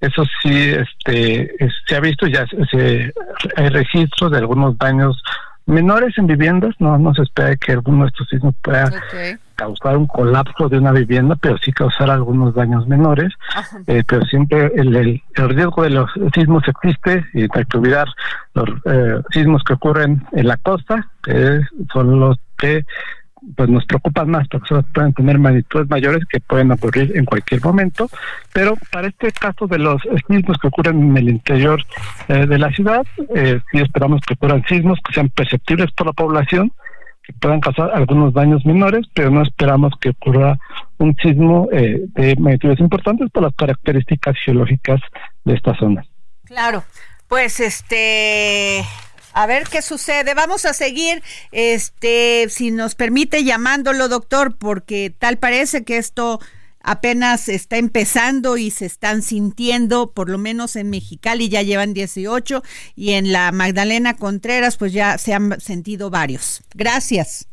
Eso 0.00 0.24
sí, 0.42 0.70
este, 0.70 1.54
se 1.86 1.96
ha 1.96 2.00
visto 2.00 2.26
ya, 2.26 2.46
se, 2.70 3.12
hay 3.56 3.68
registros 3.68 4.32
de 4.32 4.38
algunos 4.38 4.76
daños 4.78 5.22
menores 5.66 6.18
en 6.18 6.26
viviendas, 6.26 6.74
no, 6.80 6.98
no 6.98 7.14
se 7.14 7.22
espera 7.22 7.54
que 7.56 7.72
alguno 7.72 8.04
de 8.04 8.08
estos 8.08 8.28
sismos 8.28 8.54
pueda 8.60 8.90
causar 9.60 9.98
un 9.98 10.06
colapso 10.06 10.70
de 10.70 10.78
una 10.78 10.90
vivienda, 10.90 11.36
pero 11.36 11.58
sí 11.58 11.70
causar 11.70 12.08
algunos 12.08 12.54
daños 12.54 12.88
menores. 12.88 13.30
Eh, 13.86 14.02
pero 14.06 14.24
siempre 14.24 14.72
el, 14.74 14.96
el, 14.96 15.48
riesgo 15.50 15.82
de 15.82 15.90
los 15.90 16.10
sismos 16.34 16.64
existe 16.66 17.24
y 17.34 17.42
hay 17.42 17.64
que 17.66 17.76
olvidar 17.76 18.08
los 18.54 18.68
eh, 18.86 19.20
sismos 19.30 19.62
que 19.62 19.74
ocurren 19.74 20.24
en 20.32 20.48
la 20.48 20.56
costa, 20.56 21.10
que 21.22 21.60
son 21.92 22.18
los 22.18 22.38
que 22.56 22.84
pues 23.56 23.68
nos 23.68 23.84
preocupan 23.86 24.30
más 24.30 24.46
porque 24.48 24.74
pueden 24.92 25.12
tener 25.14 25.38
magnitudes 25.38 25.88
mayores 25.88 26.24
que 26.26 26.40
pueden 26.40 26.72
ocurrir 26.72 27.16
en 27.16 27.24
cualquier 27.24 27.62
momento, 27.62 28.08
pero 28.52 28.74
para 28.90 29.08
este 29.08 29.32
caso 29.32 29.66
de 29.66 29.78
los 29.78 30.02
sismos 30.28 30.58
que 30.58 30.68
ocurren 30.68 31.00
en 31.02 31.16
el 31.16 31.28
interior 31.30 31.82
eh, 32.28 32.46
de 32.46 32.58
la 32.58 32.70
ciudad, 32.70 33.02
eh, 33.34 33.60
sí 33.70 33.78
esperamos 33.78 34.20
que 34.26 34.34
ocurran 34.34 34.64
sismos 34.66 34.98
que 35.06 35.14
sean 35.14 35.30
perceptibles 35.30 35.90
por 35.92 36.06
la 36.06 36.12
población, 36.12 36.72
que 37.32 37.38
puedan 37.38 37.60
causar 37.60 37.90
algunos 37.92 38.34
daños 38.34 38.64
menores, 38.64 39.06
pero 39.14 39.30
no 39.30 39.42
esperamos 39.42 39.92
que 40.00 40.10
ocurra 40.10 40.58
un 40.98 41.14
sismo 41.16 41.68
eh, 41.72 42.02
de 42.08 42.36
magnitudes 42.36 42.80
importantes 42.80 43.30
por 43.30 43.42
las 43.42 43.54
características 43.54 44.36
geológicas 44.44 45.00
de 45.44 45.54
esta 45.54 45.74
zona. 45.76 46.04
Claro, 46.44 46.84
pues 47.28 47.60
este 47.60 48.84
a 49.32 49.46
ver 49.46 49.64
qué 49.70 49.82
sucede. 49.82 50.34
Vamos 50.34 50.64
a 50.64 50.74
seguir, 50.74 51.22
este, 51.52 52.46
si 52.48 52.70
nos 52.70 52.94
permite 52.94 53.44
llamándolo, 53.44 54.08
doctor, 54.08 54.56
porque 54.56 55.14
tal 55.16 55.38
parece 55.38 55.84
que 55.84 55.96
esto 55.96 56.40
apenas 56.82 57.48
está 57.48 57.76
empezando 57.76 58.56
y 58.56 58.70
se 58.70 58.86
están 58.86 59.22
sintiendo, 59.22 60.12
por 60.12 60.28
lo 60.28 60.38
menos 60.38 60.76
en 60.76 60.90
Mexicali 60.90 61.48
ya 61.48 61.62
llevan 61.62 61.94
18 61.94 62.62
y 62.96 63.12
en 63.12 63.32
la 63.32 63.52
Magdalena 63.52 64.16
Contreras 64.16 64.76
pues 64.76 64.92
ya 64.92 65.18
se 65.18 65.34
han 65.34 65.60
sentido 65.60 66.10
varios. 66.10 66.62
Gracias. 66.74 67.46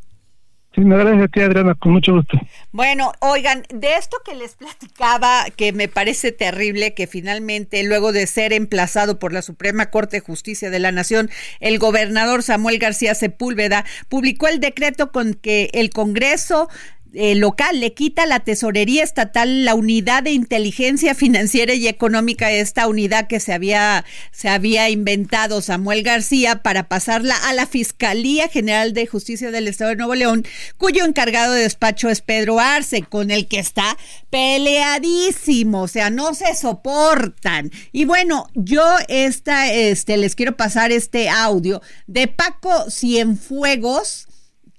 Sí, 0.77 0.81
me 0.81 0.95
gracias 0.95 1.23
a 1.23 1.27
ti, 1.29 1.41
Adriana, 1.41 1.73
con 1.73 1.93
mucho 1.93 2.13
gusto. 2.13 2.39
Bueno, 2.71 3.11
oigan, 3.21 3.63
de 3.73 3.95
esto 3.95 4.17
que 4.23 4.35
les 4.35 4.53
platicaba, 4.53 5.45
que 5.55 5.73
me 5.73 5.87
parece 5.87 6.31
terrible, 6.31 6.93
que 6.93 7.07
finalmente, 7.07 7.81
luego 7.81 8.11
de 8.11 8.27
ser 8.27 8.53
emplazado 8.53 9.17
por 9.17 9.33
la 9.33 9.41
Suprema 9.41 9.87
Corte 9.87 10.17
de 10.17 10.21
Justicia 10.21 10.69
de 10.69 10.77
la 10.77 10.91
Nación, 10.91 11.31
el 11.61 11.79
gobernador 11.79 12.43
Samuel 12.43 12.77
García 12.77 13.15
Sepúlveda 13.15 13.85
publicó 14.07 14.49
el 14.49 14.59
decreto 14.59 15.11
con 15.11 15.33
que 15.33 15.71
el 15.73 15.89
Congreso 15.89 16.69
eh, 17.13 17.35
local, 17.35 17.79
le 17.79 17.93
quita 17.93 18.25
la 18.25 18.41
tesorería 18.41 19.03
estatal 19.03 19.65
la 19.65 19.75
unidad 19.75 20.23
de 20.23 20.31
inteligencia 20.31 21.15
financiera 21.15 21.73
y 21.73 21.87
económica, 21.87 22.51
esta 22.51 22.87
unidad 22.87 23.27
que 23.27 23.39
se 23.39 23.53
había, 23.53 24.05
se 24.31 24.49
había 24.49 24.89
inventado 24.89 25.61
Samuel 25.61 26.03
García 26.03 26.61
para 26.63 26.87
pasarla 26.87 27.35
a 27.47 27.53
la 27.53 27.65
Fiscalía 27.65 28.49
General 28.49 28.93
de 28.93 29.07
Justicia 29.07 29.51
del 29.51 29.67
Estado 29.67 29.91
de 29.91 29.95
Nuevo 29.97 30.15
León, 30.15 30.45
cuyo 30.77 31.05
encargado 31.05 31.53
de 31.53 31.61
despacho 31.61 32.09
es 32.09 32.21
Pedro 32.21 32.59
Arce, 32.59 33.03
con 33.03 33.31
el 33.31 33.47
que 33.47 33.59
está 33.59 33.97
peleadísimo, 34.29 35.83
o 35.83 35.87
sea, 35.87 36.09
no 36.09 36.33
se 36.33 36.55
soportan. 36.55 37.71
Y 37.91 38.05
bueno, 38.05 38.49
yo 38.53 38.83
esta, 39.07 39.71
este, 39.71 40.17
les 40.17 40.35
quiero 40.35 40.55
pasar 40.55 40.91
este 40.91 41.29
audio 41.29 41.81
de 42.07 42.27
Paco 42.27 42.89
Cienfuegos, 42.89 44.26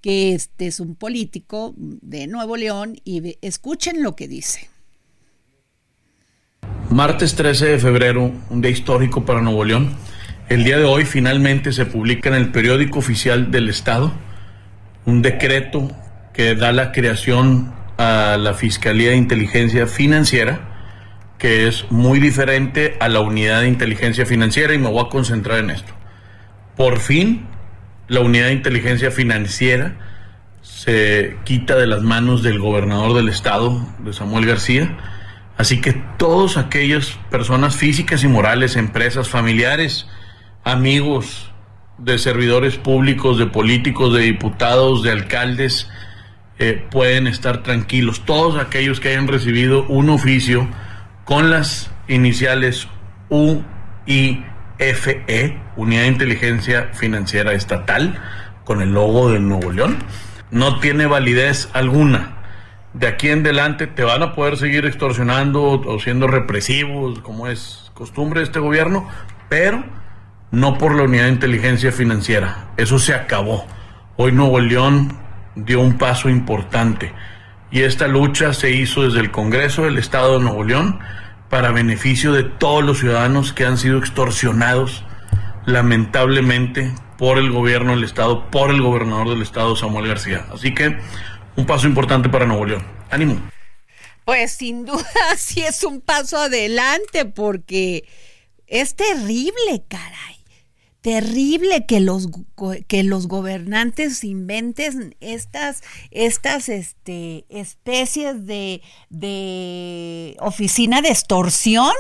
que 0.00 0.34
este 0.34 0.66
es 0.66 0.80
un 0.80 0.94
político 0.94 1.74
de 1.76 2.26
Nuevo 2.26 2.56
León 2.56 2.96
y 3.04 3.36
escuchen 3.42 4.02
lo 4.02 4.14
que 4.14 4.28
dice. 4.28 4.68
Martes 6.90 7.34
13 7.34 7.66
de 7.66 7.78
febrero, 7.78 8.32
un 8.50 8.60
día 8.62 8.70
histórico 8.70 9.24
para 9.24 9.40
Nuevo 9.40 9.64
León. 9.64 9.94
El 10.48 10.64
día 10.64 10.78
de 10.78 10.84
hoy 10.84 11.04
finalmente 11.04 11.72
se 11.72 11.84
publica 11.84 12.30
en 12.30 12.36
el 12.36 12.50
periódico 12.50 12.98
oficial 12.98 13.50
del 13.50 13.68
Estado 13.68 14.12
un 15.04 15.22
decreto 15.22 15.90
que 16.32 16.54
da 16.54 16.72
la 16.72 16.92
creación 16.92 17.74
a 17.98 18.36
la 18.38 18.54
Fiscalía 18.54 19.10
de 19.10 19.16
Inteligencia 19.16 19.86
Financiera, 19.86 20.60
que 21.38 21.66
es 21.66 21.90
muy 21.90 22.20
diferente 22.20 22.96
a 23.00 23.08
la 23.08 23.20
Unidad 23.20 23.62
de 23.62 23.68
Inteligencia 23.68 24.24
Financiera 24.24 24.74
y 24.74 24.78
me 24.78 24.88
voy 24.88 25.04
a 25.04 25.08
concentrar 25.08 25.58
en 25.58 25.70
esto. 25.70 25.92
Por 26.76 27.00
fin 27.00 27.46
la 28.08 28.20
unidad 28.20 28.46
de 28.46 28.54
inteligencia 28.54 29.10
financiera 29.10 29.96
se 30.62 31.36
quita 31.44 31.76
de 31.76 31.86
las 31.86 32.02
manos 32.02 32.42
del 32.42 32.58
gobernador 32.58 33.14
del 33.14 33.28
estado, 33.28 33.86
de 33.98 34.12
Samuel 34.12 34.46
García. 34.46 34.96
Así 35.56 35.80
que 35.80 35.92
todas 35.92 36.56
aquellas 36.56 37.18
personas 37.30 37.76
físicas 37.76 38.22
y 38.24 38.28
morales, 38.28 38.76
empresas, 38.76 39.28
familiares, 39.28 40.06
amigos 40.64 41.52
de 41.98 42.16
servidores 42.18 42.76
públicos, 42.76 43.38
de 43.38 43.46
políticos, 43.46 44.14
de 44.14 44.22
diputados, 44.22 45.02
de 45.02 45.10
alcaldes, 45.10 45.88
eh, 46.58 46.84
pueden 46.90 47.26
estar 47.26 47.62
tranquilos. 47.62 48.24
Todos 48.24 48.60
aquellos 48.60 49.00
que 49.00 49.08
hayan 49.08 49.28
recibido 49.28 49.84
un 49.88 50.10
oficio 50.10 50.68
con 51.24 51.50
las 51.50 51.90
iniciales 52.08 52.88
U, 53.28 53.62
I, 54.06 54.44
FE, 54.78 55.58
Unidad 55.76 56.02
de 56.02 56.08
Inteligencia 56.08 56.90
Financiera 56.92 57.52
Estatal, 57.52 58.20
con 58.64 58.80
el 58.80 58.92
logo 58.92 59.30
de 59.30 59.40
Nuevo 59.40 59.72
León, 59.72 59.98
no 60.50 60.78
tiene 60.78 61.06
validez 61.06 61.68
alguna. 61.72 62.36
De 62.94 63.06
aquí 63.06 63.28
en 63.28 63.40
adelante 63.40 63.86
te 63.86 64.04
van 64.04 64.22
a 64.22 64.34
poder 64.34 64.56
seguir 64.56 64.86
extorsionando 64.86 65.62
o 65.64 66.00
siendo 66.00 66.26
represivos, 66.26 67.20
como 67.20 67.48
es 67.48 67.90
costumbre 67.94 68.40
de 68.40 68.46
este 68.46 68.60
gobierno, 68.60 69.08
pero 69.48 69.84
no 70.50 70.78
por 70.78 70.94
la 70.94 71.02
Unidad 71.02 71.24
de 71.24 71.32
Inteligencia 71.32 71.92
Financiera. 71.92 72.68
Eso 72.76 72.98
se 72.98 73.14
acabó. 73.14 73.66
Hoy 74.16 74.32
Nuevo 74.32 74.60
León 74.60 75.16
dio 75.54 75.80
un 75.80 75.98
paso 75.98 76.28
importante 76.28 77.12
y 77.70 77.82
esta 77.82 78.08
lucha 78.08 78.52
se 78.54 78.70
hizo 78.70 79.02
desde 79.02 79.20
el 79.20 79.30
Congreso 79.30 79.84
del 79.84 79.98
Estado 79.98 80.38
de 80.38 80.44
Nuevo 80.44 80.64
León 80.64 80.98
para 81.48 81.72
beneficio 81.72 82.32
de 82.32 82.44
todos 82.44 82.84
los 82.84 82.98
ciudadanos 82.98 83.52
que 83.52 83.64
han 83.64 83.78
sido 83.78 83.98
extorsionados 83.98 85.04
lamentablemente 85.66 86.92
por 87.16 87.38
el 87.38 87.50
gobierno 87.50 87.92
del 87.92 88.04
estado, 88.04 88.50
por 88.50 88.70
el 88.70 88.80
gobernador 88.80 89.30
del 89.30 89.42
estado 89.42 89.76
Samuel 89.76 90.08
García. 90.08 90.46
Así 90.52 90.74
que 90.74 90.98
un 91.56 91.66
paso 91.66 91.86
importante 91.86 92.28
para 92.28 92.46
Nuevo 92.46 92.64
León. 92.64 92.86
Ánimo. 93.10 93.40
Pues 94.24 94.52
sin 94.52 94.84
duda 94.84 95.04
sí 95.36 95.62
es 95.62 95.82
un 95.84 96.00
paso 96.00 96.38
adelante 96.38 97.24
porque 97.24 98.04
es 98.66 98.94
terrible, 98.94 99.82
caray 99.88 100.37
terrible 101.08 101.86
que 101.86 102.00
los, 102.00 102.28
que 102.86 103.02
los 103.02 103.28
gobernantes 103.28 104.24
inventen 104.24 105.16
estas, 105.20 105.82
estas 106.10 106.68
este, 106.68 107.46
especies 107.48 108.44
de, 108.44 108.82
de 109.08 110.36
oficina 110.38 111.00
de 111.00 111.08
extorsión. 111.08 111.94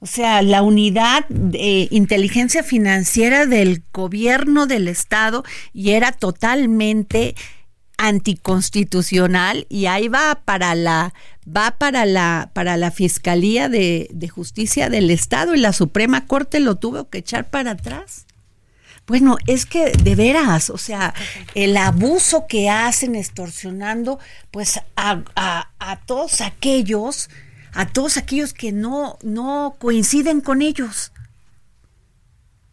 O 0.00 0.06
sea, 0.06 0.42
la 0.42 0.62
unidad 0.62 1.28
de 1.28 1.86
inteligencia 1.92 2.64
financiera 2.64 3.46
del 3.46 3.84
gobierno 3.92 4.66
del 4.66 4.88
Estado 4.88 5.44
y 5.72 5.92
era 5.92 6.10
totalmente 6.10 7.36
anticonstitucional 7.98 9.64
y 9.68 9.86
ahí 9.86 10.08
va 10.08 10.42
para 10.44 10.74
la 10.74 11.14
va 11.46 11.72
para 11.78 12.06
la 12.06 12.50
para 12.52 12.76
la 12.76 12.90
Fiscalía 12.90 13.68
de, 13.68 14.08
de, 14.12 14.28
Justicia 14.28 14.88
del 14.88 15.10
Estado 15.10 15.54
y 15.54 15.58
la 15.58 15.72
Suprema 15.72 16.26
Corte 16.26 16.60
lo 16.60 16.76
tuvo 16.76 17.08
que 17.08 17.18
echar 17.18 17.48
para 17.48 17.72
atrás. 17.72 18.26
Bueno, 19.06 19.36
es 19.46 19.66
que 19.66 19.92
de 19.92 20.16
veras, 20.16 20.68
o 20.68 20.78
sea, 20.78 21.14
el 21.54 21.76
abuso 21.76 22.46
que 22.48 22.68
hacen 22.68 23.14
extorsionando 23.14 24.18
pues 24.50 24.80
a, 24.96 25.22
a, 25.36 25.70
a 25.78 26.00
todos 26.00 26.40
aquellos, 26.40 27.30
a 27.72 27.86
todos 27.86 28.16
aquellos 28.16 28.52
que 28.52 28.72
no, 28.72 29.16
no 29.22 29.76
coinciden 29.78 30.40
con 30.40 30.60
ellos. 30.60 31.12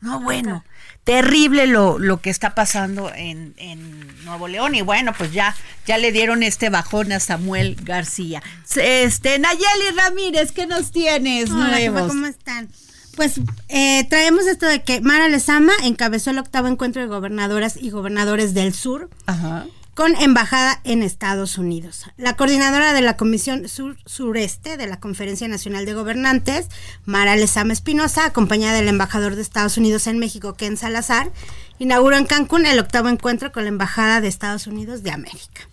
No, 0.02 0.22
bueno, 0.22 0.66
terrible 1.04 1.68
lo, 1.68 2.00
lo 2.00 2.22
que 2.22 2.30
está 2.30 2.56
pasando 2.56 3.12
en, 3.14 3.54
en, 3.58 4.04
Nuevo 4.24 4.48
León 4.48 4.74
y 4.74 4.82
bueno, 4.82 5.12
pues 5.18 5.34
ya, 5.34 5.54
ya 5.86 5.98
le 5.98 6.14
dieron 6.14 6.44
este 6.44 6.70
bajón 6.70 7.12
a 7.12 7.20
Samuel 7.20 7.76
García. 7.84 8.42
Este, 8.76 9.38
Nayeli 9.38 9.92
Ramírez, 9.98 10.54
¿qué 10.54 10.66
nos 10.66 10.92
tienes 10.92 11.52
Hola, 11.52 12.08
¿Cómo 12.08 12.26
están? 12.26 12.70
Pues 13.18 13.42
eh, 13.68 14.06
traemos 14.10 14.48
esto 14.48 14.66
de 14.66 14.82
que 14.82 15.02
Mara 15.02 15.28
Lezama 15.28 15.74
encabezó 15.84 16.32
el 16.32 16.40
octavo 16.40 16.70
encuentro 16.70 17.02
de 17.02 17.10
gobernadoras 17.10 17.76
y 17.76 17.90
gobernadores 17.90 18.54
del 18.54 18.74
sur. 18.74 19.10
Ajá 19.26 19.66
con 19.94 20.16
embajada 20.16 20.80
en 20.84 21.04
Estados 21.04 21.58
Unidos. 21.58 22.06
La 22.18 22.36
coordinadora 22.36 22.94
de 22.94 23.02
la 23.02 23.16
Comisión 23.16 23.68
Sur 23.68 23.98
Sureste 24.06 24.76
de 24.76 24.88
la 24.88 25.00
Conferencia 25.00 25.48
Nacional 25.48 25.86
de 25.86 25.94
Gobernantes, 25.94 26.68
Mara 27.06 27.36
Lezama 27.36 27.74
Espinosa, 27.74 28.26
acompañada 28.26 28.76
del 28.76 28.88
embajador 28.88 29.36
de 29.36 29.44
Estados 29.44 29.78
Unidos 29.78 30.08
en 30.08 30.18
México, 30.18 30.56
Ken 30.56 30.78
Salazar, 30.78 31.32
inauguró 31.78 32.18
en 32.18 32.26
Cancún 32.26 32.66
el 32.66 32.80
octavo 32.80 33.10
encuentro 33.10 33.52
con 33.52 33.64
la 33.64 33.70
Embajada 33.70 34.20
de 34.20 34.28
Estados 34.28 34.66
Unidos 34.66 35.04
de 35.04 35.12
América. 35.12 35.70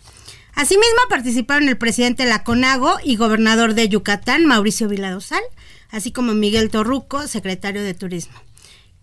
Asimismo 0.54 1.00
participaron 1.08 1.68
el 1.68 1.78
presidente 1.78 2.24
de 2.24 2.28
la 2.28 2.44
CONAGO 2.44 2.98
y 3.02 3.16
gobernador 3.16 3.72
de 3.74 3.88
Yucatán, 3.88 4.44
Mauricio 4.44 4.88
Viladosal, 4.88 5.42
así 5.90 6.12
como 6.12 6.34
Miguel 6.34 6.70
Torruco, 6.70 7.26
secretario 7.26 7.82
de 7.82 7.94
Turismo. 7.94 8.34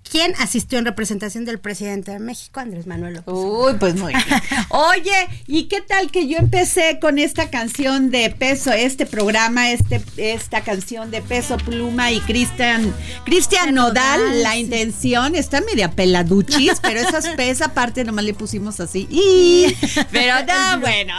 ¿Quién 0.10 0.34
asistió 0.40 0.80
en 0.80 0.86
representación 0.86 1.44
del 1.46 1.60
presidente 1.60 2.12
de 2.12 2.20
México, 2.20 2.60
Andrés 2.60 2.88
Manuel 2.88 3.16
López. 3.16 3.34
Uy, 3.34 3.74
pues 3.80 3.96
muy 3.96 4.14
bien. 4.14 4.26
Oye, 4.70 5.28
¿y 5.48 5.66
qué 5.66 5.82
tal 5.82 6.12
que 6.12 6.28
yo 6.28 6.38
empecé 6.38 7.00
con 7.02 7.20
esta 7.20 7.50
canción 7.50 8.10
de 8.10 8.30
peso, 8.30 8.72
este 8.72 9.06
programa, 9.06 9.72
este, 9.72 10.02
esta 10.18 10.62
canción 10.62 11.12
de 11.12 11.22
peso 11.22 11.58
pluma 11.58 12.12
y 12.12 12.22
Cristian, 12.22 12.94
Cristian 13.26 13.74
Nodal, 13.74 14.44
la 14.44 14.56
intención 14.56 15.36
está 15.36 15.62
media 15.62 15.92
peladuchis, 15.92 16.80
pero 16.82 17.02
esa, 17.02 17.20
esa 17.44 17.74
parte 17.74 18.04
nomás 18.04 18.24
le 18.24 18.34
pusimos 18.34 18.80
así. 18.80 19.08
Y, 19.10 19.76
pero 20.12 20.36
no, 20.46 20.80
bueno, 20.80 21.14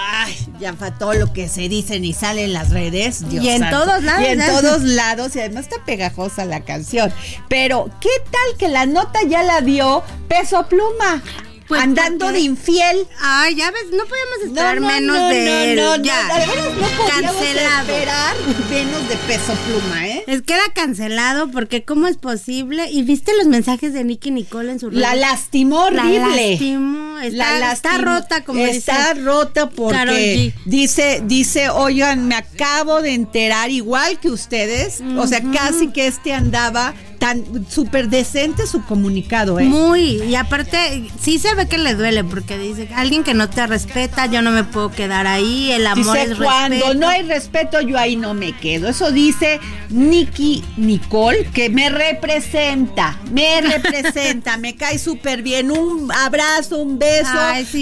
ya 0.60 0.72
fue 0.74 0.90
todo 0.92 1.12
lo 1.12 1.32
que 1.32 1.48
se 1.48 1.68
dicen 1.68 2.04
y 2.04 2.14
sale 2.14 2.44
en 2.44 2.52
las 2.52 2.70
redes. 2.70 3.22
y 3.30 3.48
en 3.48 3.68
todos 3.68 4.02
lados. 4.02 4.22
Y 4.22 4.26
en 4.26 4.46
todos 4.46 4.82
lados, 4.82 5.36
y 5.36 5.40
además 5.40 5.64
está 5.64 5.84
pegajosa 5.84 6.46
la 6.46 6.60
canción. 6.60 7.12
Pero, 7.48 7.90
¿qué 8.00 8.08
tal 8.30 8.58
que 8.58 8.68
la 8.68 8.77
la 8.78 8.86
nota 8.86 9.24
ya 9.24 9.42
la 9.42 9.60
dio 9.60 10.04
Peso 10.28 10.64
Pluma. 10.68 11.20
Pues 11.66 11.82
andando 11.82 12.32
de 12.32 12.40
infiel. 12.40 13.06
Ay, 13.20 13.56
ya 13.56 13.70
ves, 13.70 13.86
no 13.90 14.04
podemos 14.04 14.38
esperar 14.46 14.80
menos 14.80 15.16
de 15.28 15.74
no, 15.76 15.98
no, 15.98 16.02
ya. 16.02 16.46
no 16.46 16.88
cancelado. 17.10 17.92
esperar 17.92 18.36
menos 18.70 19.08
de 19.08 19.16
peso 19.16 19.52
pluma, 19.66 20.08
¿eh? 20.08 20.24
Es 20.28 20.40
que 20.40 20.54
era 20.54 20.62
cancelado 20.72 21.50
porque 21.50 21.84
cómo 21.84 22.06
es 22.06 22.16
posible 22.16 22.88
y 22.90 23.02
viste 23.02 23.32
los 23.36 23.48
mensajes 23.48 23.92
de 23.92 24.02
Nicky 24.02 24.30
Nicole 24.30 24.72
en 24.72 24.80
su 24.80 24.90
La 24.90 25.14
lastimó 25.14 25.86
horrible. 25.86 26.20
La 26.20 26.36
lastimó, 26.36 27.18
está, 27.18 27.72
está 27.72 27.98
rota 27.98 28.44
como 28.44 28.64
está 28.64 29.12
rota 29.12 29.68
porque 29.68 30.54
dice 30.64 31.20
dice, 31.24 31.68
"Oigan, 31.68 32.28
me 32.28 32.36
acabo 32.36 33.02
de 33.02 33.12
enterar 33.12 33.70
igual 33.70 34.18
que 34.20 34.30
ustedes, 34.30 35.02
o 35.18 35.26
sea, 35.26 35.42
casi 35.52 35.88
que 35.88 36.06
este 36.06 36.32
andaba 36.32 36.94
tan 37.18 37.66
súper 37.68 38.08
decente 38.08 38.66
su 38.66 38.84
comunicado, 38.84 39.58
¿eh? 39.58 39.64
Muy, 39.64 40.22
y 40.22 40.34
aparte, 40.34 41.10
sí 41.20 41.38
se 41.38 41.54
ve 41.54 41.66
que 41.66 41.78
le 41.78 41.94
duele, 41.94 42.24
porque 42.24 42.58
dice, 42.58 42.88
alguien 42.94 43.24
que 43.24 43.34
no 43.34 43.50
te 43.50 43.66
respeta, 43.66 44.26
yo 44.26 44.42
no 44.42 44.50
me 44.50 44.64
puedo 44.64 44.90
quedar 44.90 45.26
ahí, 45.26 45.72
el 45.72 45.86
amor 45.86 46.16
dice, 46.16 46.32
es 46.32 46.38
cuando 46.38 46.94
no 46.94 47.08
hay 47.08 47.22
respeto, 47.22 47.80
yo 47.80 47.98
ahí 47.98 48.16
no 48.16 48.34
me 48.34 48.52
quedo. 48.52 48.88
Eso 48.88 49.10
dice 49.10 49.60
Nicky 49.90 50.64
Nicole, 50.76 51.44
que 51.52 51.70
me 51.70 51.88
representa, 51.90 53.18
me 53.30 53.60
representa, 53.62 54.56
me 54.56 54.76
cae 54.76 54.98
súper 54.98 55.42
bien. 55.42 55.70
Un 55.70 56.10
abrazo, 56.12 56.78
un 56.78 56.98
beso 56.98 57.28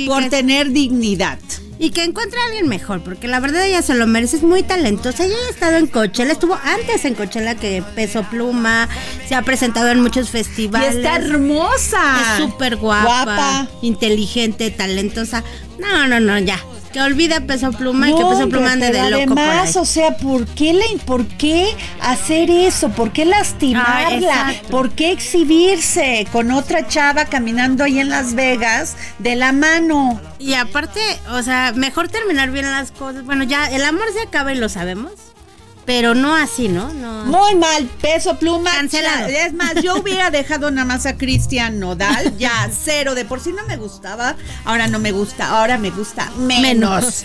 por 0.06 0.28
tener 0.28 0.70
dignidad. 0.70 1.38
Y 1.78 1.90
que 1.90 2.04
encuentre 2.04 2.40
a 2.40 2.44
alguien 2.46 2.68
mejor, 2.68 3.02
porque 3.02 3.28
la 3.28 3.40
verdad 3.40 3.64
ella 3.66 3.82
se 3.82 3.94
lo 3.94 4.06
merece, 4.06 4.36
es 4.36 4.42
muy 4.42 4.62
talentosa. 4.62 5.24
Ella 5.24 5.36
ha 5.46 5.50
estado 5.50 5.76
en 5.76 5.86
Coachella, 5.86 6.32
estuvo 6.32 6.58
antes 6.64 7.04
en 7.04 7.14
Coachella 7.14 7.54
que 7.54 7.82
Peso 7.94 8.22
Pluma, 8.24 8.88
se 9.28 9.34
ha 9.34 9.42
presentado 9.42 9.88
en 9.88 10.00
muchos 10.00 10.30
festivales. 10.30 10.94
Y 10.94 10.96
está 10.98 11.16
hermosa. 11.16 12.20
Es 12.38 12.44
súper 12.44 12.76
guapa, 12.76 13.24
Guapa. 13.24 13.68
inteligente, 13.82 14.70
talentosa. 14.70 15.42
No, 15.78 16.06
no, 16.06 16.20
no, 16.20 16.38
ya. 16.38 16.58
Que 16.96 17.02
olvida 17.02 17.40
Peso 17.42 17.72
Pluma 17.72 18.08
y 18.08 18.14
que 18.14 18.24
Peso 18.24 18.48
Pluma 18.48 18.72
ande 18.72 18.90
de 18.90 19.10
loco 19.10 19.34
por 19.34 19.38
Además, 19.38 19.76
ahí. 19.76 19.82
o 19.82 19.84
sea, 19.84 20.16
¿por 20.16 20.46
qué, 20.46 20.72
le, 20.72 20.96
¿por 21.04 21.26
qué 21.26 21.76
hacer 22.00 22.48
eso? 22.50 22.88
¿Por 22.88 23.12
qué 23.12 23.24
Ah, 23.24 23.26
lastimarla? 23.26 24.16
exacto. 24.16 24.68
¿Por 24.70 24.90
qué 24.92 25.12
exhibirse 25.12 26.26
con 26.32 26.50
otra 26.52 26.88
chava 26.88 27.26
caminando 27.26 27.84
ahí 27.84 27.98
en 27.98 28.08
Las 28.08 28.34
Vegas 28.34 28.96
de 29.18 29.36
la 29.36 29.52
mano? 29.52 30.18
Y 30.38 30.54
aparte, 30.54 31.00
o 31.32 31.42
sea, 31.42 31.72
mejor 31.76 32.08
terminar 32.08 32.50
bien 32.50 32.64
las 32.70 32.92
cosas. 32.92 33.26
Bueno, 33.26 33.44
ya 33.44 33.66
el 33.66 33.84
amor 33.84 34.06
se 34.14 34.22
acaba 34.22 34.54
y 34.54 34.56
lo 34.56 34.70
sabemos. 34.70 35.12
Pero 35.86 36.14
no 36.14 36.34
así, 36.34 36.68
¿no? 36.68 36.92
no. 36.92 37.24
Muy 37.26 37.54
mal, 37.54 37.86
peso 38.00 38.38
pluma. 38.38 38.70
Cancelado. 38.72 39.28
Es 39.28 39.52
más, 39.54 39.74
yo 39.82 39.96
hubiera 39.96 40.30
dejado 40.30 40.70
nada 40.70 40.84
más 40.84 41.06
a 41.06 41.16
Cristian 41.16 41.78
Nodal, 41.80 42.36
ya 42.38 42.68
cero. 42.70 43.14
De 43.14 43.24
por 43.24 43.40
sí 43.40 43.52
no 43.52 43.64
me 43.66 43.76
gustaba, 43.76 44.36
ahora 44.64 44.88
no 44.88 44.98
me 44.98 45.12
gusta, 45.12 45.48
ahora 45.48 45.78
me 45.78 45.90
gusta 45.90 46.30
menos. 46.38 47.24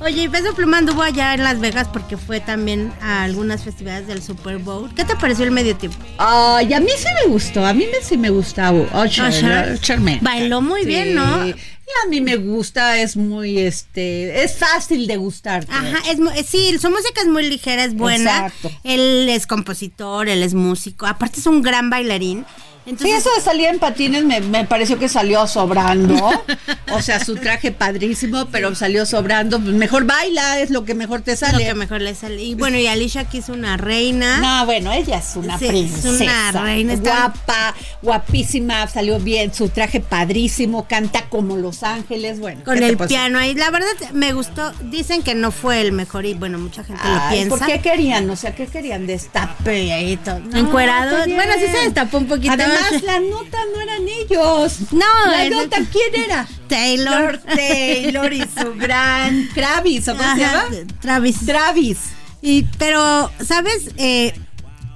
Oye, 0.00 0.24
y 0.24 0.28
Peso 0.28 0.54
Pluma 0.54 0.78
anduvo 0.78 1.02
allá 1.02 1.34
en 1.34 1.44
Las 1.44 1.60
Vegas 1.60 1.88
porque 1.92 2.16
fue 2.16 2.40
también 2.40 2.92
a 3.00 3.22
algunas 3.22 3.62
festividades 3.62 4.06
del 4.06 4.22
Super 4.22 4.58
Bowl. 4.58 4.92
¿Qué 4.94 5.04
te 5.04 5.14
pareció 5.16 5.44
el 5.44 5.50
medio 5.52 5.76
tiempo? 5.76 5.98
Ay, 6.18 6.72
a 6.74 6.80
mí 6.80 6.90
sí 6.96 7.06
me 7.24 7.30
gustó, 7.32 7.64
a 7.64 7.72
mí 7.72 7.86
sí 8.02 8.16
me 8.16 8.30
gustaba. 8.30 8.78
Usher, 9.04 10.00
Bailó 10.20 10.60
muy 10.60 10.82
Sí. 10.82 10.86
bien, 10.88 11.14
¿no? 11.14 11.44
Y 11.86 12.06
a 12.06 12.10
mí 12.10 12.20
me 12.20 12.36
gusta, 12.36 12.98
es 12.98 13.16
muy, 13.16 13.58
este, 13.58 14.42
es 14.42 14.56
fácil 14.56 15.06
de 15.06 15.16
gustarte. 15.18 15.70
Ajá, 15.72 15.98
es, 16.10 16.46
sí, 16.46 16.76
su 16.80 16.90
música 16.90 17.20
es 17.20 17.28
muy 17.28 17.48
ligera, 17.48 17.84
es 17.84 17.94
buena. 17.94 18.46
Exacto. 18.46 18.72
Él 18.82 19.28
es 19.28 19.46
compositor, 19.46 20.28
él 20.28 20.42
es 20.42 20.54
músico. 20.54 21.06
Aparte 21.06 21.38
es 21.38 21.46
un 21.46 21.62
gran 21.62 21.88
bailarín. 21.88 22.44
Sí, 22.86 22.90
Entonces, 22.92 23.18
eso 23.18 23.30
de 23.34 23.40
salir 23.42 23.66
en 23.66 23.80
patines 23.80 24.24
me, 24.24 24.40
me 24.40 24.64
pareció 24.64 24.96
que 24.96 25.08
salió 25.08 25.44
sobrando. 25.48 26.14
o 26.92 27.02
sea, 27.02 27.18
su 27.24 27.34
traje 27.34 27.72
padrísimo, 27.72 28.46
pero 28.46 28.74
salió 28.76 29.04
sobrando. 29.04 29.58
Mejor 29.58 30.04
baila, 30.04 30.60
es 30.60 30.70
lo 30.70 30.84
que 30.84 30.94
mejor 30.94 31.22
te 31.22 31.32
es 31.32 31.40
lo 31.42 31.48
sale. 31.48 31.64
que 31.64 31.74
mejor 31.74 32.00
le 32.00 32.14
sale. 32.14 32.40
Y 32.40 32.54
bueno, 32.54 32.78
y 32.78 32.86
Alicia 32.86 33.22
aquí 33.22 33.38
es 33.38 33.48
una 33.48 33.76
reina. 33.76 34.38
No, 34.38 34.66
bueno, 34.66 34.92
ella 34.92 35.18
es 35.18 35.34
una 35.34 35.58
Sí, 35.58 35.64
es 35.64 35.70
princesa. 35.72 36.10
una 36.22 36.52
reina, 36.52 36.94
Guapa, 36.94 37.74
guapísima, 38.02 38.86
salió 38.86 39.18
bien, 39.18 39.52
su 39.52 39.68
traje 39.68 40.00
padrísimo, 40.00 40.86
canta 40.88 41.28
como 41.28 41.56
Los 41.56 41.82
Ángeles, 41.82 42.38
bueno. 42.38 42.62
Con 42.64 42.74
¿qué 42.74 42.80
te 42.80 42.88
el 42.88 42.96
piano 42.96 43.38
ahí. 43.38 43.54
La 43.54 43.70
verdad 43.70 43.88
me 44.12 44.32
gustó. 44.32 44.72
Dicen 44.82 45.22
que 45.22 45.34
no 45.34 45.50
fue 45.50 45.80
el 45.80 45.92
mejor 45.92 46.24
y 46.24 46.34
bueno, 46.34 46.58
mucha 46.58 46.84
gente 46.84 47.02
lo 47.04 47.14
Ay, 47.20 47.36
piensa. 47.38 47.56
¿Por 47.56 47.66
qué 47.66 47.80
querían? 47.80 48.30
O 48.30 48.36
sea, 48.36 48.54
¿qué 48.54 48.66
querían? 48.66 49.06
Destape 49.06 50.02
y 50.12 50.16
todo. 50.18 50.38
No, 50.38 50.56
Encuerado. 50.56 51.16
Bueno, 51.26 51.52
sí 51.58 51.66
se 51.72 51.84
destapó 51.84 52.18
un 52.18 52.26
poquito. 52.26 52.52
Además, 52.52 52.75
la 53.04 53.20
nota 53.20 53.58
no 53.74 53.80
eran 53.80 54.02
ellos. 54.08 54.78
No, 54.92 55.30
la 55.30 55.48
nota, 55.50 55.78
¿quién 55.90 56.24
era? 56.24 56.46
Taylor. 56.68 57.38
Taylor 57.38 58.32
y 58.32 58.40
su 58.42 58.74
gran 58.76 59.48
Travis, 59.54 60.08
¿o 60.08 60.16
cómo 60.16 60.34
se 60.34 60.40
llama? 60.40 60.64
Travis. 61.00 61.46
Travis. 61.46 61.98
Y, 62.42 62.64
pero, 62.78 63.30
¿sabes? 63.44 63.90
Eh, 63.96 64.32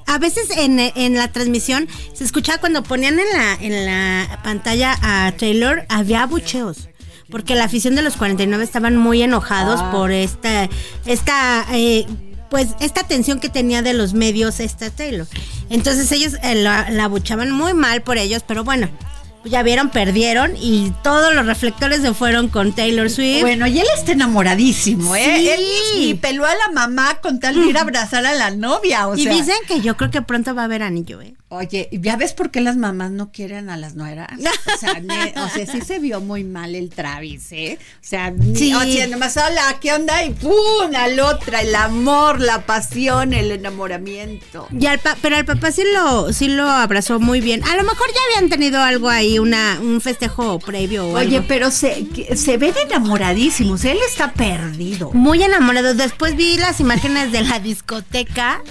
a 0.07 0.19
veces 0.19 0.51
en, 0.57 0.79
en 0.81 1.15
la 1.15 1.29
transmisión 1.29 1.89
se 2.13 2.25
escuchaba 2.25 2.59
cuando 2.59 2.83
ponían 2.83 3.19
en 3.19 3.27
la, 3.33 3.55
en 3.61 3.87
la 3.87 4.41
pantalla 4.43 4.97
a 5.03 5.33
Taylor, 5.33 5.85
había 5.89 6.23
abucheos. 6.23 6.89
Porque 7.31 7.55
la 7.55 7.65
afición 7.65 7.95
de 7.95 8.03
los 8.03 8.17
49 8.17 8.65
estaban 8.65 8.97
muy 8.97 9.23
enojados 9.23 9.79
Ah. 9.81 9.93
por 9.93 10.11
esta, 10.11 10.69
esta, 11.07 11.65
eh, 11.73 12.05
pues, 12.51 12.69
esta 12.81 13.05
tensión 13.05 13.41
que 13.41 13.49
tenía 13.49 13.83
de 13.83 13.95
los 13.95 14.13
medios 14.13 14.61
esta 14.61 14.91
Taylor. 14.91 15.27
Entonces 15.71 16.11
ellos 16.13 16.35
eh, 16.43 16.57
la, 16.57 16.91
la 16.91 17.05
abuchaban 17.05 17.51
muy 17.53 17.75
mal 17.75 18.03
por 18.03 18.19
ellos, 18.19 18.43
pero 18.47 18.65
bueno, 18.65 18.89
pues 19.43 19.53
ya 19.53 19.63
vieron, 19.63 19.89
perdieron 19.89 20.55
y 20.57 20.93
todos 21.03 21.33
los 21.35 21.47
reflectores 21.47 22.03
se 22.03 22.13
fueron 22.13 22.49
con 22.49 22.73
Taylor 22.73 23.09
Swift. 23.09 23.41
Bueno, 23.41 23.67
y 23.67 23.81
él 23.81 23.87
está 23.97 24.13
enamoradísimo, 24.13 25.17
¿eh? 25.17 25.37
Sí. 25.39 25.49
Él 25.49 25.61
ni 25.97 26.15
peló 26.15 26.45
a 26.45 26.55
la 26.55 26.73
mamá 26.75 27.21
con 27.23 27.41
tal 27.41 27.55
de 27.55 27.67
ir 27.67 27.79
a 27.79 27.83
abrazar 27.83 28.27
a 28.27 28.35
la 28.35 28.51
novia, 28.51 29.09
o 29.09 29.17
y 29.17 29.23
sea. 29.25 29.33
dicen 29.33 29.57
que 29.67 29.81
yo 29.81 29.97
creo 29.97 30.11
que 30.11 30.21
pronto 30.21 30.55
va 30.55 30.63
a 30.63 30.65
haber 30.67 30.83
anillo, 30.83 31.23
¿eh? 31.23 31.35
Oye, 31.53 31.89
¿ya 31.91 32.15
ves 32.15 32.33
por 32.33 32.53
qué 32.53 32.61
las 32.61 32.77
mamás 32.77 33.11
no 33.11 33.33
quieren 33.33 33.71
a 33.71 33.77
las 33.77 33.97
nueras? 33.97 34.29
O 34.73 34.79
sea, 34.79 35.01
ne- 35.01 35.35
o 35.37 35.49
sea, 35.49 35.67
sí 35.67 35.81
se 35.81 35.99
vio 35.99 36.21
muy 36.21 36.45
mal 36.45 36.77
el 36.77 36.91
Travis, 36.91 37.51
¿eh? 37.51 37.77
O 37.81 37.99
sea, 38.03 38.33
Sí. 38.55 38.73
o 38.73 38.81
sea, 38.83 39.07
nomás 39.09 39.37
hola, 39.37 39.77
¿qué 39.81 39.93
onda? 39.93 40.25
Y 40.25 40.31
¡pum! 40.31 40.95
al 40.97 41.19
otra, 41.19 41.63
el 41.63 41.75
amor, 41.75 42.41
la 42.41 42.65
pasión, 42.67 43.35
el 43.35 43.51
enamoramiento. 43.51 44.69
Y 44.79 44.87
al 44.87 45.01
pa- 45.01 45.17
pero 45.21 45.37
al 45.37 45.45
papá 45.45 45.73
sí 45.73 45.83
lo, 45.93 46.33
sí 46.33 46.47
lo 46.47 46.69
abrazó 46.69 47.19
muy 47.19 47.41
bien. 47.41 47.65
A 47.65 47.75
lo 47.77 47.83
mejor 47.83 48.07
ya 48.15 48.21
habían 48.37 48.49
tenido 48.49 48.81
algo 48.81 49.09
ahí, 49.09 49.41
una, 49.41 49.81
un 49.83 50.01
festejo 50.01 50.61
previo 50.61 51.07
o 51.09 51.17
Oye, 51.19 51.39
algo. 51.39 51.49
pero 51.49 51.73
se, 51.73 52.07
se 52.37 52.59
ven 52.59 52.75
enamoradísimos, 52.87 53.85
él 53.85 53.99
está 54.09 54.33
perdido. 54.35 55.11
Muy 55.15 55.43
enamorado. 55.43 55.95
Después 55.95 56.37
vi 56.37 56.59
las 56.59 56.79
imágenes 56.79 57.33
de 57.33 57.43
la 57.43 57.59
discoteca 57.59 58.63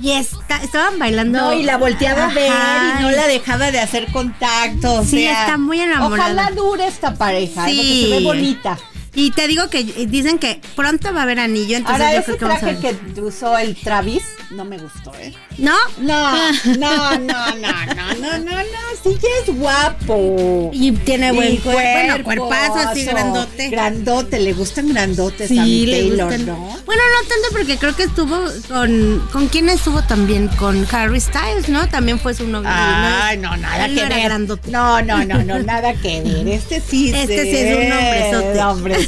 y 0.00 0.10
estaban 0.12 0.98
bailando. 0.98 1.38
No, 1.38 1.52
y 1.52 1.62
la 1.64 1.76
volteaba 1.76 2.24
a 2.24 2.32
ver 2.34 2.50
y 2.50 3.02
no 3.02 3.10
la 3.10 3.26
dejaba 3.26 3.70
de 3.70 3.80
hacer 3.80 4.10
contacto. 4.12 4.94
o 5.00 5.04
Sí, 5.04 5.22
sea, 5.22 5.40
está 5.42 5.58
muy 5.58 5.80
enamorada. 5.80 6.32
Ojalá 6.32 6.50
dure 6.54 6.86
esta 6.86 7.14
pareja, 7.14 7.68
¿eh? 7.70 7.74
porque 7.76 7.82
Sí. 7.92 8.02
se 8.04 8.10
ve 8.18 8.24
bonita. 8.24 8.78
Y 9.14 9.30
te 9.32 9.46
digo 9.46 9.68
que 9.68 9.80
eh, 9.80 10.06
dicen 10.08 10.38
que 10.38 10.60
pronto 10.74 11.12
va 11.12 11.20
a 11.20 11.22
haber 11.24 11.38
anillo, 11.38 11.76
entonces 11.76 12.00
Ahora, 12.00 12.14
yo 12.14 12.20
ese 12.20 12.36
creo 12.36 12.38
que 12.38 12.44
vamos 12.46 12.62
a 12.62 12.66
traje 12.80 12.92
ver. 13.02 13.14
que 13.14 13.20
usó 13.20 13.58
el 13.58 13.76
Travis 13.76 14.22
no 14.50 14.64
me 14.66 14.76
gustó, 14.78 15.12
¿eh? 15.18 15.32
¿No? 15.58 15.74
No, 15.98 16.32
no, 16.76 17.18
no, 17.18 17.18
no, 17.18 17.56
no, 17.56 17.56
no, 17.56 18.38
no, 18.38 18.38
no, 18.38 18.62
sí 19.02 19.16
ya 19.22 19.28
es 19.52 19.58
guapo. 19.58 20.70
Y 20.74 20.92
tiene 20.92 21.32
buen 21.32 21.54
Y 21.54 21.58
cuerpo, 21.58 21.80
bueno, 21.82 22.24
cuerpazo 22.24 22.88
así 22.90 23.04
grandote. 23.04 23.70
Grandote, 23.70 24.40
le 24.40 24.52
gustan 24.52 24.88
grandotes 24.88 25.48
Sí, 25.48 25.58
a 25.58 25.62
mi 25.64 25.86
Taylor, 25.90 26.28
gustan. 26.28 26.46
¿no? 26.46 26.56
Bueno, 26.84 27.02
no 27.22 27.28
tanto 27.28 27.48
porque 27.52 27.76
creo 27.78 27.96
que 27.96 28.02
estuvo 28.04 28.38
con. 28.68 29.26
¿Con 29.32 29.48
quién 29.48 29.68
estuvo 29.70 30.02
también? 30.02 30.48
Con 30.48 30.86
Harry 30.92 31.20
Styles, 31.20 31.68
¿no? 31.68 31.88
También 31.88 32.18
fue 32.18 32.34
su 32.34 32.46
novio. 32.46 32.68
Ay, 32.72 33.38
no, 33.38 33.56
nada 33.56 33.86
Él 33.86 33.94
que 33.94 34.00
no 34.00 34.06
era 34.06 34.16
ver. 34.16 34.24
grandote. 34.26 34.70
No, 34.70 35.00
no, 35.02 35.24
no, 35.24 35.42
no, 35.44 35.58
nada 35.60 35.94
que 35.94 36.20
ver. 36.22 36.46
Este 36.48 36.80
sí, 36.80 37.10
Este 37.14 37.42
sí 37.42 37.56
es 37.56 37.76
un 37.86 37.92
hombrezote. 37.92 39.01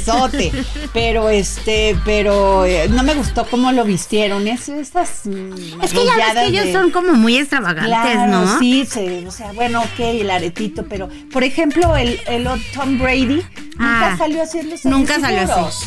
Pero 0.93 1.29
este, 1.29 1.97
pero 2.05 2.65
eh, 2.65 2.87
no 2.89 3.03
me 3.03 3.13
gustó 3.15 3.45
cómo 3.47 3.71
lo 3.71 3.83
vistieron. 3.85 4.47
Es, 4.47 4.69
esas 4.69 5.21
mm, 5.25 5.81
Es 5.81 5.91
que 5.93 6.05
ya 6.05 6.15
ves 6.15 6.33
que 6.33 6.45
ellos 6.47 6.65
de- 6.65 6.73
son 6.73 6.91
como 6.91 7.13
muy 7.13 7.37
extravagantes, 7.37 7.87
Claro, 7.87 8.31
¿no? 8.31 8.59
sí, 8.59 8.85
se- 8.85 9.25
o 9.27 9.31
sea, 9.31 9.51
bueno, 9.53 9.81
ok, 9.81 9.99
el 9.99 10.29
aretito, 10.31 10.85
pero 10.87 11.09
por 11.31 11.43
ejemplo, 11.43 11.95
el, 11.95 12.19
el 12.27 12.47
Tom 12.73 12.97
Brady 12.99 13.41
nunca 13.77 14.13
Ah, 14.13 14.15
salió 14.17 14.43
haciendo 14.43 14.75
esos 14.75 14.91
nunca 14.91 15.19
salió 15.19 15.41
así. 15.41 15.85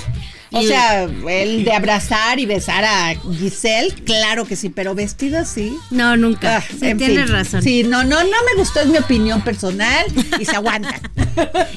O 0.50 0.62
Y- 0.62 0.66
sea, 0.68 1.02
el 1.04 1.64
de 1.64 1.72
abrazar 1.72 2.38
y 2.40 2.46
besar 2.46 2.84
a 2.84 3.14
Giselle, 3.38 3.94
claro 4.04 4.46
que 4.46 4.56
sí, 4.56 4.70
pero 4.70 4.94
vestido 4.94 5.38
así. 5.38 5.76
No, 5.90 6.16
nunca. 6.16 6.56
Ah, 6.58 6.64
sí, 6.68 6.78
tienes 6.94 7.24
fin. 7.24 7.28
razón. 7.28 7.62
Sí, 7.62 7.82
no, 7.84 8.02
no, 8.04 8.20
no 8.22 8.30
me 8.46 8.54
gustó, 8.56 8.80
es 8.80 8.86
mi 8.86 8.96
opinión 8.98 9.42
personal 9.42 10.06
y 10.40 10.44
se 10.44 10.56
aguanta. 10.56 11.00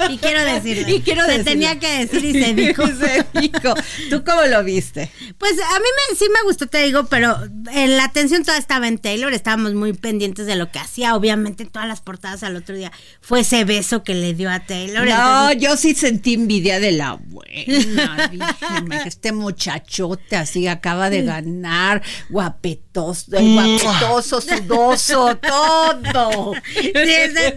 Y 0.09 0.17
quiero 0.17 0.43
decirlo. 0.43 0.89
Y 0.89 1.01
quiero 1.01 1.22
Se 1.26 1.32
decirlo. 1.38 1.51
tenía 1.51 1.80
que 1.80 2.05
decir 2.05 2.26
y 2.26 2.34
se 2.34 2.53
dijo. 2.55 2.84
se 2.88 3.26
dijo. 3.39 3.76
¿Tú 4.09 4.24
cómo 4.26 4.41
lo 4.47 4.63
viste? 4.63 5.11
Pues 5.38 5.51
a 5.53 5.80
mí 5.80 5.86
me, 6.09 6.15
sí 6.15 6.26
me 6.34 6.41
gustó, 6.47 6.65
te 6.65 6.82
digo, 6.84 7.05
pero 7.05 7.38
en 7.72 7.95
la 7.95 8.05
atención 8.05 8.43
toda 8.43 8.57
estaba 8.57 8.88
en 8.88 8.97
Taylor, 8.97 9.32
estábamos 9.34 9.74
muy 9.76 9.93
pendientes 9.93 10.47
de 10.47 10.55
lo 10.55 10.72
que 10.72 10.80
hacía. 10.80 11.15
Obviamente, 11.15 11.65
todas 11.65 11.88
las 11.88 12.01
portadas 12.01 12.41
al 12.41 12.55
otro 12.55 12.76
día 12.76 12.91
fue 13.22 13.41
ese 13.41 13.63
beso 13.63 14.03
que 14.03 14.15
le 14.15 14.34
dio 14.34 14.49
a 14.49 14.61
Taylor. 14.61 15.05
No, 15.07 15.51
entonces- 15.51 15.61
yo 15.69 15.78
sí 15.78 15.93
sentí 15.93 16.34
envidia 16.34 16.80
de 16.80 16.93
la 16.93 17.13
buena. 17.13 18.30
Dije, 18.70 18.82
"Me- 18.84 19.01
este 19.03 19.32
muchachote 19.32 20.36
así 20.36 20.68
acaba 20.68 21.09
de 21.09 21.24
ganar, 21.24 22.01
guapetoso, 22.30 23.26
guapetoso, 23.32 24.41
sudoso, 24.41 25.38
todo. 25.38 26.53
Sí, 26.76 26.91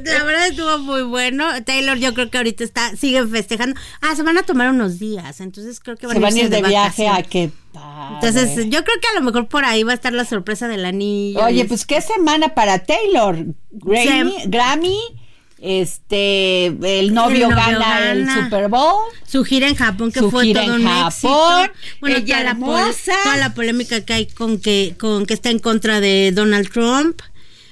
la 0.05 0.25
verdad 0.25 0.47
estuvo 0.49 0.79
muy 0.79 1.03
bueno. 1.03 1.47
Taylor, 1.65 1.97
yo 1.99 2.15
creo 2.15 2.31
que 2.31 2.39
ahorita 2.39 2.65
está, 2.65 2.97
siguen 2.97 3.31
festejando. 3.31 3.79
Ah, 4.01 4.15
se 4.17 4.23
van 4.23 4.39
a 4.39 4.43
tomar 4.43 4.71
unos 4.71 4.99
días, 4.99 5.41
entonces 5.41 5.81
creo 5.81 5.97
que 5.97 6.07
van 6.07 6.17
Se 6.17 6.21
van 6.21 6.35
a 6.35 6.39
ir 6.39 6.49
de 6.51 6.63
viaje 6.63 7.09
a 7.09 7.23
padre. 7.23 7.51
Entonces, 8.15 8.67
yo 8.71 8.85
creo 8.85 8.97
que 9.01 9.09
a 9.17 9.19
lo 9.19 9.23
mejor 9.25 9.49
por 9.49 9.65
ahí 9.65 9.83
va 9.83 9.93
a 9.93 9.95
estar 9.95 10.13
la 10.13 10.25
sorpresa 10.25 10.69
del 10.69 10.85
anillo. 10.85 11.45
Oye, 11.45 11.65
pues 11.65 11.85
qué 11.87 12.01
semana 12.01 12.55
para 12.55 12.79
Taylor. 12.85 13.37
Grammy. 13.73 14.35
Grammy, 14.47 14.99
este, 15.65 16.67
el 16.67 17.15
novio, 17.15 17.49
El 17.49 17.55
novio 17.55 17.79
gana, 17.79 18.12
el. 18.12 18.29
Super 18.29 18.69
Bowl. 18.69 19.11
Su 19.27 19.45
gira 19.45 19.67
en 19.67 19.75
Japón, 19.75 20.12
que 20.12 20.21
Su 20.21 20.31
fue 20.31 20.45
gira 20.45 20.62
todo 20.62 20.75
en 20.75 20.83
un 20.83 20.87
Japón, 20.87 21.65
éxito. 21.65 21.99
Bueno, 22.01 22.25
toda 22.25 22.43
la, 22.43 22.93
toda 23.25 23.37
la 23.39 23.55
polémica 23.55 24.01
que 24.05 24.12
hay 24.12 24.27
con 24.27 24.61
que, 24.61 24.95
con 24.99 25.25
que 25.25 25.35
está 25.35 25.51
en 25.51 25.59
contra 25.59 26.01
de 26.01 26.33
Donald 26.33 26.71
Trump. 26.71 27.23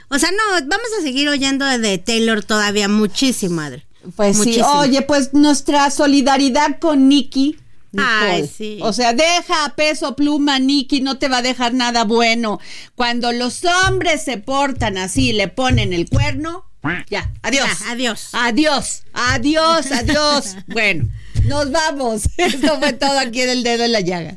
O 0.09 0.19
sea, 0.19 0.31
no, 0.31 0.67
vamos 0.67 0.89
a 0.99 1.03
seguir 1.03 1.29
oyendo 1.29 1.67
de 1.67 1.99
Taylor 1.99 2.43
todavía 2.43 2.89
muchísimo, 2.89 3.57
madre. 3.57 3.87
Pues 4.17 4.37
sí, 4.37 4.39
Muchísimo. 4.39 4.79
oye, 4.79 5.03
pues 5.03 5.33
nuestra 5.33 5.91
solidaridad 5.91 6.79
con 6.81 7.09
Nikki. 7.09 7.59
Ay, 7.97 8.49
sí. 8.49 8.79
O 8.81 8.93
sea, 8.95 9.13
deja 9.13 9.67
a 9.67 9.75
peso 9.75 10.17
pluma, 10.17 10.59
Nikki, 10.59 11.03
no 11.03 11.19
te 11.19 11.29
va 11.29 11.39
a 11.39 11.43
dejar 11.43 11.75
nada 11.75 12.05
bueno. 12.05 12.59
Cuando 12.95 13.33
los 13.33 13.63
hombres 13.87 14.25
se 14.25 14.39
portan 14.39 14.97
así, 14.97 15.33
le 15.33 15.49
ponen 15.49 15.93
el 15.93 16.09
cuerno, 16.09 16.65
ya, 17.09 17.31
adiós. 17.43 17.69
Ya, 17.81 17.91
adiós. 17.93 18.31
Adiós, 18.33 19.03
adiós, 19.13 19.93
adiós. 19.93 20.57
bueno, 20.67 21.09
nos 21.45 21.71
vamos. 21.71 22.29
Esto 22.37 22.79
fue 22.79 22.93
todo 22.93 23.19
aquí 23.19 23.43
en 23.43 23.51
el 23.51 23.63
dedo 23.63 23.85
en 23.85 23.93
la 23.93 24.01
llaga. 24.01 24.37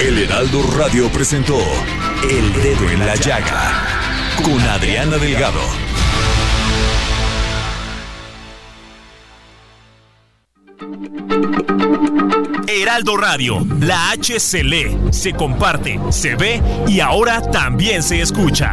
El 0.00 0.18
Heraldo 0.18 0.62
Radio 0.76 1.08
presentó 1.10 1.58
El 2.22 2.52
Dedo 2.62 2.88
en 2.88 3.04
la 3.04 3.16
Llaga 3.16 3.98
con 4.44 4.60
Adriana 4.60 5.18
Delgado. 5.18 5.60
Heraldo 12.68 13.16
Radio, 13.16 13.66
la 13.80 14.10
H 14.10 14.38
se 14.38 14.62
lee, 14.62 14.96
se 15.10 15.32
comparte, 15.32 15.98
se 16.10 16.36
ve 16.36 16.62
y 16.86 17.00
ahora 17.00 17.42
también 17.42 18.02
se 18.02 18.20
escucha. 18.20 18.72